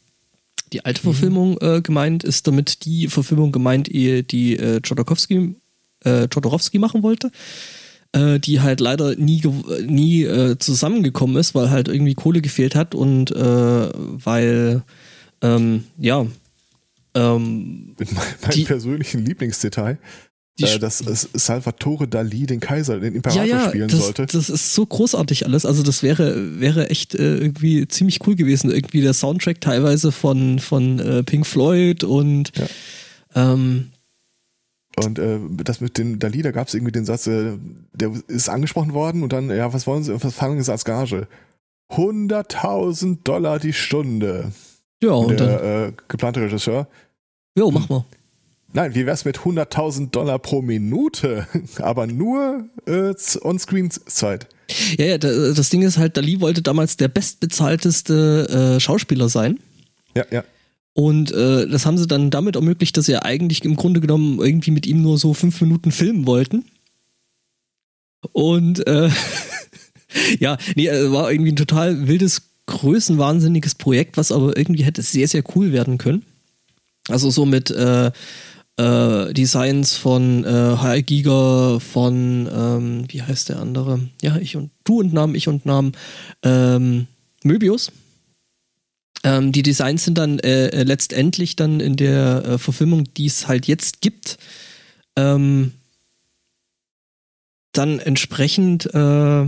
die 0.73 0.85
alte 0.85 1.01
Verfilmung 1.01 1.57
äh, 1.61 1.81
gemeint? 1.81 2.23
Ist 2.23 2.47
damit 2.47 2.85
die 2.85 3.07
Verfilmung 3.07 3.51
gemeint, 3.51 3.87
die, 3.87 4.23
die 4.23 4.57
äh, 4.57 4.79
Jodorowsky, 4.83 5.55
äh, 6.05 6.25
Jodorowsky 6.25 6.77
machen 6.77 7.01
wollte? 7.01 7.31
Äh, 8.11 8.39
die 8.39 8.61
halt 8.61 8.79
leider 8.79 9.15
nie, 9.15 9.41
gew- 9.41 9.81
nie 9.83 10.23
äh, 10.23 10.57
zusammengekommen 10.57 11.35
ist, 11.37 11.53
weil 11.53 11.69
halt 11.69 11.87
irgendwie 11.87 12.15
Kohle 12.15 12.41
gefehlt 12.41 12.73
hat 12.73 12.95
und 12.95 13.29
äh, 13.31 13.89
weil, 13.93 14.81
ähm, 15.41 15.83
ja, 15.97 16.25
ähm, 17.19 17.95
Mit 17.97 18.11
mein- 18.13 18.23
meinem 18.41 18.51
Die- 18.51 18.63
persönlichen 18.63 19.25
Lieblingsdetail, 19.25 19.97
äh, 20.59 20.79
dass 20.79 20.97
Salvatore 21.33 22.07
Dali 22.07 22.45
den 22.45 22.59
Kaiser, 22.59 22.99
den 22.99 23.15
Imperator 23.15 23.45
ja, 23.45 23.57
ja, 23.63 23.69
spielen 23.69 23.87
das, 23.89 23.99
sollte. 24.03 24.25
das 24.25 24.49
ist 24.49 24.73
so 24.75 24.85
großartig 24.85 25.45
alles. 25.45 25.65
Also 25.65 25.83
das 25.83 26.03
wäre, 26.03 26.59
wäre 26.59 26.89
echt 26.89 27.15
äh, 27.15 27.37
irgendwie 27.37 27.87
ziemlich 27.87 28.19
cool 28.27 28.35
gewesen. 28.35 28.69
Irgendwie 28.71 29.01
der 29.01 29.13
Soundtrack 29.13 29.61
teilweise 29.61 30.11
von, 30.11 30.59
von 30.59 30.99
äh, 30.99 31.23
Pink 31.23 31.47
Floyd 31.47 32.03
und 32.03 32.51
Ja. 32.57 32.67
ähm, 33.53 33.87
Und 35.01 35.17
äh, 35.17 35.39
das 35.63 35.79
mit 35.79 35.97
dem 35.97 36.19
Dali, 36.19 36.41
da 36.41 36.51
gab 36.51 36.67
es 36.67 36.73
irgendwie 36.73 36.91
den 36.91 37.05
Satz, 37.05 37.25
äh, 37.27 37.53
der 37.93 38.11
ist 38.27 38.49
angesprochen 38.49 38.93
worden 38.93 39.23
und 39.23 39.31
dann, 39.31 39.49
ja, 39.49 39.71
was 39.71 39.87
wollen 39.87 40.03
Sie, 40.03 40.13
was 40.21 40.33
fangen 40.33 40.61
Sie 40.61 40.71
als 40.71 40.83
Gage? 40.83 41.27
100.000 41.91 43.23
Dollar 43.23 43.59
die 43.59 43.73
Stunde. 43.73 44.51
ja, 45.01 45.11
und 45.11 45.31
Und 45.31 45.39
dann, 45.39 45.47
der 45.47 45.87
äh, 45.87 45.93
geplante 46.07 46.41
Regisseur, 46.41 46.87
jo, 47.59 47.71
mach 47.71 47.89
mal. 47.89 48.05
nein, 48.73 48.95
wie 48.95 49.05
wär's 49.05 49.25
mit 49.25 49.37
100.000 49.39 50.09
Dollar 50.11 50.39
pro 50.39 50.61
Minute? 50.61 51.47
Aber 51.77 52.07
nur 52.07 52.65
äh, 52.87 53.13
On-Screen-Zeit. 53.41 54.47
Ja, 54.97 55.05
ja, 55.05 55.17
da- 55.17 55.51
das 55.53 55.69
Ding 55.69 55.81
ist 55.81 55.97
halt, 55.97 56.17
Dali 56.17 56.41
wollte 56.41 56.61
damals 56.61 56.97
der 56.97 57.07
bestbezahlteste 57.07 58.75
äh, 58.75 58.79
Schauspieler 58.79 59.29
sein. 59.29 59.59
Ja, 60.15 60.25
ja. 60.31 60.43
Und 60.93 61.31
äh, 61.31 61.67
das 61.67 61.85
haben 61.85 61.97
sie 61.97 62.07
dann 62.07 62.29
damit 62.29 62.55
ermöglicht, 62.55 62.97
dass 62.97 63.05
sie 63.05 63.15
eigentlich 63.21 63.63
im 63.63 63.75
Grunde 63.75 64.01
genommen 64.01 64.39
irgendwie 64.39 64.71
mit 64.71 64.85
ihm 64.85 65.01
nur 65.01 65.17
so 65.17 65.33
fünf 65.33 65.61
Minuten 65.61 65.91
filmen 65.91 66.25
wollten. 66.25 66.65
Und 68.33 68.85
äh, 68.87 69.09
ja, 70.39 70.57
nee, 70.75 70.87
äh, 70.87 71.11
war 71.11 71.31
irgendwie 71.31 71.51
ein 71.51 71.55
total 71.55 72.07
wildes, 72.07 72.41
größenwahnsinniges 72.65 73.75
Projekt, 73.75 74.17
was 74.17 74.31
aber 74.31 74.57
irgendwie 74.57 74.83
hätte 74.83 75.01
sehr, 75.01 75.27
sehr 75.27 75.43
cool 75.55 75.71
werden 75.71 75.97
können. 75.97 76.23
Also 77.09 77.29
so 77.29 77.45
mit 77.45 77.71
äh, 77.71 78.11
äh, 78.77 79.33
Designs 79.33 79.97
von 79.97 80.45
äh, 80.45 80.47
HR 80.47 81.01
Giga, 81.01 81.79
von, 81.79 82.49
ähm, 82.51 83.05
wie 83.09 83.21
heißt 83.21 83.49
der 83.49 83.59
andere? 83.59 83.99
Ja, 84.21 84.37
ich 84.37 84.55
und 84.55 84.71
du 84.85 84.99
und 84.99 85.11
Namen, 85.11 85.35
ich 85.35 85.47
und 85.47 85.65
Namen, 85.65 85.91
ähm, 86.43 87.07
Möbius. 87.43 87.91
Ähm, 89.23 89.51
die 89.51 89.63
Designs 89.63 90.05
sind 90.05 90.17
dann 90.17 90.39
äh, 90.39 90.67
äh, 90.67 90.83
letztendlich 90.83 91.57
dann 91.57 91.81
in 91.81 91.97
der 91.97 92.45
äh, 92.45 92.57
Verfilmung, 92.57 93.03
die 93.15 93.25
es 93.25 93.49
halt 93.49 93.67
jetzt 93.67 94.01
gibt, 94.01 94.37
ähm, 95.17 95.73
dann 97.73 97.99
entsprechend 97.99 98.85
äh, 98.93 99.45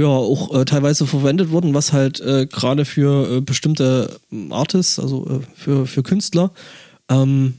ja 0.00 0.08
auch 0.08 0.54
äh, 0.54 0.64
teilweise 0.64 1.06
verwendet 1.06 1.50
worden, 1.50 1.74
was 1.74 1.92
halt 1.92 2.20
äh, 2.20 2.46
gerade 2.46 2.84
für 2.84 3.36
äh, 3.36 3.40
bestimmte 3.40 4.18
Artists, 4.50 4.98
also 4.98 5.26
äh, 5.28 5.40
für, 5.54 5.86
für 5.86 6.02
Künstler, 6.02 6.52
ähm, 7.10 7.54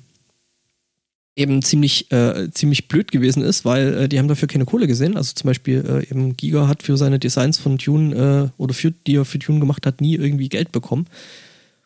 eben 1.35 1.61
ziemlich, 1.61 2.11
äh, 2.11 2.49
ziemlich 2.51 2.87
blöd 2.87 3.11
gewesen 3.11 3.43
ist, 3.43 3.65
weil 3.65 3.93
äh, 3.93 4.09
die 4.09 4.19
haben 4.19 4.27
dafür 4.27 4.47
keine 4.47 4.65
Kohle 4.65 4.87
gesehen. 4.87 5.15
Also 5.15 5.33
zum 5.33 5.47
Beispiel 5.47 6.05
eben 6.09 6.35
Giga 6.35 6.67
hat 6.67 6.83
für 6.83 6.97
seine 6.97 7.19
Designs 7.19 7.57
von 7.57 7.77
Dune 7.77 8.51
äh, 8.57 8.61
oder 8.61 8.73
für, 8.73 8.91
die 8.91 9.15
er 9.15 9.25
für 9.25 9.39
Dune 9.39 9.59
gemacht 9.59 9.85
hat, 9.85 10.01
nie 10.01 10.15
irgendwie 10.15 10.49
Geld 10.49 10.71
bekommen. 10.71 11.07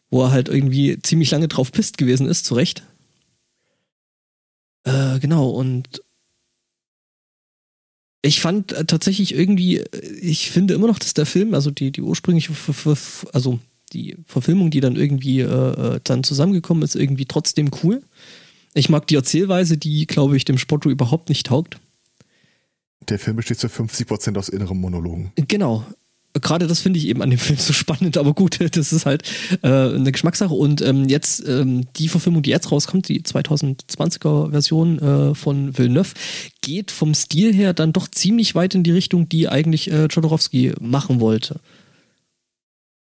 Wo 0.09 0.23
er 0.23 0.31
halt 0.31 0.47
irgendwie 0.47 0.99
ziemlich 1.01 1.31
lange 1.31 1.47
drauf 1.47 1.71
pisst 1.71 1.97
gewesen 1.97 2.27
ist, 2.27 2.45
zu 2.45 2.53
Recht. 2.53 2.83
Genau, 4.85 5.49
und 5.49 6.03
Ich 8.25 8.39
fand 8.39 8.71
äh, 8.71 8.85
tatsächlich 8.85 9.35
irgendwie, 9.35 9.79
äh, 9.79 10.01
ich 10.21 10.49
finde 10.49 10.73
immer 10.73 10.87
noch, 10.87 10.97
dass 10.97 11.13
der 11.13 11.25
Film, 11.25 11.53
also 11.53 11.69
die, 11.69 11.91
die 11.91 12.01
ursprüngliche, 12.01 12.53
also 13.33 13.59
die 13.91 14.17
Verfilmung, 14.25 14.71
die 14.71 14.79
dann 14.79 14.95
irgendwie 14.95 15.41
äh, 15.41 15.45
äh, 15.95 15.99
dann 16.03 16.23
zusammengekommen 16.23 16.83
ist, 16.83 16.95
irgendwie 16.95 17.25
trotzdem 17.25 17.69
cool. 17.83 18.01
Ich 18.73 18.89
mag 18.89 19.05
die 19.07 19.15
Erzählweise, 19.15 19.77
die, 19.77 20.07
glaube 20.07 20.35
ich, 20.37 20.45
dem 20.45 20.57
Spotto 20.57 20.89
überhaupt 20.89 21.29
nicht 21.29 21.45
taugt. 21.45 21.79
Der 23.09 23.19
Film 23.19 23.35
besteht 23.35 23.59
zu 23.59 23.67
50% 23.67 24.37
aus 24.37 24.49
inneren 24.49 24.79
Monologen. 24.79 25.31
Genau. 25.35 25.85
Gerade 26.41 26.65
das 26.67 26.79
finde 26.79 26.97
ich 26.99 27.07
eben 27.07 27.21
an 27.21 27.29
dem 27.29 27.37
Film 27.47 27.59
so 27.59 27.73
spannend, 27.73 28.17
aber 28.17 28.33
gut, 28.33 28.59
das 28.75 28.91
ist 28.91 29.05
halt 29.05 29.23
äh, 29.61 29.67
eine 29.67 30.11
Geschmackssache. 30.11 30.53
Und 30.53 30.81
ähm, 30.81 31.07
jetzt 31.07 31.47
ähm, 31.47 31.85
die 31.95 32.07
Verfilmung, 32.07 32.41
die 32.41 32.49
jetzt 32.49 32.71
rauskommt, 32.71 33.07
die 33.07 33.21
2020er 33.21 34.49
Version 34.51 34.99
äh, 34.99 35.35
von 35.35 35.77
Villeneuve, 35.77 36.13
geht 36.61 36.89
vom 36.91 37.13
Stil 37.13 37.53
her 37.53 37.73
dann 37.73 37.93
doch 37.93 38.07
ziemlich 38.07 38.55
weit 38.55 38.73
in 38.75 38.83
die 38.83 38.91
Richtung, 38.91 39.29
die 39.29 39.47
eigentlich 39.47 39.91
äh, 39.91 40.05
Jodorowsky 40.05 40.73
machen 40.81 41.19
wollte. 41.19 41.59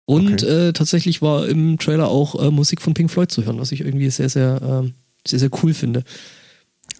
Und 0.05 0.43
Okay. 0.43 0.69
äh, 0.69 0.73
tatsächlich 0.73 1.21
war 1.21 1.47
im 1.47 1.77
Trailer 1.77 2.09
auch 2.09 2.35
äh, 2.41 2.49
Musik 2.51 2.81
von 2.81 2.93
Pink 2.93 3.11
Floyd 3.11 3.31
zu 3.31 3.45
hören, 3.45 3.59
was 3.59 3.71
ich 3.71 3.81
irgendwie 3.81 4.09
sehr, 4.09 4.29
sehr, 4.29 4.59
ähm, 4.61 4.93
sehr, 5.25 5.39
sehr 5.39 5.49
cool 5.63 5.73
finde. 5.73 6.03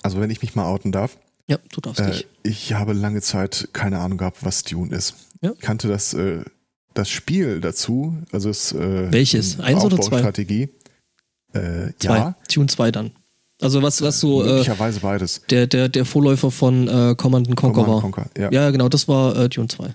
Also 0.03 0.21
wenn 0.21 0.29
ich 0.29 0.41
mich 0.41 0.55
mal 0.55 0.65
outen 0.65 0.91
darf, 0.91 1.17
Ja, 1.47 1.57
du 1.73 1.81
darfst 1.81 1.99
äh, 1.99 2.11
dich. 2.11 2.27
ich 2.43 2.73
habe 2.73 2.93
lange 2.93 3.21
Zeit 3.21 3.69
keine 3.73 3.99
Ahnung 3.99 4.17
gehabt, 4.17 4.37
was 4.45 4.63
Dune 4.63 4.95
ist. 4.95 5.15
Ja. 5.41 5.53
Kannte 5.59 5.87
das, 5.87 6.13
äh, 6.13 6.43
das 6.93 7.09
Spiel 7.09 7.61
dazu, 7.61 8.17
also 8.31 8.49
es 8.49 8.73
äh, 8.73 9.11
Welches? 9.11 9.59
Eins 9.59 9.83
oder 9.83 9.99
zwei? 9.99 10.19
Strategie. 10.19 10.69
Äh, 11.53 11.91
Zwei. 11.99 12.17
ja, 12.17 12.35
Tune 12.47 12.67
2 12.67 12.91
dann. 12.91 13.11
Also 13.61 13.81
was, 13.81 14.01
was 14.01 14.19
so 14.19 14.41
äh, 14.41 14.47
möglicherweise 14.47 15.01
beides. 15.01 15.41
der, 15.49 15.67
der, 15.67 15.89
der 15.89 16.05
Vorläufer 16.05 16.49
von 16.49 16.87
äh, 16.87 17.15
Command 17.15 17.47
and 17.47 17.57
Conquer 17.57 17.85
war. 17.85 18.01
Conquer, 18.01 18.29
ja. 18.37 18.51
Ja, 18.51 18.71
genau, 18.71 18.89
das 18.89 19.07
war 19.07 19.35
äh, 19.35 19.49
Dune 19.49 19.67
2. 19.67 19.93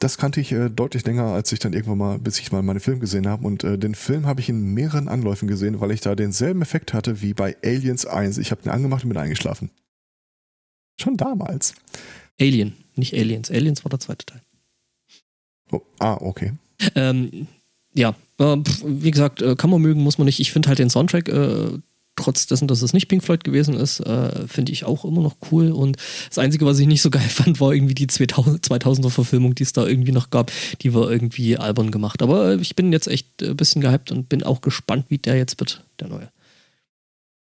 Das 0.00 0.18
kannte 0.18 0.40
ich 0.40 0.52
äh, 0.52 0.68
deutlich 0.68 1.04
länger, 1.06 1.24
als 1.24 1.50
ich 1.52 1.58
dann 1.58 1.72
irgendwann 1.72 1.98
mal, 1.98 2.18
bis 2.18 2.38
ich 2.38 2.52
mal 2.52 2.62
meine 2.62 2.80
Film 2.80 3.00
gesehen 3.00 3.26
habe. 3.26 3.46
Und 3.46 3.64
äh, 3.64 3.78
den 3.78 3.94
Film 3.94 4.26
habe 4.26 4.40
ich 4.40 4.48
in 4.48 4.74
mehreren 4.74 5.08
Anläufen 5.08 5.48
gesehen, 5.48 5.80
weil 5.80 5.90
ich 5.90 6.00
da 6.00 6.14
denselben 6.14 6.62
Effekt 6.62 6.92
hatte 6.92 7.20
wie 7.22 7.34
bei 7.34 7.56
Aliens 7.64 8.06
1. 8.06 8.38
Ich 8.38 8.50
habe 8.50 8.62
den 8.62 8.70
angemacht 8.70 9.04
und 9.04 9.08
bin 9.08 9.18
eingeschlafen. 9.18 9.70
Schon 11.00 11.16
damals. 11.16 11.74
Alien, 12.40 12.74
nicht 12.96 13.14
Aliens. 13.14 13.50
Aliens 13.50 13.84
war 13.84 13.90
der 13.90 14.00
zweite 14.00 14.26
Teil. 14.26 14.42
Oh, 15.70 15.80
ah, 15.98 16.18
okay. 16.20 16.52
Ähm, 16.94 17.46
ja, 17.94 18.14
äh, 18.38 18.56
wie 18.84 19.10
gesagt, 19.10 19.42
äh, 19.42 19.56
kann 19.56 19.70
man 19.70 19.82
mögen, 19.82 20.02
muss 20.02 20.18
man 20.18 20.26
nicht. 20.26 20.40
Ich 20.40 20.52
finde 20.52 20.68
halt 20.68 20.78
den 20.78 20.90
Soundtrack, 20.90 21.28
äh, 21.28 21.78
trotz 22.18 22.46
dessen, 22.46 22.68
dass 22.68 22.82
es 22.82 22.92
nicht 22.92 23.08
Pink 23.08 23.22
Floyd 23.22 23.44
gewesen 23.44 23.74
ist, 23.74 24.00
äh, 24.00 24.46
finde 24.46 24.72
ich 24.72 24.84
auch 24.84 25.04
immer 25.04 25.22
noch 25.22 25.36
cool. 25.50 25.70
Und 25.70 25.96
das 26.28 26.38
Einzige, 26.38 26.66
was 26.66 26.78
ich 26.78 26.86
nicht 26.86 27.02
so 27.02 27.10
geil 27.18 27.28
fand, 27.28 27.60
war 27.60 27.72
irgendwie 27.72 27.94
die 27.94 28.06
2000, 28.06 28.64
2000er 28.66 29.10
Verfilmung, 29.10 29.54
die 29.54 29.62
es 29.62 29.72
da 29.72 29.86
irgendwie 29.86 30.12
noch 30.12 30.30
gab. 30.30 30.50
Die 30.82 30.94
war 30.94 31.10
irgendwie 31.10 31.56
albern 31.56 31.90
gemacht. 31.90 32.22
Aber 32.22 32.52
äh, 32.52 32.56
ich 32.56 32.76
bin 32.76 32.92
jetzt 32.92 33.08
echt 33.08 33.42
ein 33.42 33.56
bisschen 33.56 33.80
gehypt 33.80 34.10
und 34.10 34.28
bin 34.28 34.42
auch 34.42 34.60
gespannt, 34.60 35.06
wie 35.08 35.18
der 35.18 35.36
jetzt 35.36 35.58
wird, 35.60 35.84
der 36.00 36.08
neue. 36.08 36.30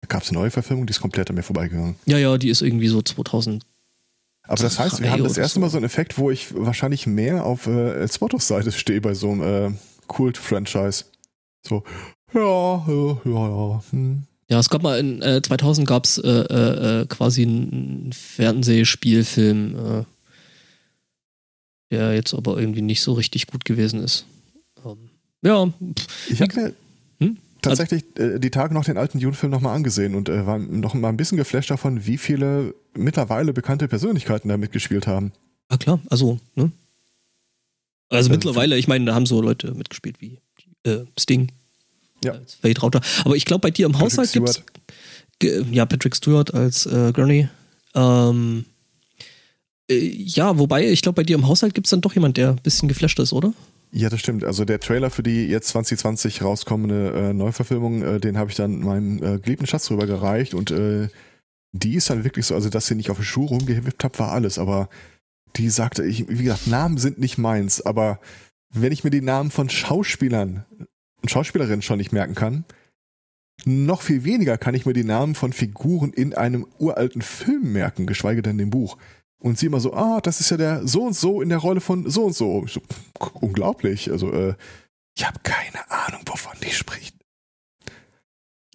Gab 0.07 0.23
es 0.23 0.29
eine 0.29 0.39
neue 0.39 0.51
Verfilmung, 0.51 0.87
die 0.87 0.91
ist 0.91 0.99
komplett 0.99 1.29
an 1.29 1.35
mir 1.35 1.43
vorbeigegangen. 1.43 1.95
Ja, 2.05 2.17
ja, 2.17 2.37
die 2.37 2.49
ist 2.49 2.61
irgendwie 2.61 2.87
so 2.87 3.01
2000. 3.01 3.63
Aber 4.51 4.63
das 4.63 4.79
heißt, 4.79 5.01
wir 5.01 5.09
haben 5.09 5.23
das 5.23 5.37
erste 5.37 5.55
so. 5.55 5.59
Mal 5.61 5.69
so 5.69 5.77
einen 5.77 5.85
Effekt, 5.85 6.17
wo 6.17 6.29
ich 6.29 6.53
wahrscheinlich 6.53 7.07
mehr 7.07 7.45
auf 7.45 7.67
äh, 7.67 8.01
El 8.01 8.11
Spottos 8.11 8.49
Seite 8.49 8.73
stehe 8.73 8.99
bei 8.99 9.13
so 9.13 9.31
einem 9.31 9.71
äh, 9.71 9.71
Kult-Franchise. 10.07 11.05
So, 11.65 11.83
ja, 12.33 12.85
ja, 12.85 13.21
ja, 13.23 13.47
ja. 13.47 13.83
Hm. 13.91 14.23
Ja, 14.49 14.59
es 14.59 14.69
gab 14.69 14.83
mal 14.83 14.99
in 14.99 15.21
äh, 15.21 15.41
2000 15.41 15.87
gab 15.87 16.03
es 16.03 16.17
äh, 16.17 16.27
äh, 16.27 17.05
quasi 17.05 17.43
einen 17.43 18.11
Fernsehspielfilm, 18.11 20.01
äh, 20.01 20.03
der 21.91 22.13
jetzt 22.13 22.33
aber 22.33 22.57
irgendwie 22.57 22.81
nicht 22.81 23.01
so 23.03 23.13
richtig 23.13 23.47
gut 23.47 23.63
gewesen 23.63 24.03
ist. 24.03 24.25
Ähm, 24.85 25.11
ja, 25.43 25.65
pff, 25.65 26.29
Ich 26.29 26.41
habe 26.41 26.53
mir? 26.59 26.73
Tatsächlich 27.61 28.03
äh, 28.17 28.39
die 28.39 28.49
Tage 28.49 28.73
noch 28.73 28.85
den 28.85 28.97
alten 28.97 29.19
Dune-Film 29.19 29.51
nochmal 29.51 29.75
angesehen 29.75 30.15
und 30.15 30.29
äh, 30.29 30.45
war 30.45 30.57
noch 30.59 30.93
mal 30.93 31.09
ein 31.09 31.17
bisschen 31.17 31.37
geflasht 31.37 31.69
davon, 31.71 32.05
wie 32.05 32.17
viele 32.17 32.73
mittlerweile 32.95 33.53
bekannte 33.53 33.87
Persönlichkeiten 33.87 34.49
da 34.49 34.57
mitgespielt 34.57 35.07
haben. 35.07 35.31
ah 35.69 35.77
klar, 35.77 35.99
also, 36.09 36.39
ne? 36.55 36.71
Also 38.09 38.17
Also, 38.27 38.29
mittlerweile, 38.31 38.77
ich 38.77 38.87
meine, 38.87 39.05
da 39.05 39.15
haben 39.15 39.25
so 39.25 39.41
Leute 39.41 39.73
mitgespielt 39.73 40.19
wie 40.19 40.39
äh, 40.83 41.05
Sting, 41.17 41.51
Ja. 42.23 42.33
als 42.33 42.55
Fade 42.55 42.79
Rauter. 42.81 43.01
Aber 43.23 43.35
ich 43.35 43.45
glaube, 43.45 43.61
bei 43.61 43.71
dir 43.71 43.85
im 43.85 43.93
Patrick 43.93 44.11
Haushalt 44.11 44.31
gibt's 44.33 44.53
Stewart. 44.55 44.71
Ge- 45.39 45.65
ja, 45.71 45.85
Patrick 45.85 46.15
Stewart 46.15 46.53
als 46.53 46.85
äh, 46.87 47.11
Gurney. 47.13 47.47
Ähm, 47.95 48.65
äh, 49.89 49.97
ja, 49.97 50.57
wobei, 50.59 50.89
ich 50.89 51.01
glaube, 51.01 51.15
bei 51.17 51.23
dir 51.23 51.35
im 51.35 51.47
Haushalt 51.47 51.73
gibt 51.73 51.87
es 51.87 51.91
dann 51.91 52.01
doch 52.01 52.13
jemand, 52.13 52.35
der 52.37 52.49
ein 52.49 52.55
bisschen 52.61 52.89
geflasht 52.89 53.19
ist, 53.19 53.31
oder? 53.33 53.53
Ja, 53.93 54.09
das 54.09 54.21
stimmt. 54.21 54.45
Also 54.45 54.63
der 54.63 54.79
Trailer 54.79 55.09
für 55.09 55.23
die 55.23 55.47
jetzt 55.47 55.67
2020 55.69 56.43
rauskommende 56.43 57.11
äh, 57.13 57.33
Neuverfilmung, 57.33 58.03
äh, 58.03 58.19
den 58.19 58.37
habe 58.37 58.49
ich 58.49 58.55
dann 58.55 58.79
meinem 58.79 59.17
äh, 59.17 59.39
geliebten 59.39 59.67
Schatz 59.67 59.91
rübergereicht 59.91 60.53
und 60.53 60.71
äh, 60.71 61.09
die 61.73 61.95
ist 61.95 62.09
dann 62.09 62.23
wirklich 62.23 62.45
so, 62.45 62.55
also 62.55 62.69
dass 62.69 62.87
sie 62.87 62.95
nicht 62.95 63.09
auf 63.09 63.17
die 63.17 63.25
Schuhe 63.25 63.49
rumgewippt 63.49 64.03
habe, 64.03 64.19
war 64.19 64.31
alles, 64.31 64.57
aber 64.59 64.89
die 65.57 65.69
sagte, 65.69 66.05
ich, 66.05 66.27
wie 66.29 66.43
gesagt, 66.43 66.67
Namen 66.67 66.97
sind 66.97 67.19
nicht 67.19 67.37
meins, 67.37 67.81
aber 67.81 68.19
wenn 68.73 68.93
ich 68.93 69.03
mir 69.03 69.09
die 69.09 69.21
Namen 69.21 69.51
von 69.51 69.69
Schauspielern 69.69 70.65
und 71.21 71.29
Schauspielerinnen 71.29 71.81
schon 71.81 71.97
nicht 71.97 72.13
merken 72.13 72.35
kann, 72.35 72.63
noch 73.65 74.01
viel 74.01 74.23
weniger 74.23 74.57
kann 74.57 74.73
ich 74.73 74.85
mir 74.85 74.93
die 74.93 75.03
Namen 75.03 75.35
von 75.35 75.53
Figuren 75.53 76.13
in 76.13 76.33
einem 76.33 76.65
uralten 76.79 77.21
Film 77.21 77.73
merken, 77.73 78.07
geschweige 78.07 78.41
denn 78.41 78.57
dem 78.57 78.69
Buch. 78.69 78.97
Und 79.41 79.57
sie 79.57 79.65
immer 79.65 79.79
so, 79.79 79.93
ah, 79.93 80.21
das 80.21 80.39
ist 80.39 80.51
ja 80.51 80.57
der 80.57 80.87
so 80.87 81.03
und 81.03 81.15
so 81.15 81.41
in 81.41 81.49
der 81.49 81.57
Rolle 81.57 81.81
von 81.81 82.09
so 82.09 82.25
und 82.25 82.35
so. 82.35 82.65
So 82.67 82.81
unglaublich. 83.41 84.11
Also, 84.11 84.31
äh, 84.31 84.53
ich 85.17 85.25
habe 85.25 85.39
keine 85.43 85.89
Ahnung, 85.89 86.21
wovon 86.25 86.53
die 86.63 86.71
spricht. 86.71 87.15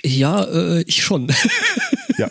Ja, 0.04 0.44
äh, 0.44 0.82
ich 0.82 1.02
schon. 1.02 1.32
Ja. 2.18 2.30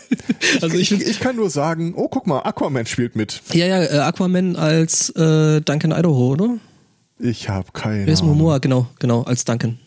also 0.62 0.76
ich, 0.76 0.90
ich, 0.90 1.06
ich 1.06 1.20
kann 1.20 1.36
nur 1.36 1.48
sagen, 1.48 1.94
oh, 1.94 2.08
guck 2.08 2.26
mal, 2.26 2.40
Aquaman 2.40 2.86
spielt 2.86 3.14
mit. 3.14 3.40
ja, 3.52 3.66
ja, 3.66 3.84
äh, 3.84 3.98
Aquaman 3.98 4.56
als 4.56 5.10
äh, 5.10 5.60
Duncan 5.60 5.92
Idaho, 5.92 6.32
oder? 6.32 6.58
Ich 7.20 7.48
habe 7.48 7.70
keine 7.72 8.02
Ahnung. 8.02 8.26
Momoa, 8.26 8.58
genau, 8.58 8.88
genau, 8.98 9.22
als 9.22 9.44
Duncan. 9.44 9.78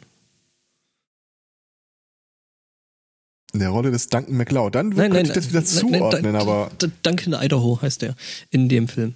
In 3.53 3.59
der 3.59 3.69
Rolle 3.69 3.91
des 3.91 4.09
Duncan 4.09 4.37
McLeod. 4.37 4.75
Dann 4.75 4.89
Nein, 4.89 5.11
könnte 5.11 5.15
nein, 5.15 5.25
ich 5.25 5.33
das 5.33 5.49
wieder 5.49 5.61
nein, 5.61 6.01
zuordnen, 6.01 6.35
aber 6.35 6.69
Duncan 7.03 7.33
Idaho 7.33 7.81
heißt 7.81 8.03
er 8.03 8.15
in 8.51 8.69
dem 8.69 8.87
Film. 8.87 9.15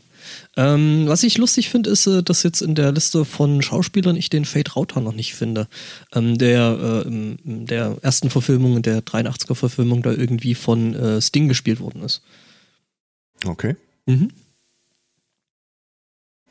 Ähm, 0.56 1.04
was 1.08 1.24
ich 1.24 1.38
lustig 1.38 1.69
finde, 1.69 1.89
ist, 1.89 2.08
äh, 2.08 2.24
dass 2.24 2.43
jetzt 2.43 2.62
in 2.62 2.76
der 2.76 2.91
Liste 2.91 3.26
von 3.26 3.62
Schauspielern 3.62 4.15
ich 4.15 4.30
den 4.30 4.46
Fate 4.46 4.76
Rauter 4.76 5.02
noch 5.02 5.13
nicht 5.13 5.36
finde. 5.36 5.67
Ähm, 6.13 6.38
der 6.38 7.04
äh, 7.06 7.36
der 7.46 7.98
ersten 8.02 8.30
Verfilmung, 8.30 8.78
in 8.78 8.82
der 8.82 9.02
83er 9.04 9.56
Verfilmung, 9.56 10.02
da 10.02 10.12
irgendwie 10.12 10.56
von 10.56 10.96
äh, 10.96 11.22
Sting 11.22 11.48
gespielt 11.48 11.80
worden 11.80 12.04
ist. 12.04 12.22
okay. 13.46 13.76
Mhm. 14.06 14.30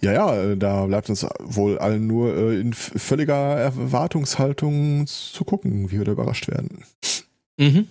Ja, 0.02 0.12
ja, 0.12 0.34
äh, 0.34 0.56
da 0.56 0.86
bleibt 0.86 1.08
uns 1.10 1.24
wohl 1.38 1.78
allen 1.78 2.06
nur 2.08 2.34
äh, 2.34 2.60
in 2.60 2.72
völliger 2.72 3.56
Erwartungshaltung 3.56 5.06
zu 5.06 5.44
gucken, 5.44 5.90
wie 5.92 5.98
wir 5.98 6.04
da 6.04 6.12
überrascht 6.12 6.48
werden. 6.48 6.84
Mhm. 7.62 7.86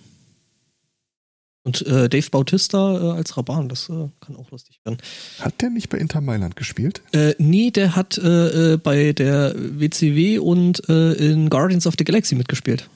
Und 1.64 1.86
äh, 1.86 2.08
Dave 2.08 2.28
Bautista 2.30 2.76
äh, 2.98 3.16
als 3.16 3.36
Raban, 3.36 3.68
das 3.68 3.88
äh, 3.88 4.08
kann 4.20 4.34
auch 4.36 4.50
lustig 4.50 4.80
werden. 4.84 4.98
Hat 5.38 5.62
der 5.62 5.70
nicht 5.70 5.90
bei 5.90 5.98
Inter 5.98 6.20
Mailand 6.20 6.56
gespielt? 6.56 7.02
Äh, 7.12 7.34
nee, 7.38 7.70
der 7.70 7.94
hat 7.94 8.18
äh, 8.18 8.72
äh, 8.72 8.76
bei 8.78 9.12
der 9.12 9.54
WCW 9.56 10.38
und 10.38 10.88
äh, 10.88 11.12
in 11.12 11.50
Guardians 11.50 11.86
of 11.86 11.94
the 11.96 12.04
Galaxy 12.04 12.34
mitgespielt. 12.34 12.88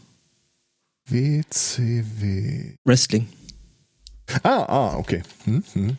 WCW. 1.09 2.75
Wrestling. 2.85 3.29
Ah, 4.43 4.65
ah, 4.67 4.97
okay. 4.97 5.23
Hm, 5.45 5.63
hm. 5.73 5.97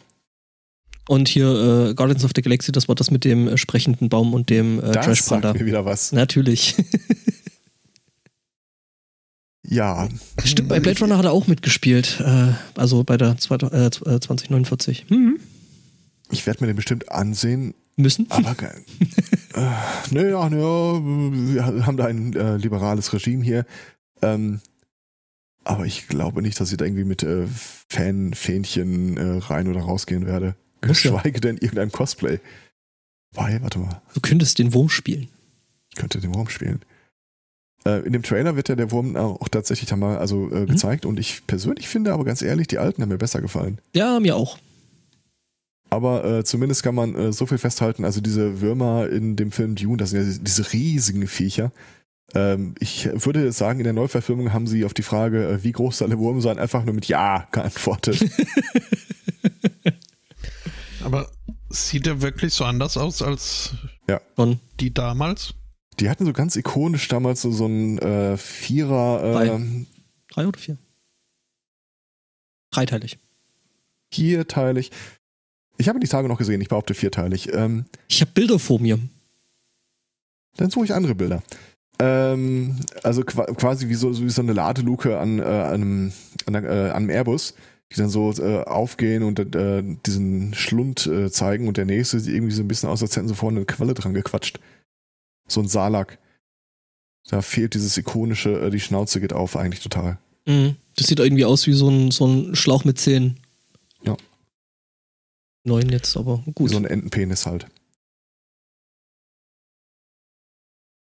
Und 1.08 1.30
hier 1.30 1.48
äh, 1.48 1.94
Guardians 1.94 2.26
of 2.26 2.32
the 2.36 2.42
Galaxy, 2.42 2.74
das 2.74 2.90
war 2.90 2.96
das 2.96 3.12
mit 3.12 3.24
dem 3.24 3.56
sprechenden 3.56 4.10
Baum 4.10 4.34
und 4.34 4.50
dem 4.50 4.80
äh, 4.80 4.92
Das 4.92 5.06
Trash 5.06 5.22
sagt 5.22 5.44
Panda. 5.44 5.54
mir 5.58 5.66
wieder 5.66 5.86
was. 5.86 6.12
Natürlich. 6.12 6.76
Ja. 9.70 10.08
Stimmt, 10.44 10.70
bei 10.70 10.80
Blade 10.80 11.00
Runner 11.02 11.18
hat 11.18 11.26
er 11.26 11.32
auch 11.34 11.48
mitgespielt. 11.48 12.20
Äh, 12.22 12.54
also 12.76 13.04
bei 13.04 13.18
der 13.18 13.38
20, 13.38 13.72
äh, 13.74 13.90
2049. 13.92 15.10
Mhm. 15.10 15.40
Ich 16.32 16.46
werde 16.46 16.62
mir 16.62 16.68
den 16.68 16.76
bestimmt 16.76 17.12
ansehen, 17.12 17.74
Müssen. 17.98 18.28
aber 18.30 18.56
ge- 18.56 18.70
äh, 19.54 19.62
naja, 20.12 20.50
naja, 20.50 21.02
wir 21.04 21.86
haben 21.86 21.98
da 21.98 22.06
ein 22.06 22.34
äh, 22.34 22.58
liberales 22.58 23.12
Regime 23.14 23.44
hier. 23.44 23.66
Ähm, 24.22 24.62
aber 25.64 25.86
ich 25.86 26.08
glaube 26.08 26.42
nicht, 26.42 26.60
dass 26.60 26.72
ich 26.72 26.78
da 26.78 26.86
irgendwie 26.86 27.04
mit 27.04 27.24
äh, 27.24 27.46
Fan-Fähnchen 27.90 29.18
äh, 29.18 29.38
rein 29.40 29.68
oder 29.68 29.82
rausgehen 29.82 30.26
werde. 30.26 30.56
Geschweige 30.82 31.42
denn 31.42 31.58
irgendeinem 31.58 31.92
Cosplay. 31.92 32.40
Weil, 33.34 33.62
warte 33.62 33.80
mal, 33.80 34.02
Du 34.14 34.22
könntest 34.22 34.60
den 34.60 34.74
Wurm 34.74 34.90
spielen. 34.90 35.28
ich 35.90 35.96
könnte 35.96 36.20
den 36.22 36.34
Wurm 36.34 36.48
spielen. 36.50 36.82
Äh, 37.88 38.00
in 38.06 38.14
dem 38.14 38.24
Trailer 38.24 38.56
wird 38.56 38.70
ja 38.70 38.76
der 38.76 38.92
Wurm 38.92 39.16
auch 39.16 39.48
tatsächlich 39.50 39.90
dann 39.90 40.00
mal 40.00 40.18
also, 40.18 40.36
Mhm. 40.38 40.64
äh, 40.64 40.66
gezeigt 40.66 41.06
und 41.06 41.20
ich 41.20 41.46
persönlich 41.48 41.88
finde 41.88 42.14
aber 42.14 42.26
ganz 42.26 42.42
ehrlich, 42.42 42.68
die 42.68 42.78
alten 42.80 43.02
haben 43.02 43.10
mir 43.10 43.18
besser 43.18 43.42
gefallen. 43.42 43.80
Ja, 43.96 44.20
mir 44.20 44.36
auch. 44.36 44.58
Aber 45.90 46.26
äh, 46.26 46.44
zumindest 46.44 46.84
kann 46.84 46.96
man 46.96 47.16
äh, 47.16 47.32
so 47.32 47.46
viel 47.46 47.58
festhalten, 47.58 48.04
also 48.04 48.20
diese 48.20 48.60
Würmer 48.62 49.08
in 49.10 49.36
dem 49.38 49.52
Film 49.52 49.76
Dune, 49.76 49.96
das 49.98 50.10
sind 50.10 50.20
ja 50.22 50.38
diese 50.42 50.74
riesigen 50.74 51.28
Viecher. 51.28 51.72
Ähm, 52.36 52.76
ich 52.80 53.08
würde 53.14 53.54
sagen, 53.54 53.80
in 53.80 53.86
der 53.86 53.94
Neuverfilmung 53.94 54.52
haben 54.52 54.68
sie 54.68 54.84
auf 54.84 54.94
die 54.94 55.02
Frage, 55.02 55.48
äh, 55.48 55.64
wie 55.64 55.72
groß 55.72 56.00
soll 56.00 56.10
der 56.10 56.20
Wurm 56.20 56.42
sein, 56.42 56.60
einfach 56.60 56.84
nur 56.84 56.94
mit 56.94 57.06
Ja 57.08 57.48
geantwortet. 57.54 58.20
Aber 61.04 61.30
sieht 61.70 62.08
er 62.08 62.22
wirklich 62.22 62.54
so 62.54 62.66
anders 62.66 62.98
aus 62.98 63.22
als 63.22 63.72
Ja. 64.10 64.20
Die 64.80 64.94
damals? 64.94 65.54
Die 66.00 66.10
hatten 66.10 66.26
so 66.26 66.34
ganz 66.34 66.56
ikonisch 66.56 67.08
damals 67.08 67.42
so, 67.42 67.52
so 67.52 67.66
einen 67.66 67.98
äh, 67.98 68.38
Vierer, 68.38 69.24
äh, 69.24 69.34
Drei. 69.34 69.62
Drei 70.30 70.48
oder 70.48 70.60
vier? 70.60 70.78
Dreiteilig. 72.72 73.18
vierteilig. 74.14 74.92
Ich 75.78 75.90
habe 75.90 76.00
die 76.00 76.08
Tage 76.08 76.28
noch 76.28 76.38
gesehen, 76.38 76.62
ich 76.62 76.70
behaupte 76.70 76.94
vierteilig. 76.94 77.54
Ähm, 77.54 77.86
Ich 78.08 78.22
habe 78.22 78.32
Bilder 78.34 78.60
vor 78.60 78.80
mir. 78.80 79.00
dann 80.58 80.70
suche 80.70 80.86
ich 80.86 80.94
andere 80.94 81.16
Bilder. 81.16 81.44
Ähm, 82.00 82.76
also 83.04 83.24
qua 83.24 83.46
quasi 83.46 83.90
wie 83.90 83.96
so, 83.96 84.20
wie 84.24 84.30
so 84.30 84.42
eine 84.42 84.54
Ladeluke 84.54 85.18
an, 85.20 85.40
äh, 85.40 85.44
einem, 85.44 86.12
an, 86.46 86.56
äh, 86.56 86.58
an 86.58 86.92
einem 86.92 87.10
Airbus, 87.10 87.54
die 87.92 87.96
dann 87.96 88.10
so 88.10 88.32
äh, 88.34 88.64
aufgehen 88.64 89.24
und 89.24 89.40
äh, 89.56 89.84
diesen 90.06 90.54
Schlund 90.54 91.08
äh, 91.08 91.32
zeigen 91.32 91.68
und 91.68 91.78
der 91.78 91.86
nächste 91.86 92.20
sieht 92.20 92.36
irgendwie 92.36 92.54
so 92.54 92.62
ein 92.62 92.68
bisschen 92.68 92.90
aus, 92.90 93.02
als 93.02 93.16
hätten 93.16 93.28
sie 93.28 93.36
vorne 93.36 93.58
eine 93.58 93.66
Quelle 93.66 93.94
dran 93.96 94.14
gequatscht. 94.14 94.60
So 95.48 95.62
ein 95.62 95.68
Salak. 95.68 96.20
Da 97.30 97.42
fehlt 97.42 97.74
dieses 97.74 97.98
ikonische, 97.98 98.62
äh, 98.62 98.70
die 98.70 98.80
Schnauze 98.80 99.20
geht 99.20 99.34
auf 99.34 99.56
eigentlich 99.58 99.82
total. 99.84 100.18
Mhm. 100.46 100.76
Das 100.96 101.08
sieht 101.08 101.20
irgendwie 101.20 101.46
aus 101.46 101.68
wie 101.68 101.74
so 101.74 101.90
ein, 101.90 102.12
so 102.12 102.26
ein 102.26 102.56
Schlauch 102.56 102.86
mit 102.86 103.00
Zähnen. 103.00 103.40
Ja. 104.04 104.16
Neun 105.64 105.90
jetzt, 105.90 106.16
aber 106.16 106.42
Wie 106.46 106.54
gut. 106.54 106.70
so 106.72 106.78
ein 106.78 106.86
Entenpenis 106.86 107.46
halt. 107.46 107.68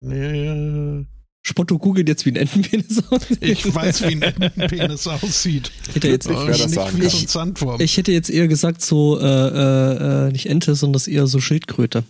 Nee, 0.01 1.05
Spotto 1.49 1.79
googelt 1.79 2.09
jetzt, 2.09 2.25
wie 2.27 2.31
ein 2.31 2.37
Entenpenis 2.37 3.03
aussieht. 3.11 3.38
ich 3.43 3.75
weiß, 3.75 4.03
wie 4.03 4.12
ein 4.12 4.23
Entenpenis 4.23 5.07
aussieht. 5.07 5.73
Ich 5.88 5.95
hätte 5.97 6.09
jetzt, 6.09 6.29
Ich 6.29 6.37
das 6.37 6.59
nicht 6.67 6.71
sagen, 6.71 7.01
wie 7.01 7.09
Sandwurm. 7.09 7.81
ich 7.81 7.97
hätte 7.97 8.12
jetzt 8.12 8.31
eher 8.31 8.49
gesagt, 8.49 8.83
so, 8.83 9.19
äh, 9.19 9.25
äh, 9.25 10.27
äh, 10.29 10.33
nicht 10.33 10.47
Ente, 10.47 10.75
sondern 10.75 11.03
eher 11.07 11.27
so 11.27 11.41
Schildkröte. 11.41 12.05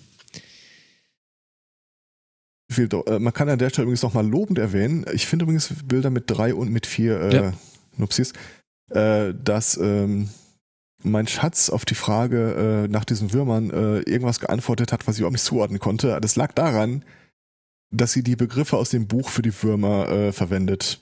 Viel, 2.71 2.89
äh, 3.07 3.19
man 3.19 3.33
kann 3.33 3.49
an 3.49 3.59
der 3.59 3.71
Stelle 3.71 3.85
übrigens 3.85 4.03
nochmal 4.03 4.27
lobend 4.27 4.59
erwähnen. 4.59 5.07
Ich 5.13 5.27
finde 5.27 5.45
übrigens 5.45 5.73
Bilder 5.87 6.11
mit 6.11 6.25
drei 6.27 6.55
und 6.55 6.71
mit 6.71 6.87
vier 6.87 7.21
äh, 7.21 7.35
Ja. 7.35 7.53
Nupsis, 7.97 8.33
äh, 8.91 9.33
dass 9.43 9.77
ähm, 9.79 10.29
mein 11.03 11.27
Schatz 11.27 11.71
auf 11.71 11.85
die 11.85 11.95
Frage 11.95 12.85
äh, 12.85 12.89
nach 12.89 13.05
diesen 13.05 13.33
Würmern 13.33 13.71
äh, 13.71 13.99
irgendwas 14.01 14.41
geantwortet 14.41 14.93
hat, 14.93 15.07
was 15.07 15.15
ich 15.17 15.21
überhaupt 15.21 15.33
nicht 15.33 15.45
zuordnen 15.45 15.79
konnte. 15.81 16.19
Das 16.21 16.37
lag 16.37 16.53
daran, 16.53 17.05
dass 17.91 18.13
sie 18.13 18.23
die 18.23 18.37
Begriffe 18.37 18.77
aus 18.77 18.91
dem 18.91 19.07
Buch 19.07 19.31
für 19.31 19.43
die 19.43 19.63
Würmer 19.63 20.09
äh, 20.09 20.33
verwendet. 20.33 21.01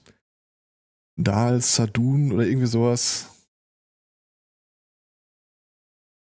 Dal, 1.18 1.60
Sadun 1.62 2.30
oder 2.32 2.46
irgendwie 2.46 2.66
sowas. 2.68 3.26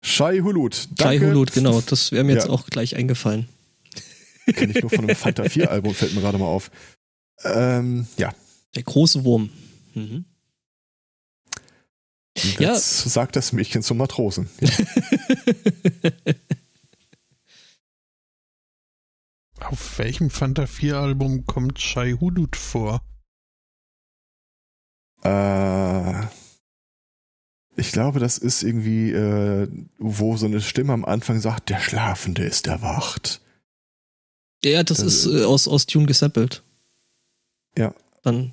Shai 0.04 0.38
Hulut. 0.40 0.74
Shai 0.74 1.18
Danke. 1.18 1.26
Hulut, 1.28 1.52
genau. 1.52 1.80
Das 1.80 2.10
wäre 2.12 2.24
mir 2.24 2.32
jetzt 2.34 2.46
Ja. 2.46 2.50
auch 2.50 2.66
gleich 2.66 2.96
eingefallen. 2.96 3.48
Kenne 4.54 4.72
ich 4.74 4.80
nur 4.82 4.90
von 4.90 5.00
einem 5.00 5.16
Fanta 5.16 5.44
4 5.48 5.70
Album, 5.70 5.94
fällt 5.94 6.14
mir 6.14 6.20
gerade 6.20 6.38
mal 6.38 6.46
auf. 6.46 6.70
Ähm, 7.44 8.06
ja, 8.16 8.34
Der 8.74 8.82
große 8.82 9.24
Wurm. 9.24 9.50
Mhm. 9.94 10.24
Und 12.36 12.58
Ja. 12.60 12.72
Jetzt 12.72 13.00
sagt 13.00 13.36
das 13.36 13.52
Mädchen 13.52 13.82
zum 13.82 13.98
Matrosen. 13.98 14.48
Auf 19.60 19.98
welchem 19.98 20.30
Fanta 20.30 20.66
4 20.66 20.96
Album 20.96 21.44
kommt 21.44 21.80
Shai 21.80 22.12
Hulut 22.12 22.54
vor? 22.56 23.02
Äh, 25.24 26.26
ich 27.76 27.90
glaube, 27.92 28.20
das 28.20 28.38
ist 28.38 28.62
irgendwie, 28.62 29.10
äh, 29.10 29.68
wo 29.98 30.36
so 30.36 30.46
eine 30.46 30.60
Stimme 30.60 30.92
am 30.92 31.04
Anfang 31.04 31.40
sagt, 31.40 31.70
der 31.70 31.80
Schlafende 31.80 32.44
ist 32.44 32.68
erwacht. 32.68 33.40
Ja, 34.64 34.82
das 34.82 34.98
Das- 34.98 35.24
ist 35.24 35.26
äh, 35.26 35.44
aus, 35.44 35.68
aus 35.68 35.86
Tune 35.86 36.06
gesampelt. 36.06 36.62
Ja. 37.76 37.94
Dann. 38.22 38.52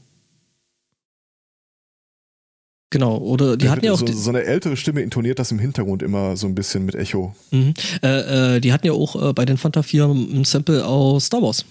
Genau, 2.92 3.18
oder 3.18 3.58
die 3.58 3.66
Da 3.66 3.72
hatten 3.72 3.86
ja 3.86 3.92
auch. 3.94 4.00
so, 4.00 4.06
so 4.08 4.30
eine 4.30 4.44
ältere 4.44 4.78
Stimme 4.78 5.02
intoniert 5.02 5.40
das 5.40 5.52
im 5.52 5.60
Hintergrund 5.60 6.02
immer 6.04 6.38
so 6.38 6.48
ein 6.48 6.56
bisschen 6.56 6.86
mit 6.86 6.96
Echo. 6.96 7.36
Mhm. 7.52 7.74
Äh, 8.02 8.56
äh, 8.58 8.60
die 8.62 8.72
hatten 8.72 8.86
ja 8.88 8.94
auch 8.94 9.22
äh, 9.22 9.34
bei 9.34 9.44
den 9.46 9.58
Fanta 9.58 9.84
4 9.84 10.06
ein 10.06 10.46
Sample 10.46 10.86
aus 10.86 11.26
Star 11.26 11.42
Wars. 11.42 11.66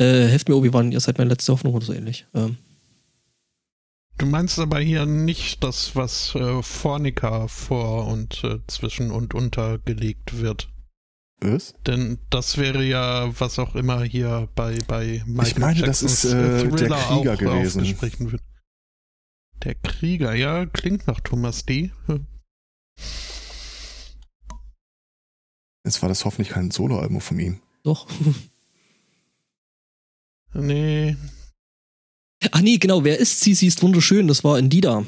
Äh, 0.00 0.26
helft 0.28 0.48
mir, 0.48 0.56
Obi-Wan, 0.56 0.90
ihr 0.92 1.00
seid 1.00 1.18
meine 1.18 1.30
letzte 1.30 1.52
Hoffnung 1.52 1.74
oder 1.74 1.84
so 1.84 1.92
ähnlich. 1.92 2.26
Ähm, 2.34 2.56
Du 4.16 4.26
meinst 4.26 4.58
aber 4.58 4.80
hier 4.80 5.06
nicht 5.06 5.62
das, 5.62 5.94
was 5.94 6.34
äh, 6.34 6.60
Fornica 6.60 7.46
vor 7.46 8.08
und 8.08 8.42
äh, 8.42 8.58
zwischen 8.66 9.12
und 9.12 9.32
unter 9.32 9.78
gelegt 9.78 10.38
wird. 10.40 10.68
Was? 11.40 11.74
Denn 11.86 12.18
das 12.30 12.58
wäre 12.58 12.84
ja, 12.84 13.30
was 13.38 13.58
auch 13.58 13.74
immer 13.74 14.02
hier 14.02 14.48
bei, 14.54 14.78
bei 14.88 15.22
Michael 15.26 15.60
meine, 15.60 15.80
das 15.82 16.00
Jacksons, 16.02 16.24
ist, 16.24 16.32
äh, 16.32 16.64
der 16.64 16.70
Thriller 16.76 16.96
Krieger 16.96 17.32
auch 17.32 17.38
gewesen. 17.38 17.80
aufgesprochen 17.82 18.32
wird. 18.32 18.42
Der 19.62 19.74
Krieger, 19.76 20.34
ja, 20.34 20.66
klingt 20.66 21.06
nach 21.06 21.20
Thomas 21.20 21.64
D. 21.64 21.90
Hm. 22.06 22.26
Jetzt 25.84 26.02
war 26.02 26.08
das 26.08 26.24
hoffentlich 26.24 26.50
kein 26.50 26.70
Soloalbum 26.70 27.20
von 27.20 27.38
ihm. 27.38 27.60
doch. 27.82 28.06
Nee, 30.54 31.14
Ach 32.52 32.60
nee, 32.60 32.78
genau, 32.78 33.04
wer 33.04 33.18
ist 33.18 33.40
sie? 33.40 33.54
Sie 33.54 33.66
ist 33.66 33.82
wunderschön. 33.82 34.28
Das 34.28 34.44
war 34.44 34.58
in 34.58 34.70
Dida. 34.70 35.04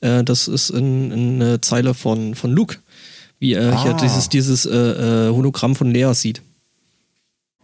Äh, 0.00 0.22
das 0.24 0.48
ist 0.48 0.70
in, 0.70 1.10
in 1.10 1.42
eine 1.42 1.60
Zeile 1.60 1.94
von, 1.94 2.34
von 2.34 2.52
Luke. 2.52 2.78
Wie 3.44 3.52
er 3.52 3.82
hier 3.82 3.90
Ah. 3.94 3.98
dieses, 4.00 4.30
dieses 4.30 4.64
äh, 4.64 4.70
äh, 5.28 5.28
Hologramm 5.30 5.76
von 5.76 5.90
Lea 5.90 6.14
sieht. 6.14 6.40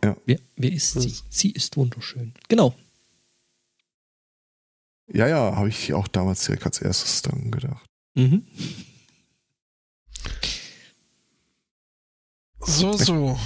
Ja. 0.05 0.15
Wer, 0.27 0.39
wer 0.57 0.71
ist 0.73 0.93
sie? 0.93 1.09
Das- 1.09 1.25
Sie 1.31 1.51
ist 1.53 1.75
wunderschön. 1.79 2.35
Genau. 2.49 2.75
Ja, 5.11 5.27
ja, 5.27 5.57
habe 5.57 5.71
ich 5.71 5.95
auch 5.95 6.07
damals 6.07 6.45
direkt 6.45 6.67
als 6.67 6.83
erstes 6.83 7.23
dann 7.23 7.51
gedacht. 7.51 7.83
Mhm. 8.15 8.45
so, 12.61 12.93
so. 12.99 13.39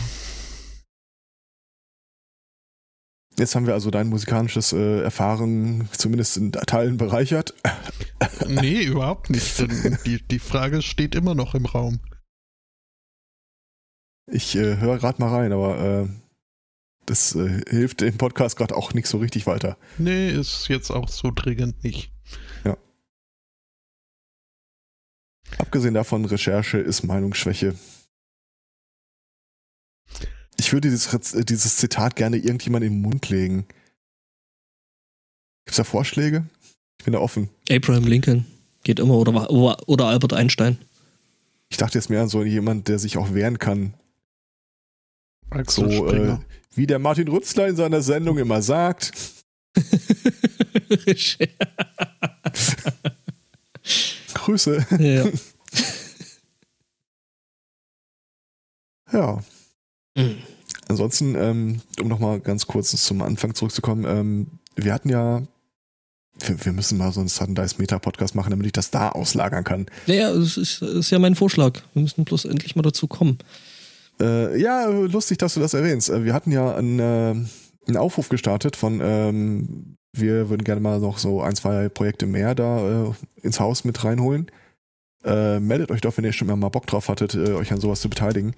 Jetzt 3.38 3.54
haben 3.54 3.66
wir 3.68 3.74
also 3.74 3.92
dein 3.92 4.08
musikalisches 4.08 4.72
äh, 4.72 5.02
Erfahren 5.02 5.88
zumindest 5.96 6.36
in 6.36 6.50
Teilen 6.50 6.96
bereichert. 6.96 7.54
Nee, 8.48 8.82
überhaupt 8.82 9.30
nicht. 9.30 9.56
Denn 9.60 9.98
die, 10.04 10.20
die 10.20 10.38
Frage 10.40 10.82
steht 10.82 11.14
immer 11.14 11.36
noch 11.36 11.54
im 11.54 11.66
Raum. 11.66 12.00
Ich 14.26 14.56
äh, 14.56 14.78
höre 14.78 14.98
gerade 14.98 15.20
mal 15.20 15.34
rein, 15.34 15.52
aber 15.52 15.78
äh, 15.78 16.08
das 17.06 17.34
äh, 17.34 17.62
hilft 17.68 18.00
dem 18.00 18.16
Podcast 18.16 18.56
gerade 18.56 18.76
auch 18.76 18.94
nicht 18.94 19.06
so 19.06 19.18
richtig 19.18 19.46
weiter. 19.46 19.76
Nee, 19.98 20.30
ist 20.30 20.68
jetzt 20.68 20.90
auch 20.90 21.08
so 21.08 21.30
dringend 21.34 21.84
nicht. 21.84 22.10
Abgesehen 25.58 25.94
davon, 25.94 26.24
Recherche 26.24 26.78
ist 26.78 27.04
Meinungsschwäche. 27.04 27.74
Ich 30.56 30.72
würde 30.72 30.88
dieses, 30.88 31.34
äh, 31.34 31.44
dieses 31.44 31.76
Zitat 31.76 32.16
gerne 32.16 32.36
irgendjemand 32.36 32.84
in 32.84 32.94
den 32.94 33.02
Mund 33.02 33.28
legen. 33.28 33.66
Gibt's 35.64 35.76
da 35.76 35.84
Vorschläge? 35.84 36.44
Ich 36.98 37.04
bin 37.04 37.12
da 37.12 37.20
offen. 37.20 37.50
Abraham 37.70 38.04
Lincoln 38.04 38.46
geht 38.82 39.00
immer 39.00 39.14
oder, 39.14 39.50
oder 39.88 40.06
Albert 40.06 40.32
Einstein. 40.32 40.78
Ich 41.70 41.76
dachte 41.76 41.98
jetzt 41.98 42.10
mehr 42.10 42.22
an 42.22 42.28
so 42.28 42.42
jemand, 42.44 42.88
der 42.88 42.98
sich 42.98 43.16
auch 43.16 43.34
wehren 43.34 43.58
kann. 43.58 43.94
Axel 45.50 45.90
So, 45.90 46.08
äh, 46.08 46.38
wie 46.74 46.86
der 46.86 46.98
Martin 46.98 47.28
Rützler 47.28 47.68
in 47.68 47.76
seiner 47.76 48.02
Sendung 48.02 48.38
immer 48.38 48.62
sagt. 48.62 49.12
Grüße. 54.34 54.86
ja. 54.98 55.24
Ja. 59.12 59.38
Mhm. 60.16 60.38
Ansonsten, 60.88 61.34
ähm, 61.36 61.80
um 62.00 62.08
nochmal 62.08 62.40
ganz 62.40 62.66
kurz 62.66 62.90
zum 62.90 63.22
Anfang 63.22 63.54
zurückzukommen, 63.54 64.04
ähm, 64.06 64.46
wir 64.76 64.92
hatten 64.92 65.08
ja, 65.08 65.42
wir, 66.40 66.64
wir 66.64 66.72
müssen 66.72 66.98
mal 66.98 67.12
so 67.12 67.20
einen 67.20 67.28
Sudden 67.28 67.54
Dice 67.54 67.78
Meta 67.78 67.98
Podcast 67.98 68.34
machen, 68.34 68.50
damit 68.50 68.66
ich 68.66 68.72
das 68.72 68.90
da 68.90 69.10
auslagern 69.10 69.64
kann. 69.64 69.86
Naja, 70.06 70.34
das 70.34 70.56
ist, 70.56 70.82
das 70.82 70.90
ist 70.90 71.10
ja 71.10 71.18
mein 71.20 71.36
Vorschlag. 71.36 71.80
Wir 71.94 72.02
müssen 72.02 72.24
bloß 72.24 72.44
endlich 72.46 72.74
mal 72.76 72.82
dazu 72.82 73.06
kommen. 73.06 73.38
Äh, 74.20 74.60
ja, 74.60 74.86
lustig, 74.88 75.38
dass 75.38 75.54
du 75.54 75.60
das 75.60 75.74
erwähnst. 75.74 76.10
Äh, 76.10 76.24
Wir 76.24 76.34
hatten 76.34 76.50
ja 76.52 76.74
einen, 76.74 76.98
äh, 77.00 77.34
einen 77.86 77.96
Aufruf 77.96 78.28
gestartet 78.28 78.76
von, 78.76 79.00
ähm, 79.02 79.96
wir 80.16 80.48
würden 80.48 80.62
gerne 80.64 80.80
mal 80.80 81.00
noch 81.00 81.18
so 81.18 81.42
ein, 81.42 81.56
zwei 81.56 81.88
Projekte 81.88 82.26
mehr 82.26 82.54
da 82.54 83.06
äh, 83.08 83.12
ins 83.42 83.58
Haus 83.60 83.84
mit 83.84 84.04
reinholen. 84.04 84.50
Äh, 85.24 85.58
meldet 85.58 85.90
euch 85.90 86.00
doch, 86.02 86.16
wenn 86.16 86.24
ihr 86.24 86.32
schon 86.32 86.46
mal 86.46 86.68
Bock 86.68 86.86
drauf 86.86 87.08
hattet, 87.08 87.34
äh, 87.34 87.54
euch 87.54 87.72
an 87.72 87.80
sowas 87.80 88.00
zu 88.00 88.08
beteiligen. 88.08 88.54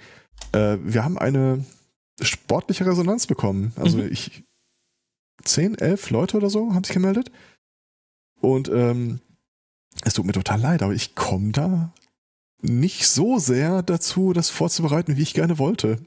Wir 0.52 1.02
haben 1.02 1.16
eine 1.18 1.64
sportliche 2.20 2.84
Resonanz 2.84 3.26
bekommen. 3.26 3.72
Also 3.76 3.98
Mhm. 3.98 4.08
ich, 4.12 4.44
10, 5.44 5.76
11 5.78 6.10
Leute 6.10 6.36
oder 6.36 6.50
so 6.50 6.74
haben 6.74 6.84
sich 6.84 6.92
gemeldet. 6.94 7.30
Und 8.40 8.68
ähm, 8.68 9.20
es 10.04 10.12
tut 10.14 10.26
mir 10.26 10.32
total 10.32 10.60
leid, 10.60 10.82
aber 10.82 10.92
ich 10.92 11.14
komme 11.14 11.52
da 11.52 11.92
nicht 12.62 13.08
so 13.08 13.38
sehr 13.38 13.82
dazu, 13.82 14.32
das 14.32 14.50
vorzubereiten, 14.50 15.16
wie 15.16 15.22
ich 15.22 15.34
gerne 15.34 15.58
wollte. 15.58 15.98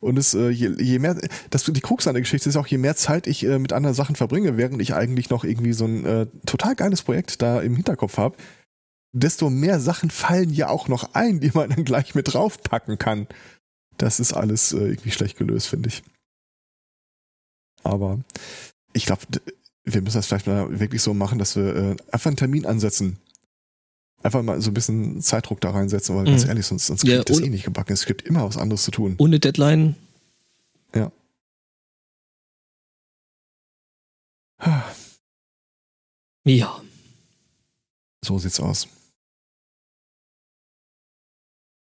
Und 0.00 0.16
es, 0.16 0.32
äh, 0.34 0.48
je, 0.48 0.70
je 0.78 0.98
mehr, 0.98 1.16
das, 1.50 1.64
die 1.64 1.80
Krux 1.80 2.06
an 2.06 2.14
der 2.14 2.22
Geschichte 2.22 2.48
ist 2.48 2.56
auch, 2.56 2.66
je 2.66 2.78
mehr 2.78 2.96
Zeit 2.96 3.26
ich 3.26 3.44
äh, 3.44 3.58
mit 3.58 3.72
anderen 3.72 3.94
Sachen 3.94 4.16
verbringe, 4.16 4.56
während 4.56 4.80
ich 4.80 4.94
eigentlich 4.94 5.28
noch 5.28 5.44
irgendwie 5.44 5.74
so 5.74 5.84
ein 5.84 6.06
äh, 6.06 6.26
total 6.46 6.74
geiles 6.74 7.02
Projekt 7.02 7.42
da 7.42 7.60
im 7.60 7.76
Hinterkopf 7.76 8.16
habe, 8.16 8.36
desto 9.12 9.50
mehr 9.50 9.78
Sachen 9.78 10.10
fallen 10.10 10.50
ja 10.50 10.68
auch 10.68 10.88
noch 10.88 11.14
ein, 11.14 11.40
die 11.40 11.50
man 11.52 11.70
dann 11.70 11.84
gleich 11.84 12.14
mit 12.14 12.32
draufpacken 12.32 12.96
kann. 12.96 13.26
Das 13.98 14.20
ist 14.20 14.32
alles 14.32 14.72
äh, 14.72 14.78
irgendwie 14.78 15.10
schlecht 15.10 15.36
gelöst, 15.36 15.66
finde 15.66 15.90
ich. 15.90 16.02
Aber 17.82 18.20
ich 18.94 19.04
glaube, 19.04 19.22
wir 19.84 20.00
müssen 20.00 20.16
das 20.16 20.26
vielleicht 20.26 20.46
mal 20.46 20.80
wirklich 20.80 21.02
so 21.02 21.12
machen, 21.12 21.38
dass 21.38 21.56
wir 21.56 21.76
äh, 21.76 21.96
einfach 22.10 22.28
einen 22.28 22.36
Termin 22.36 22.64
ansetzen. 22.64 23.18
Einfach 24.22 24.42
mal 24.42 24.60
so 24.60 24.70
ein 24.70 24.74
bisschen 24.74 25.20
Zeitdruck 25.22 25.60
da 25.62 25.70
reinsetzen, 25.70 26.14
weil 26.14 26.26
ganz 26.26 26.42
Mhm. 26.44 26.50
ehrlich, 26.50 26.66
sonst, 26.66 26.86
sonst 26.86 27.04
Ja, 27.04 27.16
kriegt 27.16 27.30
das 27.30 27.38
und- 27.38 27.44
eh 27.44 27.48
nicht 27.48 27.64
gebacken. 27.64 27.92
Es 27.94 28.04
gibt 28.06 28.22
immer 28.22 28.44
was 28.46 28.56
anderes 28.58 28.84
zu 28.84 28.90
tun. 28.90 29.14
Ohne 29.18 29.40
Deadline. 29.40 29.96
Ja. 30.94 31.10
So 38.24 38.38
sieht's 38.38 38.60
aus. 38.60 38.86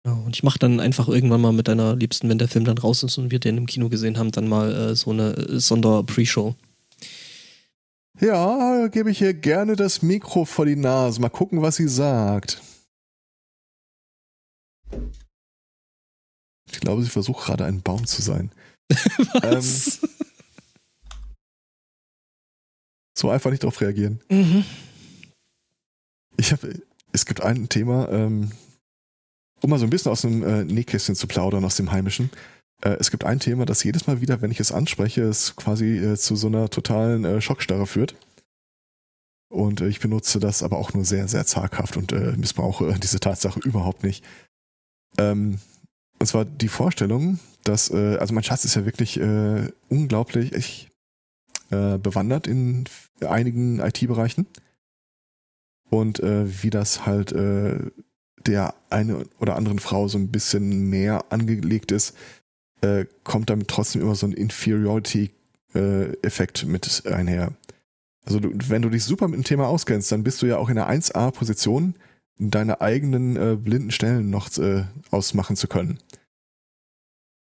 Ja, 0.05 0.13
Und 0.13 0.35
ich 0.35 0.43
mache 0.43 0.59
dann 0.59 0.79
einfach 0.79 1.07
irgendwann 1.07 1.41
mal 1.41 1.53
mit 1.53 1.67
deiner 1.69 1.95
Liebsten, 1.95 2.27
wenn 2.29 2.37
der 2.37 2.47
Film 2.49 2.65
dann 2.65 2.77
raus 2.77 3.03
ist 3.03 3.17
und 3.17 3.31
wir 3.31 3.39
den 3.39 3.57
im 3.57 3.65
Kino 3.67 3.89
gesehen 3.89 4.17
haben, 4.17 4.31
dann 4.31 4.47
mal 4.47 4.71
äh, 4.73 4.95
so 4.95 5.11
eine 5.11 5.33
äh, 5.33 5.59
Sonder-Pre-Show. 5.59 6.55
Ja, 8.19 8.87
gebe 8.87 9.11
ich 9.11 9.21
ihr 9.21 9.33
gerne 9.33 9.75
das 9.75 10.01
Mikro 10.01 10.45
vor 10.45 10.65
die 10.65 10.75
Nase. 10.75 11.19
Mal 11.19 11.29
gucken, 11.29 11.61
was 11.61 11.77
sie 11.77 11.87
sagt. 11.87 12.61
Ich 16.71 16.79
glaube, 16.79 17.03
sie 17.03 17.09
versucht 17.09 17.45
gerade 17.45 17.65
ein 17.65 17.81
Baum 17.81 18.05
zu 18.05 18.21
sein. 18.21 18.51
Was? 19.41 19.99
So 23.17 23.29
einfach 23.29 23.51
nicht 23.51 23.63
darauf 23.63 23.79
reagieren. 23.81 24.19
Mhm. 24.29 24.65
Ich 26.37 26.51
habe, 26.51 26.81
es 27.11 27.25
gibt 27.25 27.41
ein 27.41 27.69
Thema, 27.69 28.09
ähm, 28.09 28.51
um 29.61 29.69
mal 29.69 29.79
so 29.79 29.85
ein 29.85 29.89
bisschen 29.89 30.11
aus 30.11 30.21
dem 30.21 30.43
äh, 30.43 30.63
Nähkästchen 30.65 31.15
zu 31.15 31.27
plaudern, 31.27 31.63
aus 31.63 31.75
dem 31.75 31.91
Heimischen. 31.91 32.31
Äh, 32.83 32.97
es 32.99 33.11
gibt 33.11 33.23
ein 33.23 33.39
Thema, 33.39 33.65
das 33.65 33.83
jedes 33.83 34.07
Mal 34.07 34.21
wieder, 34.21 34.41
wenn 34.41 34.51
ich 34.51 34.59
es 34.59 34.71
anspreche, 34.71 35.21
es 35.23 35.55
quasi 35.55 35.97
äh, 35.97 36.17
zu 36.17 36.35
so 36.35 36.47
einer 36.47 36.69
totalen 36.69 37.25
äh, 37.25 37.41
Schockstarre 37.41 37.87
führt. 37.87 38.15
Und 39.49 39.81
äh, 39.81 39.87
ich 39.87 39.99
benutze 39.99 40.39
das 40.39 40.63
aber 40.63 40.77
auch 40.77 40.93
nur 40.93 41.05
sehr, 41.05 41.27
sehr 41.27 41.45
zaghaft 41.45 41.97
und 41.97 42.11
äh, 42.11 42.33
missbrauche 42.37 42.93
diese 43.01 43.19
Tatsache 43.19 43.59
überhaupt 43.61 44.03
nicht. 44.03 44.23
Ähm, 45.17 45.59
und 46.19 46.27
zwar 46.27 46.45
die 46.45 46.69
Vorstellung, 46.69 47.39
dass, 47.65 47.91
also 47.91 48.33
mein 48.33 48.43
Schatz 48.43 48.63
ist 48.63 48.75
ja 48.75 48.85
wirklich 48.85 49.19
unglaublich 49.89 50.53
ich, 50.53 50.89
bewandert 51.69 52.47
in 52.47 52.85
einigen 53.21 53.79
IT-Bereichen. 53.79 54.47
Und 55.89 56.19
wie 56.19 56.69
das 56.69 57.05
halt 57.05 57.31
der 57.31 58.75
eine 58.89 59.25
oder 59.39 59.57
anderen 59.57 59.79
Frau 59.79 60.07
so 60.07 60.17
ein 60.17 60.29
bisschen 60.29 60.89
mehr 60.89 61.25
angelegt 61.29 61.91
ist, 61.91 62.15
äh, 62.83 63.05
kommt 63.23 63.49
damit 63.49 63.69
trotzdem 63.69 64.01
immer 64.01 64.15
so 64.15 64.27
ein 64.27 64.33
Inferiority-Effekt 64.33 66.65
mit 66.65 67.07
einher. 67.07 67.53
Also 68.25 68.39
du, 68.39 68.51
wenn 68.69 68.81
du 68.81 68.89
dich 68.89 69.05
super 69.05 69.27
mit 69.27 69.37
dem 69.37 69.45
Thema 69.45 69.67
auskennst, 69.67 70.11
dann 70.11 70.23
bist 70.23 70.41
du 70.41 70.45
ja 70.45 70.57
auch 70.57 70.69
in 70.69 70.75
der 70.75 70.89
1A-Position, 70.89 71.95
deine 72.37 72.81
eigenen 72.81 73.37
äh, 73.37 73.55
blinden 73.55 73.91
Stellen 73.91 74.29
noch 74.29 74.57
äh, 74.57 74.83
ausmachen 75.11 75.55
zu 75.55 75.67
können. 75.67 75.99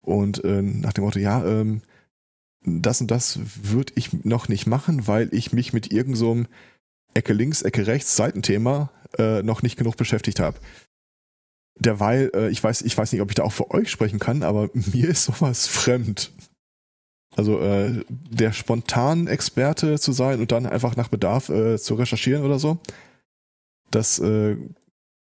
Und 0.03 0.45
äh, 0.45 0.63
nach 0.63 0.93
dem 0.93 1.05
Motto, 1.05 1.19
ja, 1.19 1.43
ähm, 1.45 1.81
das 2.65 3.01
und 3.01 3.11
das 3.11 3.39
würde 3.63 3.95
ich 3.97 4.25
noch 4.25 4.49
nicht 4.49 4.67
machen, 4.67 5.07
weil 5.07 5.33
ich 5.33 5.55
mich 5.55 5.73
mit 5.73 5.93
irgendeinem 5.93 6.45
so 6.45 6.51
Ecke 7.15 7.33
links, 7.33 7.63
Ecke 7.63 7.87
rechts 7.87 8.17
Seitenthema 8.17 8.91
äh, 9.19 9.43
noch 9.43 9.63
nicht 9.63 9.79
genug 9.79 9.97
beschäftigt 9.97 10.41
habe. 10.41 10.59
Derweil, 11.81 12.31
äh, 12.35 12.49
ich 12.51 12.63
weiß, 12.63 12.83
ich 12.83 12.97
weiß 12.97 13.13
nicht, 13.13 13.23
ob 13.23 13.31
ich 13.31 13.35
da 13.35 13.43
auch 13.43 13.53
für 13.53 13.71
euch 13.71 13.91
sprechen 13.91 14.19
kann, 14.19 14.43
aber 14.43 14.71
mir 14.75 15.09
ist 15.09 15.25
sowas 15.25 15.67
fremd. 15.67 16.33
Also 17.37 17.61
äh, 17.61 18.05
der 18.09 18.53
spontan 18.53 19.27
Experte 19.27 19.99
zu 19.99 20.13
sein 20.13 20.41
und 20.41 20.53
dann 20.53 20.67
einfach 20.67 20.97
nach 20.97 21.09
Bedarf 21.09 21.49
äh, 21.49 21.79
zu 21.79 21.95
recherchieren 21.95 22.45
oder 22.45 22.59
so, 22.59 22.79
das 23.91 24.19
äh, 24.19 24.57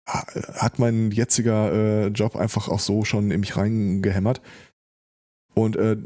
ha- 0.08 0.26
hat 0.54 0.78
mein 0.78 1.10
jetziger 1.10 1.72
äh, 1.72 2.06
Job 2.08 2.36
einfach 2.36 2.68
auch 2.68 2.80
so 2.80 3.04
schon 3.04 3.30
in 3.30 3.40
mich 3.40 3.56
reingehämmert. 3.56 4.40
Und 5.54 5.74
äh, 5.74 5.96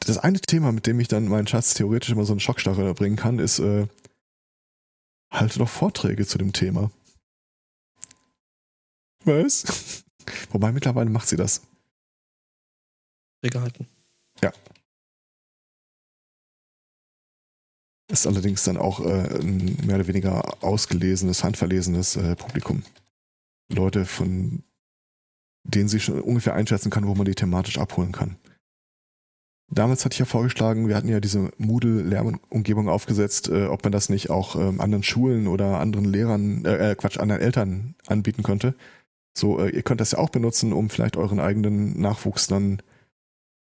das 0.00 0.18
eine 0.18 0.40
Thema, 0.40 0.70
mit 0.70 0.86
dem 0.86 1.00
ich 1.00 1.08
dann 1.08 1.26
meinen 1.26 1.48
Schatz 1.48 1.74
theoretisch 1.74 2.10
immer 2.12 2.24
so 2.24 2.32
einen 2.32 2.40
Schockstarre 2.40 2.94
bringen 2.94 3.16
kann, 3.16 3.40
ist 3.40 3.58
äh, 3.58 3.88
halte 5.32 5.58
doch 5.58 5.68
Vorträge 5.68 6.24
zu 6.24 6.38
dem 6.38 6.52
Thema. 6.52 6.92
Was? 9.24 10.04
Wobei 10.50 10.72
mittlerweile 10.72 11.10
macht 11.10 11.28
sie 11.28 11.36
das. 11.36 11.62
gehalten. 13.50 13.86
Ist 18.10 18.26
allerdings 18.26 18.62
dann 18.64 18.76
auch 18.76 19.00
äh, 19.00 19.40
ein 19.40 19.78
mehr 19.86 19.96
oder 19.96 20.06
weniger 20.06 20.62
ausgelesenes, 20.62 21.44
handverlesenes 21.44 22.16
äh, 22.16 22.36
Publikum. 22.36 22.82
Leute, 23.70 24.04
von 24.04 24.62
denen 25.64 25.88
sie 25.88 26.00
schon 26.00 26.20
ungefähr 26.20 26.54
einschätzen 26.54 26.90
kann, 26.90 27.06
wo 27.06 27.14
man 27.14 27.24
die 27.24 27.34
thematisch 27.34 27.78
abholen 27.78 28.12
kann. 28.12 28.36
Damals 29.70 30.04
hatte 30.04 30.12
ich 30.12 30.18
ja 30.18 30.26
vorgeschlagen, 30.26 30.86
wir 30.88 30.96
hatten 30.96 31.08
ja 31.08 31.20
diese 31.20 31.50
Moodle-Lernumgebung 31.56 32.90
aufgesetzt, 32.90 33.48
äh, 33.48 33.66
ob 33.66 33.82
man 33.84 33.92
das 33.92 34.10
nicht 34.10 34.28
auch 34.28 34.56
ähm, 34.56 34.82
anderen 34.82 35.02
Schulen 35.02 35.46
oder 35.46 35.80
anderen 35.80 36.04
Lehrern, 36.04 36.66
äh, 36.66 36.90
äh, 36.90 36.94
Quatsch, 36.94 37.18
anderen 37.18 37.40
Eltern 37.40 37.94
anbieten 38.06 38.42
könnte. 38.42 38.74
So, 39.36 39.58
äh, 39.60 39.70
ihr 39.70 39.82
könnt 39.82 40.00
das 40.00 40.12
ja 40.12 40.18
auch 40.18 40.30
benutzen, 40.30 40.72
um 40.72 40.90
vielleicht 40.90 41.16
euren 41.16 41.40
eigenen 41.40 41.98
Nachwuchs 42.00 42.46
dann 42.46 42.82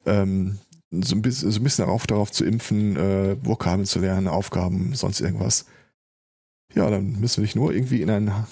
ähm, 0.06 0.60
so 0.92 1.16
ein 1.16 1.22
bisschen, 1.22 1.52
so 1.52 1.60
ein 1.60 1.64
bisschen 1.64 1.86
darauf, 1.86 2.08
darauf 2.08 2.32
zu 2.32 2.46
impfen, 2.46 2.96
äh, 2.96 3.46
Vokabeln 3.46 3.86
zu 3.86 4.00
lernen, 4.00 4.28
Aufgaben, 4.28 4.94
sonst 4.96 5.20
irgendwas. 5.20 5.66
Ja, 6.74 6.90
dann 6.90 7.20
müssen 7.20 7.38
wir 7.38 7.46
dich 7.46 7.56
nur 7.56 7.74
irgendwie 7.74 8.02
in 8.02 8.10
einen 8.10 8.48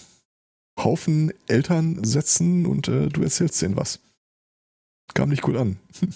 Haufen 0.79 1.33
Eltern 1.47 2.03
setzen 2.03 2.65
und 2.65 2.87
äh, 2.87 3.07
du 3.07 3.21
erzählst 3.21 3.61
denen 3.61 3.77
was. 3.77 3.99
Kam 5.13 5.29
nicht 5.29 5.43
gut 5.43 5.55
an. 5.55 5.79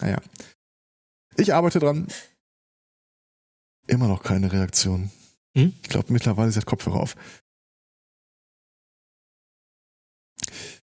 naja. 0.00 0.20
Ich 1.36 1.54
arbeite 1.54 1.78
dran. 1.78 2.08
Immer 3.86 4.08
noch 4.08 4.22
keine 4.22 4.52
Reaktion. 4.52 5.10
Hm? 5.56 5.74
Ich 5.82 5.88
glaube, 5.88 6.12
mittlerweile 6.12 6.48
ist 6.48 6.56
der 6.56 6.64
Kopfhörer 6.64 7.00
auf. 7.00 7.14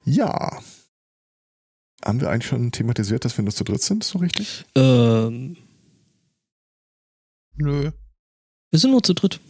Ja. 0.04 0.60
Haben 2.04 2.20
wir 2.20 2.30
eigentlich 2.30 2.46
schon 2.48 2.72
thematisiert, 2.72 3.24
dass 3.24 3.36
wir 3.36 3.44
nur 3.44 3.54
zu 3.54 3.64
dritt 3.64 3.82
sind, 3.82 4.02
so 4.02 4.18
richtig? 4.18 4.64
Ähm, 4.74 5.56
Nö. 7.56 7.92
wir 8.70 8.78
sind 8.78 8.90
nur 8.90 9.02
zu 9.02 9.14
dritt. 9.14 9.40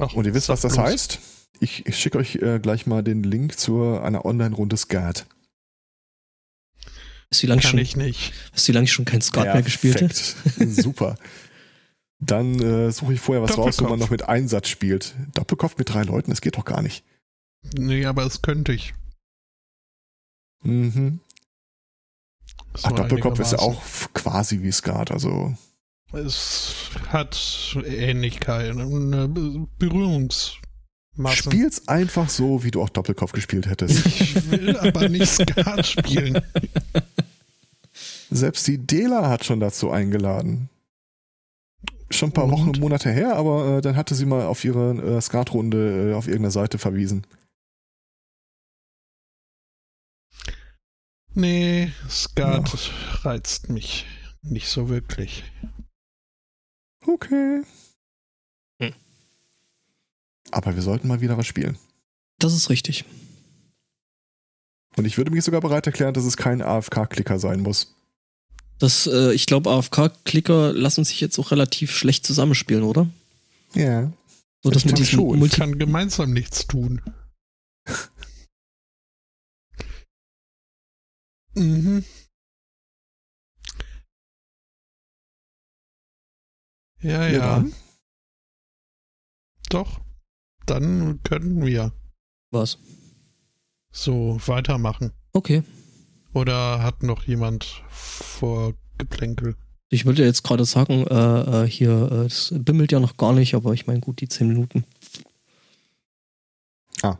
Ach, 0.00 0.14
Und 0.14 0.26
ihr 0.26 0.34
wisst, 0.34 0.48
was 0.48 0.60
das 0.60 0.74
bloß. 0.74 0.86
heißt? 0.86 1.18
Ich, 1.60 1.86
ich 1.86 1.98
schicke 1.98 2.18
euch 2.18 2.36
äh, 2.36 2.58
gleich 2.58 2.86
mal 2.86 3.02
den 3.02 3.22
Link 3.22 3.58
zu 3.58 3.98
einer 3.98 4.24
Online-Runde 4.24 4.76
Skat. 4.76 5.26
Hast 7.30 7.42
du 7.42 7.46
lange 7.46 7.62
schon, 7.62 7.78
ich 7.78 7.96
nicht. 7.96 8.32
hast 8.52 8.68
du 8.68 8.72
lange 8.72 8.86
schon 8.86 9.04
kein 9.04 9.20
Skat 9.20 9.52
mehr 9.52 9.62
gespielt? 9.62 9.98
Perfekt. 9.98 10.36
Super. 10.70 11.16
Dann 12.20 12.60
äh, 12.60 12.90
suche 12.90 13.14
ich 13.14 13.20
vorher 13.20 13.42
was 13.42 13.58
raus, 13.58 13.80
wo 13.80 13.88
man 13.88 13.98
noch 13.98 14.10
mit 14.10 14.22
Einsatz 14.22 14.68
spielt. 14.68 15.14
Doppelkopf 15.34 15.76
mit 15.76 15.92
drei 15.92 16.02
Leuten, 16.02 16.30
das 16.30 16.40
geht 16.40 16.56
doch 16.56 16.64
gar 16.64 16.82
nicht. 16.82 17.04
Nee, 17.76 18.04
aber 18.06 18.24
es 18.24 18.42
könnte 18.42 18.72
ich. 18.72 18.94
Mhm. 20.62 21.20
Ach, 22.82 22.92
Doppelkopf 22.92 23.38
ist 23.40 23.52
ja 23.52 23.58
auch 23.58 23.82
quasi 24.14 24.62
wie 24.62 24.72
Skat, 24.72 25.10
also 25.10 25.54
Es 26.12 26.90
hat 27.08 27.76
Ähnlichkeit, 27.86 28.70
eine 28.76 29.28
Be- 29.28 29.66
Berührungsmasse. 29.78 30.56
spiel's 31.36 31.86
einfach 31.88 32.28
so, 32.28 32.64
wie 32.64 32.70
du 32.70 32.82
auch 32.82 32.88
Doppelkopf 32.88 33.32
gespielt 33.32 33.66
hättest. 33.66 34.04
Ich 34.06 34.50
will 34.50 34.76
aber 34.76 35.08
nicht 35.08 35.26
Skat 35.28 35.86
spielen. 35.86 36.40
Selbst 38.30 38.66
die 38.66 38.78
Dela 38.78 39.28
hat 39.28 39.44
schon 39.44 39.60
dazu 39.60 39.90
eingeladen. 39.90 40.68
schon 42.10 42.30
ein 42.30 42.32
paar 42.32 42.44
Und? 42.44 42.50
Wochen 42.52 42.68
und 42.70 42.80
Monate 42.80 43.10
her, 43.12 43.36
aber 43.36 43.78
äh, 43.78 43.80
dann 43.80 43.94
hatte 43.96 44.14
sie 44.16 44.26
mal 44.26 44.46
auf 44.46 44.64
ihre 44.64 44.94
äh, 45.16 45.20
Skatrunde 45.20 46.10
äh, 46.10 46.14
auf 46.14 46.26
irgendeiner 46.26 46.50
Seite 46.50 46.78
verwiesen. 46.78 47.24
Nee, 51.34 51.92
Skat 52.08 52.90
reizt 53.24 53.68
mich 53.68 54.06
nicht 54.42 54.68
so 54.68 54.88
wirklich. 54.88 55.42
Okay. 57.06 57.62
Hm. 58.80 58.92
Aber 60.50 60.74
wir 60.74 60.82
sollten 60.82 61.08
mal 61.08 61.20
wieder 61.20 61.36
was 61.36 61.46
spielen. 61.46 61.76
Das 62.38 62.54
ist 62.54 62.70
richtig. 62.70 63.04
Und 64.96 65.04
ich 65.06 65.18
würde 65.18 65.32
mich 65.32 65.44
sogar 65.44 65.60
bereit 65.60 65.86
erklären, 65.86 66.14
dass 66.14 66.24
es 66.24 66.36
kein 66.36 66.62
AFK-Klicker 66.62 67.38
sein 67.38 67.60
muss. 67.60 67.94
Das, 68.78 69.06
äh, 69.06 69.32
ich 69.32 69.46
glaube, 69.46 69.70
AFK-Klicker 69.70 70.72
lassen 70.72 71.04
sich 71.04 71.20
jetzt 71.20 71.38
auch 71.38 71.50
relativ 71.50 71.96
schlecht 71.96 72.26
zusammenspielen, 72.26 72.84
oder? 72.84 73.08
Ja. 73.74 74.12
So, 74.62 74.70
dass 74.70 74.82
Ich 74.82 74.86
mit 74.86 74.94
glaube 74.94 75.04
diesem 75.04 75.18
schon. 75.18 75.34
Ich 75.34 75.40
Multi 75.40 75.56
kann 75.56 75.78
gemeinsam 75.78 76.32
nichts 76.32 76.66
tun. 76.66 77.02
Ja, 87.04 87.28
ja, 87.28 87.38
dann? 87.38 87.72
doch. 89.68 90.00
Dann 90.64 91.20
können 91.22 91.66
wir 91.66 91.92
was. 92.50 92.78
so 93.92 94.40
weitermachen. 94.46 95.12
Okay. 95.34 95.62
Oder 96.32 96.82
hat 96.82 97.02
noch 97.02 97.24
jemand 97.24 97.82
vor 97.90 98.72
Geplänkel? 98.96 99.54
Ich 99.90 100.06
wollte 100.06 100.24
jetzt 100.24 100.44
gerade 100.44 100.64
sagen, 100.64 101.06
äh, 101.06 101.64
äh, 101.64 101.68
hier, 101.68 102.08
äh, 102.10 102.24
es 102.24 102.54
bimmelt 102.56 102.90
ja 102.90 103.00
noch 103.00 103.18
gar 103.18 103.34
nicht, 103.34 103.54
aber 103.54 103.74
ich 103.74 103.86
meine, 103.86 104.00
gut, 104.00 104.22
die 104.22 104.28
10 104.28 104.48
Minuten. 104.48 104.84
Ah. 107.02 107.18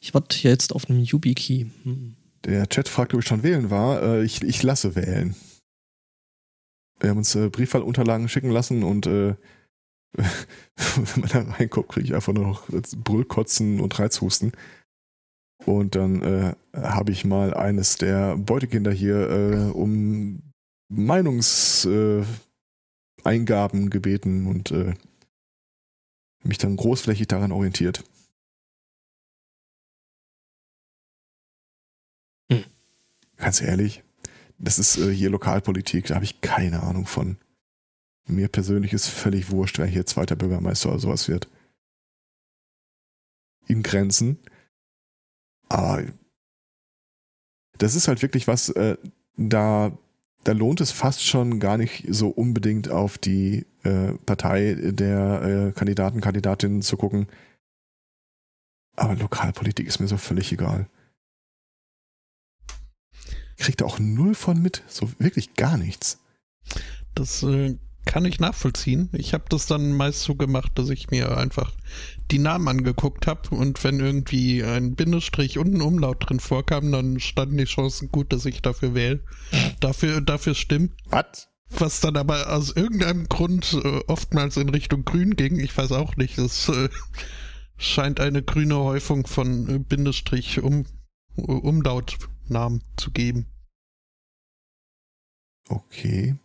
Ich 0.00 0.12
warte 0.12 0.36
ja 0.42 0.50
jetzt 0.50 0.74
auf 0.74 0.90
einen 0.90 1.04
YubiKey. 1.04 1.70
Hm. 1.84 2.16
Der 2.44 2.68
Chat 2.68 2.88
fragt, 2.88 3.14
ob 3.14 3.20
ich 3.20 3.28
schon 3.28 3.44
wählen 3.44 3.70
war. 3.70 4.02
Äh, 4.02 4.24
ich, 4.24 4.42
ich 4.42 4.62
lasse 4.64 4.96
wählen. 4.96 5.36
Wir 7.00 7.10
haben 7.10 7.18
uns 7.18 7.34
äh, 7.34 7.48
Briefwahlunterlagen 7.48 8.28
schicken 8.28 8.50
lassen 8.50 8.82
und 8.82 9.06
äh, 9.06 9.34
wenn 10.12 11.20
man 11.20 11.30
da 11.30 11.52
reinguckt, 11.52 11.90
kriege 11.90 12.06
ich 12.06 12.14
einfach 12.14 12.32
nur 12.32 12.46
noch 12.46 12.68
Brüllkotzen 12.68 13.80
und 13.80 13.98
Reizhusten. 13.98 14.52
Und 15.66 15.94
dann 15.94 16.22
äh, 16.22 16.54
habe 16.74 17.12
ich 17.12 17.24
mal 17.24 17.54
eines 17.54 17.96
der 17.96 18.36
Beutekinder 18.36 18.92
hier 18.92 19.30
äh, 19.30 19.70
um 19.70 20.42
Meinungseingaben 20.88 22.26
Eingaben 23.24 23.90
gebeten 23.90 24.46
und 24.46 24.70
äh, 24.70 24.94
mich 26.42 26.58
dann 26.58 26.76
großflächig 26.76 27.28
daran 27.28 27.52
orientiert. 27.52 28.02
Hm. 32.50 32.64
Ganz 33.36 33.60
ehrlich, 33.60 34.02
das 34.60 34.78
ist 34.78 34.98
äh, 34.98 35.12
hier 35.12 35.30
Lokalpolitik, 35.30 36.06
da 36.06 36.14
habe 36.14 36.24
ich 36.24 36.40
keine 36.40 36.82
Ahnung 36.82 37.06
von. 37.06 37.38
Mir 38.26 38.48
persönlich 38.48 38.92
ist 38.92 39.08
völlig 39.08 39.50
wurscht, 39.50 39.78
wer 39.78 39.86
hier 39.86 40.06
zweiter 40.06 40.36
Bürgermeister 40.36 40.90
oder 40.90 41.00
sowas 41.00 41.26
wird. 41.26 41.48
In 43.66 43.82
Grenzen. 43.82 44.38
Aber 45.68 46.04
das 47.78 47.94
ist 47.94 48.06
halt 48.06 48.22
wirklich 48.22 48.46
was, 48.46 48.68
äh, 48.68 48.96
da, 49.36 49.98
da 50.44 50.52
lohnt 50.52 50.80
es 50.80 50.92
fast 50.92 51.26
schon 51.26 51.58
gar 51.58 51.76
nicht 51.76 52.04
so 52.08 52.28
unbedingt 52.28 52.88
auf 52.88 53.18
die 53.18 53.66
äh, 53.82 54.12
Partei 54.26 54.74
der 54.74 55.42
äh, 55.42 55.72
Kandidaten, 55.72 56.20
Kandidatinnen 56.20 56.82
zu 56.82 56.96
gucken. 56.96 57.26
Aber 58.96 59.16
Lokalpolitik 59.16 59.88
ist 59.88 59.98
mir 59.98 60.08
so 60.08 60.18
völlig 60.18 60.52
egal. 60.52 60.88
Kriegt 63.60 63.82
da 63.82 63.84
auch 63.84 63.98
null 63.98 64.34
von 64.34 64.60
mit, 64.60 64.82
so 64.88 65.10
wirklich 65.18 65.54
gar 65.54 65.76
nichts. 65.76 66.18
Das 67.14 67.42
äh, 67.42 67.76
kann 68.06 68.24
ich 68.24 68.40
nachvollziehen. 68.40 69.10
Ich 69.12 69.34
habe 69.34 69.44
das 69.50 69.66
dann 69.66 69.92
meist 69.92 70.22
so 70.22 70.34
gemacht, 70.34 70.72
dass 70.76 70.88
ich 70.88 71.10
mir 71.10 71.36
einfach 71.36 71.72
die 72.30 72.38
Namen 72.38 72.68
angeguckt 72.68 73.26
habe 73.26 73.54
und 73.54 73.84
wenn 73.84 74.00
irgendwie 74.00 74.64
ein 74.64 74.94
Bindestrich 74.94 75.58
und 75.58 75.74
ein 75.74 75.82
Umlaut 75.82 76.28
drin 76.28 76.40
vorkam, 76.40 76.90
dann 76.90 77.20
standen 77.20 77.58
die 77.58 77.64
Chancen 77.64 78.08
gut, 78.10 78.32
dass 78.32 78.46
ich 78.46 78.62
dafür 78.62 78.94
wähle. 78.94 79.20
Dafür, 79.80 80.22
dafür 80.22 80.54
stimmt. 80.54 80.92
Was? 81.10 81.48
Was 81.68 82.00
dann 82.00 82.16
aber 82.16 82.52
aus 82.52 82.74
irgendeinem 82.74 83.28
Grund 83.28 83.78
äh, 83.84 84.00
oftmals 84.06 84.56
in 84.56 84.70
Richtung 84.70 85.04
Grün 85.04 85.36
ging. 85.36 85.60
Ich 85.60 85.76
weiß 85.76 85.92
auch 85.92 86.16
nicht. 86.16 86.38
Es 86.38 86.68
äh, 86.68 86.88
scheint 87.76 88.18
eine 88.20 88.42
grüne 88.42 88.76
Häufung 88.76 89.26
von 89.26 89.68
äh, 89.68 89.78
Bindestrich 89.78 90.60
um, 90.62 90.86
Umlautnamen 92.50 92.82
zu 92.96 93.10
geben. 93.12 93.46
Okay. 95.68 96.36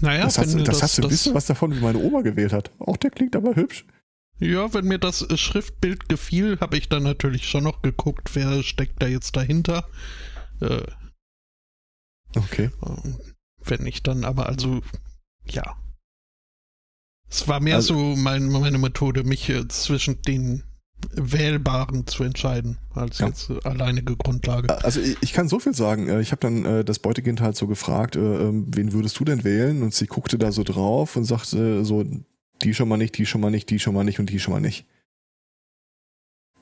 Naja, 0.00 0.24
das 0.24 0.38
hast, 0.38 0.52
du- 0.54 0.56
mir 0.58 0.64
das, 0.64 0.82
hast 0.82 0.98
du 0.98 1.02
ein 1.02 1.08
bisschen 1.10 1.34
was 1.34 1.46
davon, 1.46 1.74
wie 1.74 1.80
meine 1.80 1.98
Oma 1.98 2.22
gewählt 2.22 2.52
hat. 2.52 2.72
Auch 2.78 2.96
der 2.96 3.10
klingt 3.10 3.36
aber 3.36 3.54
hübsch. 3.54 3.84
Ja, 4.38 4.72
wenn 4.72 4.86
mir 4.86 4.98
das 4.98 5.22
äh, 5.22 5.36
Schriftbild 5.36 6.08
gefiel, 6.08 6.58
habe 6.60 6.78
ich 6.78 6.88
dann 6.88 7.02
natürlich 7.02 7.46
schon 7.48 7.64
noch 7.64 7.82
geguckt, 7.82 8.34
wer 8.34 8.62
steckt 8.62 9.02
da 9.02 9.06
jetzt 9.06 9.36
dahinter. 9.36 9.88
Äh, 10.60 10.86
Okay. 12.34 12.70
äh, 12.82 13.12
wenn 13.64 13.84
ich 13.86 14.02
dann 14.02 14.24
aber 14.24 14.46
also, 14.46 14.80
ja. 15.44 15.76
Es 17.28 17.46
war 17.46 17.60
mehr 17.60 17.76
Also- 17.76 17.94
so 18.14 18.16
mein, 18.16 18.48
meine 18.48 18.78
Methode, 18.78 19.22
mich 19.24 19.50
äh, 19.50 19.68
zwischen 19.68 20.22
den 20.22 20.64
Wählbaren 21.14 22.06
zu 22.06 22.24
entscheiden, 22.24 22.78
als 22.94 23.18
Ja. 23.18 23.28
jetzt 23.28 23.50
äh, 23.50 23.58
alleinige 23.64 24.16
Grundlage. 24.16 24.68
Also 24.84 25.00
ich, 25.00 25.16
ich 25.20 25.32
kann 25.32 25.48
so 25.48 25.58
viel 25.58 25.74
sagen. 25.74 26.08
Äh, 26.08 26.20
Ich 26.20 26.32
habe 26.32 26.40
dann 26.40 26.64
äh, 26.64 26.84
das 26.84 26.98
Beutekind 26.98 27.40
halt 27.40 27.56
so 27.56 27.66
gefragt, 27.66 28.16
äh, 28.16 28.20
ähm, 28.20 28.66
wen 28.68 28.92
würdest 28.92 29.18
du 29.20 29.24
denn 29.24 29.44
wählen? 29.44 29.82
Und 29.82 29.94
sie 29.94 30.06
guckte 30.06 30.38
da 30.38 30.52
so 30.52 30.62
drauf 30.64 31.16
und 31.16 31.24
sagte 31.24 31.84
so, 31.84 32.04
die 32.62 32.74
schon 32.74 32.88
mal 32.88 32.96
nicht, 32.96 33.18
die 33.18 33.26
schon 33.26 33.40
mal 33.40 33.50
nicht, 33.50 33.68
die 33.70 33.78
schon 33.78 33.94
mal 33.94 34.04
nicht 34.04 34.20
und 34.20 34.30
die 34.30 34.38
schon 34.40 34.54
mal 34.54 34.60
nicht. 34.60 34.86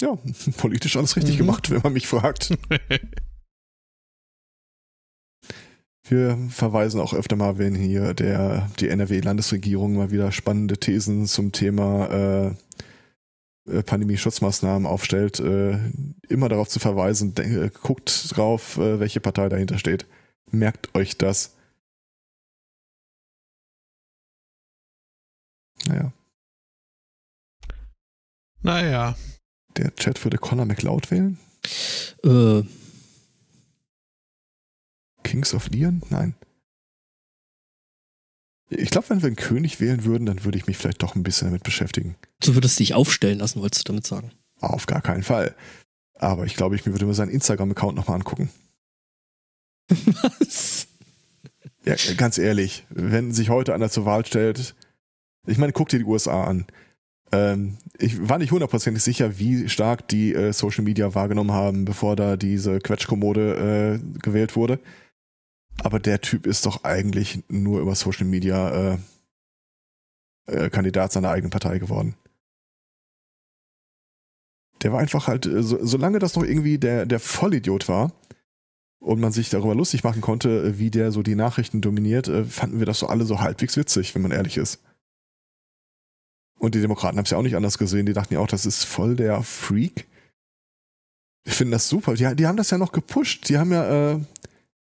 Ja, 0.02 0.16
politisch 0.56 0.96
alles 0.96 1.16
richtig 1.16 1.34
Mhm. 1.34 1.38
gemacht, 1.38 1.70
wenn 1.70 1.82
man 1.82 1.92
mich 1.92 2.06
fragt. 2.08 2.56
Wir 6.08 6.36
verweisen 6.48 7.00
auch 7.00 7.14
öfter 7.14 7.36
mal, 7.36 7.58
wenn 7.58 7.74
hier 7.74 8.14
der, 8.14 8.68
die 8.80 8.88
NRW-Landesregierung 8.88 9.94
mal 9.94 10.10
wieder 10.10 10.32
spannende 10.32 10.76
Thesen 10.78 11.26
zum 11.26 11.52
Thema 11.52 12.06
äh, 12.48 12.54
Pandemie-Schutzmaßnahmen 13.82 14.86
aufstellt, 14.86 15.40
äh, 15.40 15.78
immer 16.28 16.48
darauf 16.48 16.68
zu 16.68 16.78
verweisen, 16.80 17.34
äh, 17.36 17.70
guckt 17.82 18.36
drauf, 18.36 18.76
äh, 18.78 19.00
welche 19.00 19.20
Partei 19.20 19.48
dahinter 19.48 19.78
steht. 19.78 20.06
Merkt 20.50 20.94
euch 20.94 21.16
das. 21.16 21.56
Naja, 25.86 26.12
naja, 28.62 29.16
der 29.76 29.94
Chat 29.94 30.22
würde 30.24 30.38
Conor 30.38 30.66
McLeod 30.66 31.10
wählen? 31.10 31.38
Äh, 32.24 32.62
Kings 35.22 35.54
of 35.54 35.68
Leon? 35.70 36.02
Nein. 36.10 36.34
Ich 38.70 38.90
glaube, 38.90 39.10
wenn 39.10 39.20
wir 39.20 39.26
einen 39.26 39.36
König 39.36 39.80
wählen 39.80 40.04
würden, 40.04 40.26
dann 40.26 40.44
würde 40.44 40.56
ich 40.56 40.66
mich 40.66 40.76
vielleicht 40.76 41.02
doch 41.02 41.16
ein 41.16 41.24
bisschen 41.24 41.48
damit 41.48 41.64
beschäftigen. 41.64 42.14
du 42.40 42.54
würdest 42.54 42.78
dich 42.78 42.94
aufstellen 42.94 43.40
lassen, 43.40 43.60
wolltest 43.60 43.88
du 43.88 43.92
damit 43.92 44.06
sagen. 44.06 44.30
Auf 44.60 44.86
gar 44.86 45.02
keinen 45.02 45.24
Fall. 45.24 45.54
Aber 46.14 46.46
ich 46.46 46.54
glaube, 46.54 46.76
ich 46.76 46.86
würde 46.86 47.06
mir 47.06 47.14
seinen 47.14 47.30
Instagram-Account 47.30 47.96
nochmal 47.96 48.16
angucken. 48.16 48.50
Was? 50.38 50.86
Ja, 51.84 51.94
ganz 52.16 52.38
ehrlich, 52.38 52.84
wenn 52.90 53.32
sich 53.32 53.48
heute 53.48 53.74
einer 53.74 53.90
zur 53.90 54.04
Wahl 54.04 54.24
stellt, 54.26 54.74
ich 55.46 55.58
meine, 55.58 55.72
guck 55.72 55.88
dir 55.88 55.98
die 55.98 56.04
USA 56.04 56.44
an. 56.44 56.66
Ähm, 57.32 57.78
ich 57.98 58.28
war 58.28 58.38
nicht 58.38 58.52
hundertprozentig 58.52 59.02
sicher, 59.02 59.38
wie 59.38 59.68
stark 59.68 60.06
die 60.08 60.34
äh, 60.34 60.52
Social 60.52 60.84
Media 60.84 61.14
wahrgenommen 61.14 61.52
haben, 61.52 61.84
bevor 61.84 62.16
da 62.16 62.36
diese 62.36 62.80
Quetschkommode 62.80 64.00
äh, 64.02 64.18
gewählt 64.20 64.56
wurde. 64.56 64.78
Aber 65.82 65.98
der 65.98 66.20
Typ 66.20 66.46
ist 66.46 66.66
doch 66.66 66.84
eigentlich 66.84 67.42
nur 67.48 67.80
über 67.80 67.94
Social 67.94 68.26
Media 68.26 68.94
äh, 68.94 68.98
äh, 70.46 70.70
Kandidat 70.70 71.12
seiner 71.12 71.30
eigenen 71.30 71.50
Partei 71.50 71.78
geworden. 71.78 72.16
Der 74.82 74.92
war 74.92 75.00
einfach 75.00 75.26
halt, 75.26 75.46
äh, 75.46 75.62
so, 75.62 75.84
solange 75.84 76.18
das 76.18 76.36
noch 76.36 76.44
irgendwie 76.44 76.78
der, 76.78 77.06
der 77.06 77.20
Vollidiot 77.20 77.88
war, 77.88 78.12
und 79.00 79.18
man 79.18 79.32
sich 79.32 79.48
darüber 79.48 79.74
lustig 79.74 80.04
machen 80.04 80.20
konnte, 80.20 80.78
wie 80.78 80.90
der 80.90 81.10
so 81.10 81.22
die 81.22 81.34
Nachrichten 81.34 81.80
dominiert, 81.80 82.28
äh, 82.28 82.44
fanden 82.44 82.78
wir 82.78 82.86
das 82.86 82.98
so 82.98 83.06
alle 83.06 83.24
so 83.24 83.40
halbwegs 83.40 83.76
witzig, 83.76 84.14
wenn 84.14 84.22
man 84.22 84.30
ehrlich 84.30 84.58
ist. 84.58 84.82
Und 86.58 86.74
die 86.74 86.82
Demokraten 86.82 87.16
haben 87.16 87.24
es 87.24 87.30
ja 87.30 87.38
auch 87.38 87.42
nicht 87.42 87.56
anders 87.56 87.78
gesehen. 87.78 88.04
Die 88.04 88.12
dachten 88.12 88.34
ja 88.34 88.40
auch, 88.40 88.46
das 88.46 88.66
ist 88.66 88.84
voll 88.84 89.16
der 89.16 89.42
Freak. 89.42 90.06
Ich 91.44 91.54
finde 91.54 91.72
das 91.72 91.88
super. 91.88 92.14
Die, 92.14 92.36
die 92.36 92.46
haben 92.46 92.58
das 92.58 92.70
ja 92.70 92.76
noch 92.76 92.92
gepusht. 92.92 93.48
Die 93.48 93.56
haben 93.56 93.72
ja, 93.72 94.12
äh, 94.12 94.20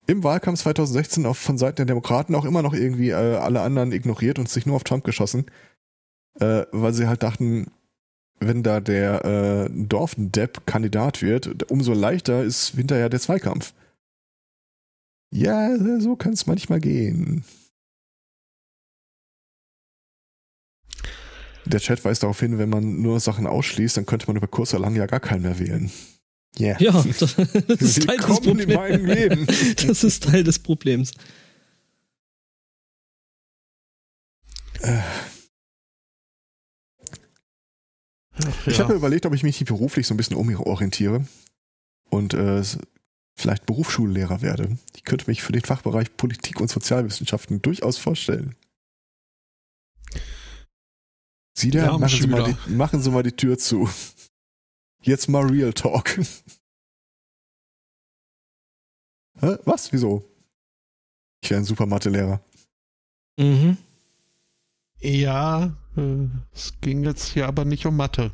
im 0.08 0.24
Wahlkampf 0.24 0.60
2016 0.62 1.26
auf, 1.26 1.38
von 1.38 1.58
Seiten 1.58 1.78
der 1.78 1.86
Demokraten 1.86 2.36
auch 2.36 2.46
immer 2.46 2.62
noch 2.62 2.74
irgendwie 2.74 3.10
äh, 3.10 3.38
alle 3.38 3.62
anderen 3.62 3.92
ignoriert 3.92 4.40
und 4.40 4.50
sich 4.50 4.66
nur 4.66 4.76
auf 4.76 4.84
Trump 4.84 5.04
geschossen, 5.04 5.46
äh, 6.40 6.66
weil 6.72 6.94
sie 6.94 7.08
halt 7.08 7.24
dachten, 7.24 7.72
wenn 8.40 8.64
da 8.64 8.80
der 8.80 9.24
äh, 9.24 9.70
Dorfdepp 9.72 10.66
Kandidat 10.66 11.22
wird, 11.22 11.72
umso 11.72 11.94
leichter 11.94 12.44
ist 12.44 12.70
hinterher 12.70 13.10
der 13.10 13.20
Zweikampf. 13.20 13.74
Ja, 15.34 15.78
so 16.00 16.16
kann 16.16 16.34
es 16.34 16.48
manchmal 16.48 16.80
gehen. 16.80 17.46
Der 21.66 21.80
Chat 21.80 22.04
weist 22.04 22.24
darauf 22.24 22.40
hin, 22.40 22.58
wenn 22.58 22.70
man 22.70 23.02
nur 23.02 23.20
Sachen 23.20 23.48
ausschließt, 23.48 23.96
dann 23.96 24.06
könnte 24.06 24.28
man 24.28 24.36
über 24.36 24.48
kurz 24.48 24.74
oder 24.74 24.82
lang 24.82 24.96
ja 24.96 25.06
gar 25.06 25.20
keinen 25.20 25.44
mehr 25.44 25.60
wählen. 25.60 25.92
Yeah. 26.60 26.78
Ja, 26.82 26.92
das, 26.92 27.36
das 27.36 27.82
ist 27.82 28.06
Teil 28.06 28.18
des 28.18 28.42
Problems. 28.42 28.64
In 28.64 28.74
meinem 28.74 29.06
Leben. 29.06 29.48
Das 29.88 30.04
ist 30.04 30.24
Teil 30.24 30.44
des 30.44 30.60
Problems. 30.60 31.12
Ich 38.66 38.80
habe 38.80 38.94
mir 38.94 38.96
überlegt, 38.96 39.26
ob 39.26 39.34
ich 39.34 39.44
mich 39.44 39.64
beruflich 39.66 40.08
so 40.08 40.14
ein 40.14 40.18
bisschen 40.18 40.36
umorientiere 40.36 41.26
und 42.10 42.34
äh, 42.34 42.64
vielleicht 43.36 43.66
Berufsschullehrer 43.66 44.42
werde. 44.42 44.78
Ich 44.96 45.04
könnte 45.04 45.30
mich 45.30 45.42
für 45.42 45.52
den 45.52 45.62
Fachbereich 45.62 46.16
Politik 46.18 46.60
und 46.60 46.70
Sozialwissenschaften 46.70 47.62
durchaus 47.62 47.98
vorstellen. 47.98 48.56
Sie 51.54 51.70
da, 51.70 51.98
machen 51.98 52.20
Sie, 52.20 52.28
mal 52.28 52.44
die, 52.44 52.72
machen 52.72 53.02
Sie 53.02 53.12
mal 53.12 53.24
die 53.24 53.34
Tür 53.34 53.58
zu. 53.58 53.90
Jetzt 55.02 55.28
mal 55.30 55.46
Real 55.46 55.74
Talk. 55.74 56.18
Hä? 59.40 59.58
Was? 59.66 59.92
Wieso? 59.92 60.24
Ich 61.44 61.50
wäre 61.50 61.62
ein 61.62 61.66
super 61.66 61.88
Mathelehrer. 61.88 62.42
Mhm. 63.38 63.78
Ja, 65.00 65.76
äh, 65.98 66.28
es 66.54 66.80
ging 66.82 67.04
jetzt 67.04 67.26
hier 67.30 67.48
aber 67.48 67.66
nicht 67.66 67.86
um 67.88 67.98
Mathe. 67.98 68.32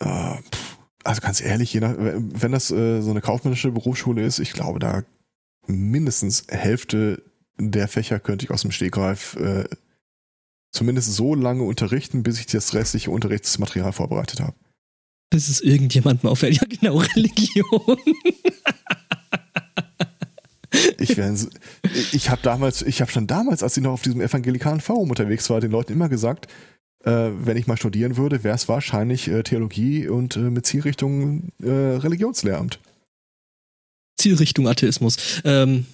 Äh, 0.00 0.36
also 1.04 1.20
ganz 1.22 1.40
ehrlich, 1.40 1.72
je 1.72 1.80
nach, 1.80 1.94
wenn 1.96 2.52
das 2.52 2.70
äh, 2.70 3.00
so 3.00 3.10
eine 3.10 3.22
kaufmännische 3.22 3.70
Berufsschule 3.70 4.22
ist, 4.24 4.38
ich 4.38 4.52
glaube, 4.52 4.78
da 4.78 5.04
mindestens 5.66 6.46
Hälfte 6.48 7.22
der 7.58 7.88
Fächer 7.88 8.20
könnte 8.20 8.44
ich 8.44 8.50
aus 8.50 8.62
dem 8.62 8.72
Stegreif 8.72 9.36
äh, 9.36 9.64
zumindest 10.74 11.14
so 11.14 11.34
lange 11.34 11.62
unterrichten, 11.62 12.22
bis 12.22 12.40
ich 12.40 12.46
das 12.46 12.74
restliche 12.74 13.10
Unterrichtsmaterial 13.10 13.92
vorbereitet 13.92 14.40
habe. 14.40 14.54
Bis 15.30 15.48
es 15.48 15.60
irgendjemandem 15.60 16.28
auffällt. 16.28 16.56
Ja, 16.56 16.66
genau, 16.68 16.98
Religion. 17.16 17.98
ich 20.98 21.16
ich 22.12 22.30
habe 22.30 22.42
damals, 22.42 22.82
ich 22.82 23.00
habe 23.00 23.10
schon 23.10 23.26
damals, 23.26 23.62
als 23.62 23.76
ich 23.76 23.82
noch 23.82 23.92
auf 23.92 24.02
diesem 24.02 24.20
evangelikalen 24.20 24.80
Forum 24.80 25.10
unterwegs 25.10 25.48
war, 25.48 25.60
den 25.60 25.70
Leuten 25.70 25.92
immer 25.92 26.08
gesagt, 26.08 26.48
äh, 27.04 27.30
wenn 27.32 27.56
ich 27.56 27.66
mal 27.66 27.76
studieren 27.76 28.16
würde, 28.16 28.42
wäre 28.44 28.56
es 28.56 28.68
wahrscheinlich 28.68 29.28
äh, 29.28 29.42
Theologie 29.42 30.08
und 30.08 30.36
äh, 30.36 30.50
mit 30.50 30.66
Zielrichtung 30.66 31.52
äh, 31.62 31.70
Religionslehramt. 31.70 32.80
Zielrichtung 34.16 34.66
Atheismus. 34.66 35.42
Ähm, 35.44 35.86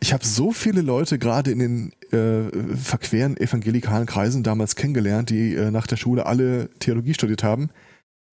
ich 0.00 0.12
habe 0.12 0.24
so 0.24 0.52
viele 0.52 0.80
Leute 0.80 1.18
gerade 1.18 1.50
in 1.50 1.58
den 1.58 1.92
äh, 2.12 2.76
verqueren 2.76 3.36
evangelikalen 3.36 4.06
Kreisen 4.06 4.42
damals 4.42 4.76
kennengelernt, 4.76 5.30
die 5.30 5.54
äh, 5.54 5.70
nach 5.70 5.86
der 5.86 5.96
Schule 5.96 6.26
alle 6.26 6.70
Theologie 6.78 7.14
studiert 7.14 7.42
haben 7.42 7.70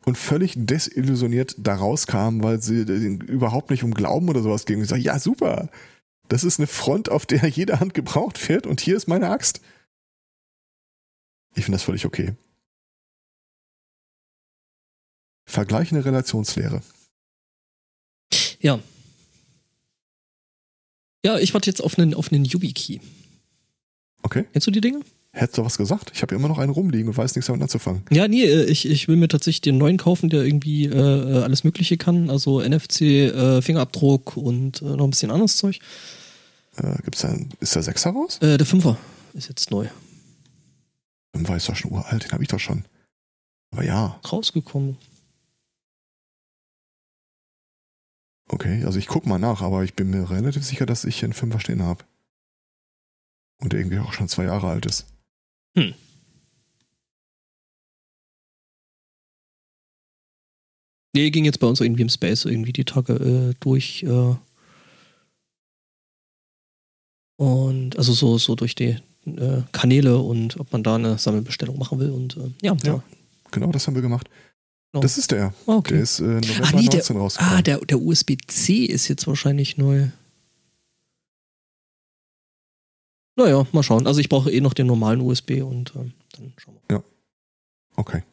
und 0.05 0.17
völlig 0.17 0.53
desillusioniert 0.55 1.55
da 1.57 1.75
rauskamen, 1.75 2.43
weil 2.43 2.61
sie 2.61 2.81
überhaupt 2.81 3.69
nicht 3.69 3.83
um 3.83 3.93
Glauben 3.93 4.29
oder 4.29 4.41
sowas 4.41 4.65
ging. 4.65 4.81
Ich 4.81 4.89
sage, 4.89 5.01
ja 5.01 5.19
super, 5.19 5.69
das 6.27 6.43
ist 6.43 6.59
eine 6.59 6.67
Front, 6.67 7.09
auf 7.09 7.25
der 7.25 7.47
jede 7.47 7.79
Hand 7.79 7.93
gebraucht 7.93 8.49
wird 8.49 8.67
und 8.67 8.81
hier 8.81 8.95
ist 8.95 9.07
meine 9.07 9.29
Axt. 9.29 9.61
Ich 11.55 11.65
finde 11.65 11.77
das 11.77 11.83
völlig 11.83 12.05
okay. 12.05 12.33
Vergleichende 15.45 16.03
Relationslehre. 16.03 16.81
Ja, 18.59 18.79
ja, 21.25 21.37
ich 21.39 21.53
warte 21.53 21.69
jetzt 21.69 21.81
auf 21.81 21.97
einen, 21.97 22.13
auf 22.13 22.31
einen 22.31 22.43
YubiKey. 22.43 22.99
Okay. 24.23 24.45
Kennst 24.51 24.67
du 24.67 24.71
die 24.71 24.81
Dinge? 24.81 25.01
Hättest 25.31 25.57
du 25.57 25.65
was 25.65 25.77
gesagt? 25.77 26.11
Ich 26.13 26.21
habe 26.21 26.35
immer 26.35 26.47
noch 26.47 26.59
einen 26.59 26.71
rumliegen 26.71 27.07
und 27.07 27.17
weiß 27.17 27.35
nichts 27.35 27.47
damit 27.47 27.63
anzufangen. 27.63 28.03
Ja, 28.11 28.27
nee, 28.27 28.43
äh, 28.43 28.65
ich, 28.65 28.87
ich 28.87 29.07
will 29.07 29.15
mir 29.15 29.27
tatsächlich 29.27 29.61
den 29.61 29.77
neuen 29.77 29.97
kaufen, 29.97 30.29
der 30.29 30.43
irgendwie 30.43 30.85
äh, 30.85 30.91
äh 30.91 31.43
alles 31.43 31.63
Mögliche 31.63 31.97
kann. 31.97 32.29
Also 32.29 32.61
NFC, 32.61 33.01
äh, 33.01 33.61
Fingerabdruck 33.61 34.37
und 34.37 34.81
äh, 34.81 34.85
noch 34.85 35.05
ein 35.05 35.09
bisschen 35.09 35.31
anderes 35.31 35.57
Zeug. 35.57 35.79
Äh, 36.77 37.01
gibt's 37.03 37.21
da, 37.21 37.35
ist 37.59 37.75
der 37.75 37.83
Sechser 37.83 38.11
raus? 38.11 38.37
Äh, 38.41 38.57
der 38.57 38.65
Fünfer 38.65 38.97
ist 39.33 39.49
jetzt 39.49 39.71
neu. 39.71 39.87
Fünfer 41.35 41.57
ist 41.57 41.67
doch 41.67 41.75
schon 41.75 41.91
uralt, 41.91 42.23
den 42.23 42.31
habe 42.31 42.43
ich 42.43 42.49
doch 42.49 42.59
schon. 42.59 42.85
Aber 43.71 43.83
ja. 43.83 44.19
Rausgekommen. 44.31 44.97
Okay, 48.49 48.83
also 48.85 48.99
ich 48.99 49.07
guck 49.07 49.25
mal 49.25 49.39
nach, 49.39 49.63
aber 49.63 49.83
ich 49.83 49.95
bin 49.95 50.11
mir 50.11 50.29
relativ 50.29 50.63
sicher, 50.63 50.85
dass 50.85 51.05
ich 51.05 51.23
einen 51.23 51.33
Fünfer 51.33 51.59
stehen 51.59 51.81
habe. 51.81 52.03
Und 53.63 53.71
der 53.71 53.79
irgendwie 53.79 53.99
auch 53.99 54.11
schon 54.11 54.27
zwei 54.27 54.43
Jahre 54.43 54.67
alt 54.67 54.85
ist. 54.85 55.05
Hm. 55.77 55.93
Nee, 61.15 61.29
ging 61.29 61.45
jetzt 61.45 61.59
bei 61.59 61.67
uns 61.67 61.79
irgendwie 61.79 62.01
im 62.01 62.09
Space 62.09 62.43
irgendwie 62.43 62.73
die 62.73 62.83
Tage 62.83 63.13
äh, 63.13 63.53
durch. 63.61 64.03
Äh 64.03 64.35
und 67.37 67.97
also 67.97 68.13
so, 68.13 68.37
so 68.37 68.55
durch 68.55 68.75
die 68.75 68.97
äh, 69.25 69.61
Kanäle 69.71 70.17
und 70.17 70.59
ob 70.59 70.71
man 70.71 70.83
da 70.83 70.95
eine 70.95 71.17
Sammelbestellung 71.17 71.77
machen 71.77 71.99
will. 71.99 72.11
Und 72.11 72.35
äh, 72.37 72.51
ja, 72.61 72.75
ja, 72.83 73.01
genau 73.51 73.71
das 73.71 73.87
haben 73.87 73.95
wir 73.95 74.01
gemacht. 74.01 74.29
Oh. 74.93 74.99
Das 74.99 75.17
ist 75.17 75.31
der. 75.31 75.53
Ah, 75.67 75.77
okay. 75.77 75.93
Der 75.93 76.03
ist 76.03 76.19
äh, 76.19 76.23
November 76.23 76.67
ah, 76.67 76.71
nee, 76.71 76.85
19 76.85 76.89
der, 76.89 77.15
rausgekommen. 77.15 77.57
Ah, 77.57 77.61
der, 77.61 77.77
der 77.79 78.01
USB-C 78.01 78.85
ist 78.85 79.07
jetzt 79.07 79.25
wahrscheinlich 79.25 79.77
neu. 79.77 80.09
Naja, 83.35 83.65
mal 83.71 83.83
schauen. 83.83 84.07
Also 84.07 84.19
ich 84.19 84.29
brauche 84.29 84.51
eh 84.51 84.61
noch 84.61 84.73
den 84.73 84.87
normalen 84.87 85.21
USB 85.21 85.61
und 85.63 85.91
äh, 85.95 86.11
dann 86.33 86.53
schauen 86.57 86.75
wir. 86.87 86.97
Ja. 86.97 87.03
Okay. 87.95 88.23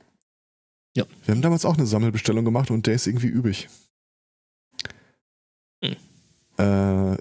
Ja. 0.97 1.05
Wir 1.25 1.35
haben 1.35 1.43
damals 1.43 1.65
auch 1.65 1.77
eine 1.77 1.87
Sammelbestellung 1.87 2.45
gemacht 2.45 2.71
und 2.71 2.87
der 2.87 2.95
ist 2.95 3.07
irgendwie 3.07 3.29
übrig. 3.29 3.69
Hm. 5.83 5.97
Äh, 6.59 7.17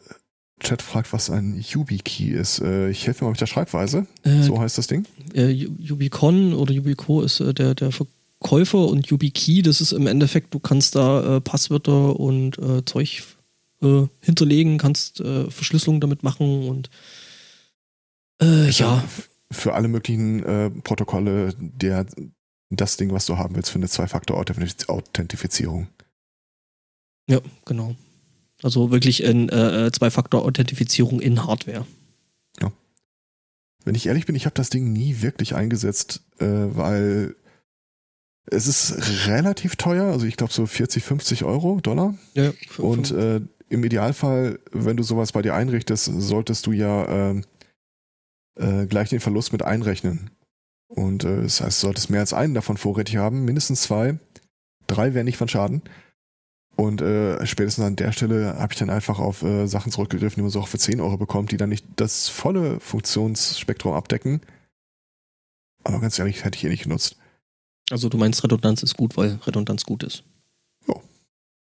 Chat 0.60 0.82
fragt, 0.82 1.14
was 1.14 1.30
ein 1.30 1.64
YubiKey 1.66 2.32
ist. 2.32 2.60
Äh, 2.60 2.90
ich 2.90 3.08
helfe 3.08 3.24
mal 3.24 3.32
mit 3.32 3.42
der 3.42 3.48
Schreibweise. 3.48 4.08
Äh, 4.24 4.44
so 4.44 4.60
heißt 4.60 4.78
das 4.78 4.88
Ding. 4.88 5.06
Äh, 5.34 5.50
Yubicon 5.52 6.54
oder 6.54 6.74
Yubico 6.74 7.22
ist 7.22 7.40
äh, 7.40 7.54
der, 7.54 7.76
der 7.76 7.92
Käufer 8.40 8.88
und 8.88 9.08
YubiKey, 9.08 9.62
das 9.62 9.82
ist 9.82 9.92
im 9.92 10.08
Endeffekt, 10.08 10.54
du 10.54 10.60
kannst 10.60 10.96
da 10.96 11.38
äh, 11.38 11.42
Passwörter 11.42 12.20
und 12.20 12.58
Zeug 12.86 13.24
hinterlegen, 14.20 14.78
kannst 14.78 15.20
Verschlüsselung 15.20 16.02
damit 16.02 16.22
machen 16.22 16.68
und 16.68 16.90
äh, 18.42 18.70
ja. 18.70 19.04
Für 19.52 19.74
alle 19.74 19.88
möglichen 19.88 20.44
äh, 20.44 20.70
Protokolle 20.70 21.54
der 21.58 22.06
das 22.72 22.98
Ding, 22.98 23.12
was 23.12 23.26
du 23.26 23.38
haben 23.38 23.56
willst, 23.56 23.72
für 23.72 23.80
eine 23.80 23.90
Zwei-Faktor-Authentifizierung. 23.90 25.88
Ja, 27.28 27.40
genau. 27.66 27.96
Also 28.62 28.92
wirklich 28.92 29.24
in 29.24 29.50
Zwei-Faktor-Authentifizierung 29.50 31.20
in 31.20 31.48
Hardware. 31.48 31.88
Ja. 32.62 32.72
Wenn 33.86 33.96
ich 33.96 34.06
ehrlich 34.06 34.28
bin, 34.28 34.36
ich 34.36 34.46
habe 34.46 34.54
das 34.54 34.70
Ding 34.70 34.94
nie 34.94 35.22
wirklich 35.22 35.56
eingesetzt, 35.56 36.22
weil 36.38 37.36
es 38.52 38.68
ist 38.68 39.28
relativ 39.28 39.76
teuer, 39.76 40.06
also 40.12 40.26
ich 40.26 40.38
glaube 40.38 40.54
so 40.54 40.66
40, 40.66 41.04
50 41.04 41.44
Euro, 41.44 41.80
Dollar. 41.82 42.16
Ja, 42.34 42.52
und 42.78 43.12
äh, 43.12 43.42
im 43.70 43.84
Idealfall, 43.84 44.60
wenn 44.72 44.98
du 44.98 45.04
sowas 45.04 45.32
bei 45.32 45.42
dir 45.42 45.54
einrichtest, 45.54 46.06
solltest 46.06 46.66
du 46.66 46.72
ja 46.72 47.34
äh, 48.56 48.86
gleich 48.86 49.10
den 49.10 49.20
Verlust 49.20 49.52
mit 49.52 49.64
einrechnen. 49.64 50.32
Und 50.88 51.24
äh, 51.24 51.44
das 51.44 51.62
heißt, 51.62 51.82
du 51.82 51.88
solltest 51.88 52.10
mehr 52.10 52.22
als 52.22 52.34
einen 52.34 52.54
davon 52.54 52.78
vorrätig 52.78 53.18
haben, 53.18 53.46
mindestens 53.46 53.84
zwei. 53.84 54.20
Drei 54.88 55.14
wären 55.14 55.26
nicht 55.26 55.38
von 55.38 55.48
Schaden. 55.48 55.84
Und 56.76 57.02
äh, 57.02 57.46
spätestens 57.46 57.84
an 57.84 57.98
der 57.98 58.14
Stelle 58.14 58.58
habe 58.58 58.74
ich 58.74 58.80
dann 58.80 58.90
einfach 58.90 59.20
auf 59.20 59.44
äh, 59.44 59.68
Sachen 59.68 59.92
zurückgegriffen, 59.92 60.38
die 60.38 60.44
man 60.44 60.50
so 60.50 60.62
auch 60.62 60.68
für 60.70 60.78
10 60.78 61.02
Euro 61.02 61.18
bekommt, 61.18 61.52
die 61.52 61.58
dann 61.58 61.70
nicht 61.70 61.86
das 61.98 62.30
volle 62.30 62.80
Funktionsspektrum 62.80 63.94
abdecken. 63.94 64.42
Aber 65.84 66.00
ganz 66.00 66.18
ehrlich, 66.18 66.44
hätte 66.46 66.58
ich 66.58 66.64
eh 66.64 66.70
nicht 66.70 66.84
genutzt. 66.84 67.18
Also 67.92 68.08
du 68.08 68.18
meinst, 68.18 68.44
Redundanz 68.44 68.82
ist 68.82 68.96
gut, 68.96 69.18
weil 69.18 69.40
Redundanz 69.46 69.84
gut 69.84 70.04
ist. 70.04 70.24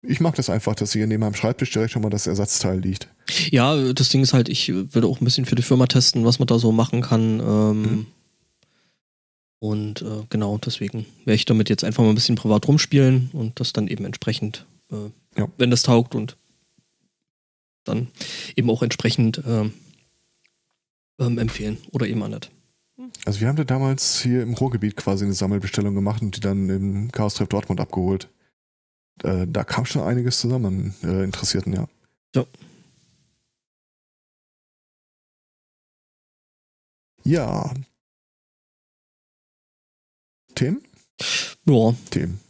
Ich 0.03 0.21
mag 0.21 0.35
das 0.37 0.49
einfach, 0.49 0.75
dass 0.77 0.93
hier 0.93 1.07
neben 1.07 1.21
meinem 1.21 1.35
Schreibtisch 1.35 1.71
direkt 1.73 1.93
schon 1.93 2.03
mal 2.03 2.11
das 2.11 2.27
Ersatzteil 2.27 2.79
liegt. 2.79 3.09
Ja, 3.51 3.93
das 3.93 4.09
Ding 4.11 4.23
ist 4.23 4.33
halt, 4.33 4.49
ich 4.49 4.69
würde 4.69 5.07
auch 5.09 5.21
ein 5.21 5.25
bisschen 5.25 5.45
für 5.45 5.57
die 5.57 5.63
Firma 5.63 5.87
testen, 5.87 6.25
was 6.25 6.39
man 6.39 6.47
da 6.47 6.59
so 6.59 6.71
machen 6.71 7.03
kann. 7.03 7.41
Ähm, 7.41 7.83
mhm. 7.83 8.07
Und 9.61 10.03
äh, 10.03 10.25
genau, 10.31 10.57
deswegen 10.59 11.05
werde 11.25 11.35
ich 11.35 11.45
damit 11.45 11.69
jetzt 11.69 11.83
einfach 11.83 12.05
mal 12.05 12.11
ein 12.11 12.15
bisschen 12.15 12.37
privat 12.37 12.69
rumspielen 12.69 13.31
und 13.33 13.59
das 13.59 13.73
dann 13.73 13.89
eben 13.89 14.05
entsprechend 14.05 14.67
äh, 14.93 15.11
Ja. 15.41 15.49
wenn 15.59 15.71
das 15.71 15.83
taugt 15.83 16.15
und 16.15 16.37
dann 17.85 18.07
eben 18.55 18.71
auch 18.71 18.83
entsprechend 18.83 19.43
ähm, 19.47 19.73
ähm, 21.19 21.39
empfehlen 21.39 21.79
oder 21.91 22.07
eben 22.07 22.23
auch 22.23 22.29
nicht. 22.29 22.51
Also 23.25 23.41
wir 23.41 23.49
haben 23.49 23.57
da 23.57 23.65
damals 23.65 24.21
hier 24.23 24.43
im 24.43 24.55
Ruhrgebiet 24.55 24.97
quasi 24.97 25.25
eine 25.25 25.35
Sammelbestellung 25.35 25.95
gemacht 25.95 26.23
und 26.23 26.37
die 26.37 26.41
dann 26.41 26.69
im 26.69 27.11
Chaos 27.11 27.35
Treff 27.35 27.49
Dortmund 27.49 27.81
abgeholt. 27.81 28.29
Äh, 29.23 29.47
da 29.47 29.65
kam 29.65 29.85
schon 29.85 30.03
einiges 30.03 30.39
zusammen, 30.41 30.95
äh, 31.03 31.25
Interessierten, 31.25 31.73
ja. 31.73 31.89
Ja. 32.35 32.47
Ja. 37.25 37.75
Themen? 40.55 40.83
Ja, 41.67 41.95
Themen. 42.11 42.41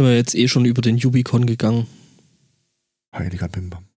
sind 0.00 0.06
wir 0.06 0.16
jetzt 0.16 0.34
eh 0.34 0.48
schon 0.48 0.64
über 0.64 0.80
den 0.80 0.96
Ubicon 0.96 1.44
gegangen. 1.44 1.86
Heiliger 3.14 3.48
Bimbam. 3.48 3.89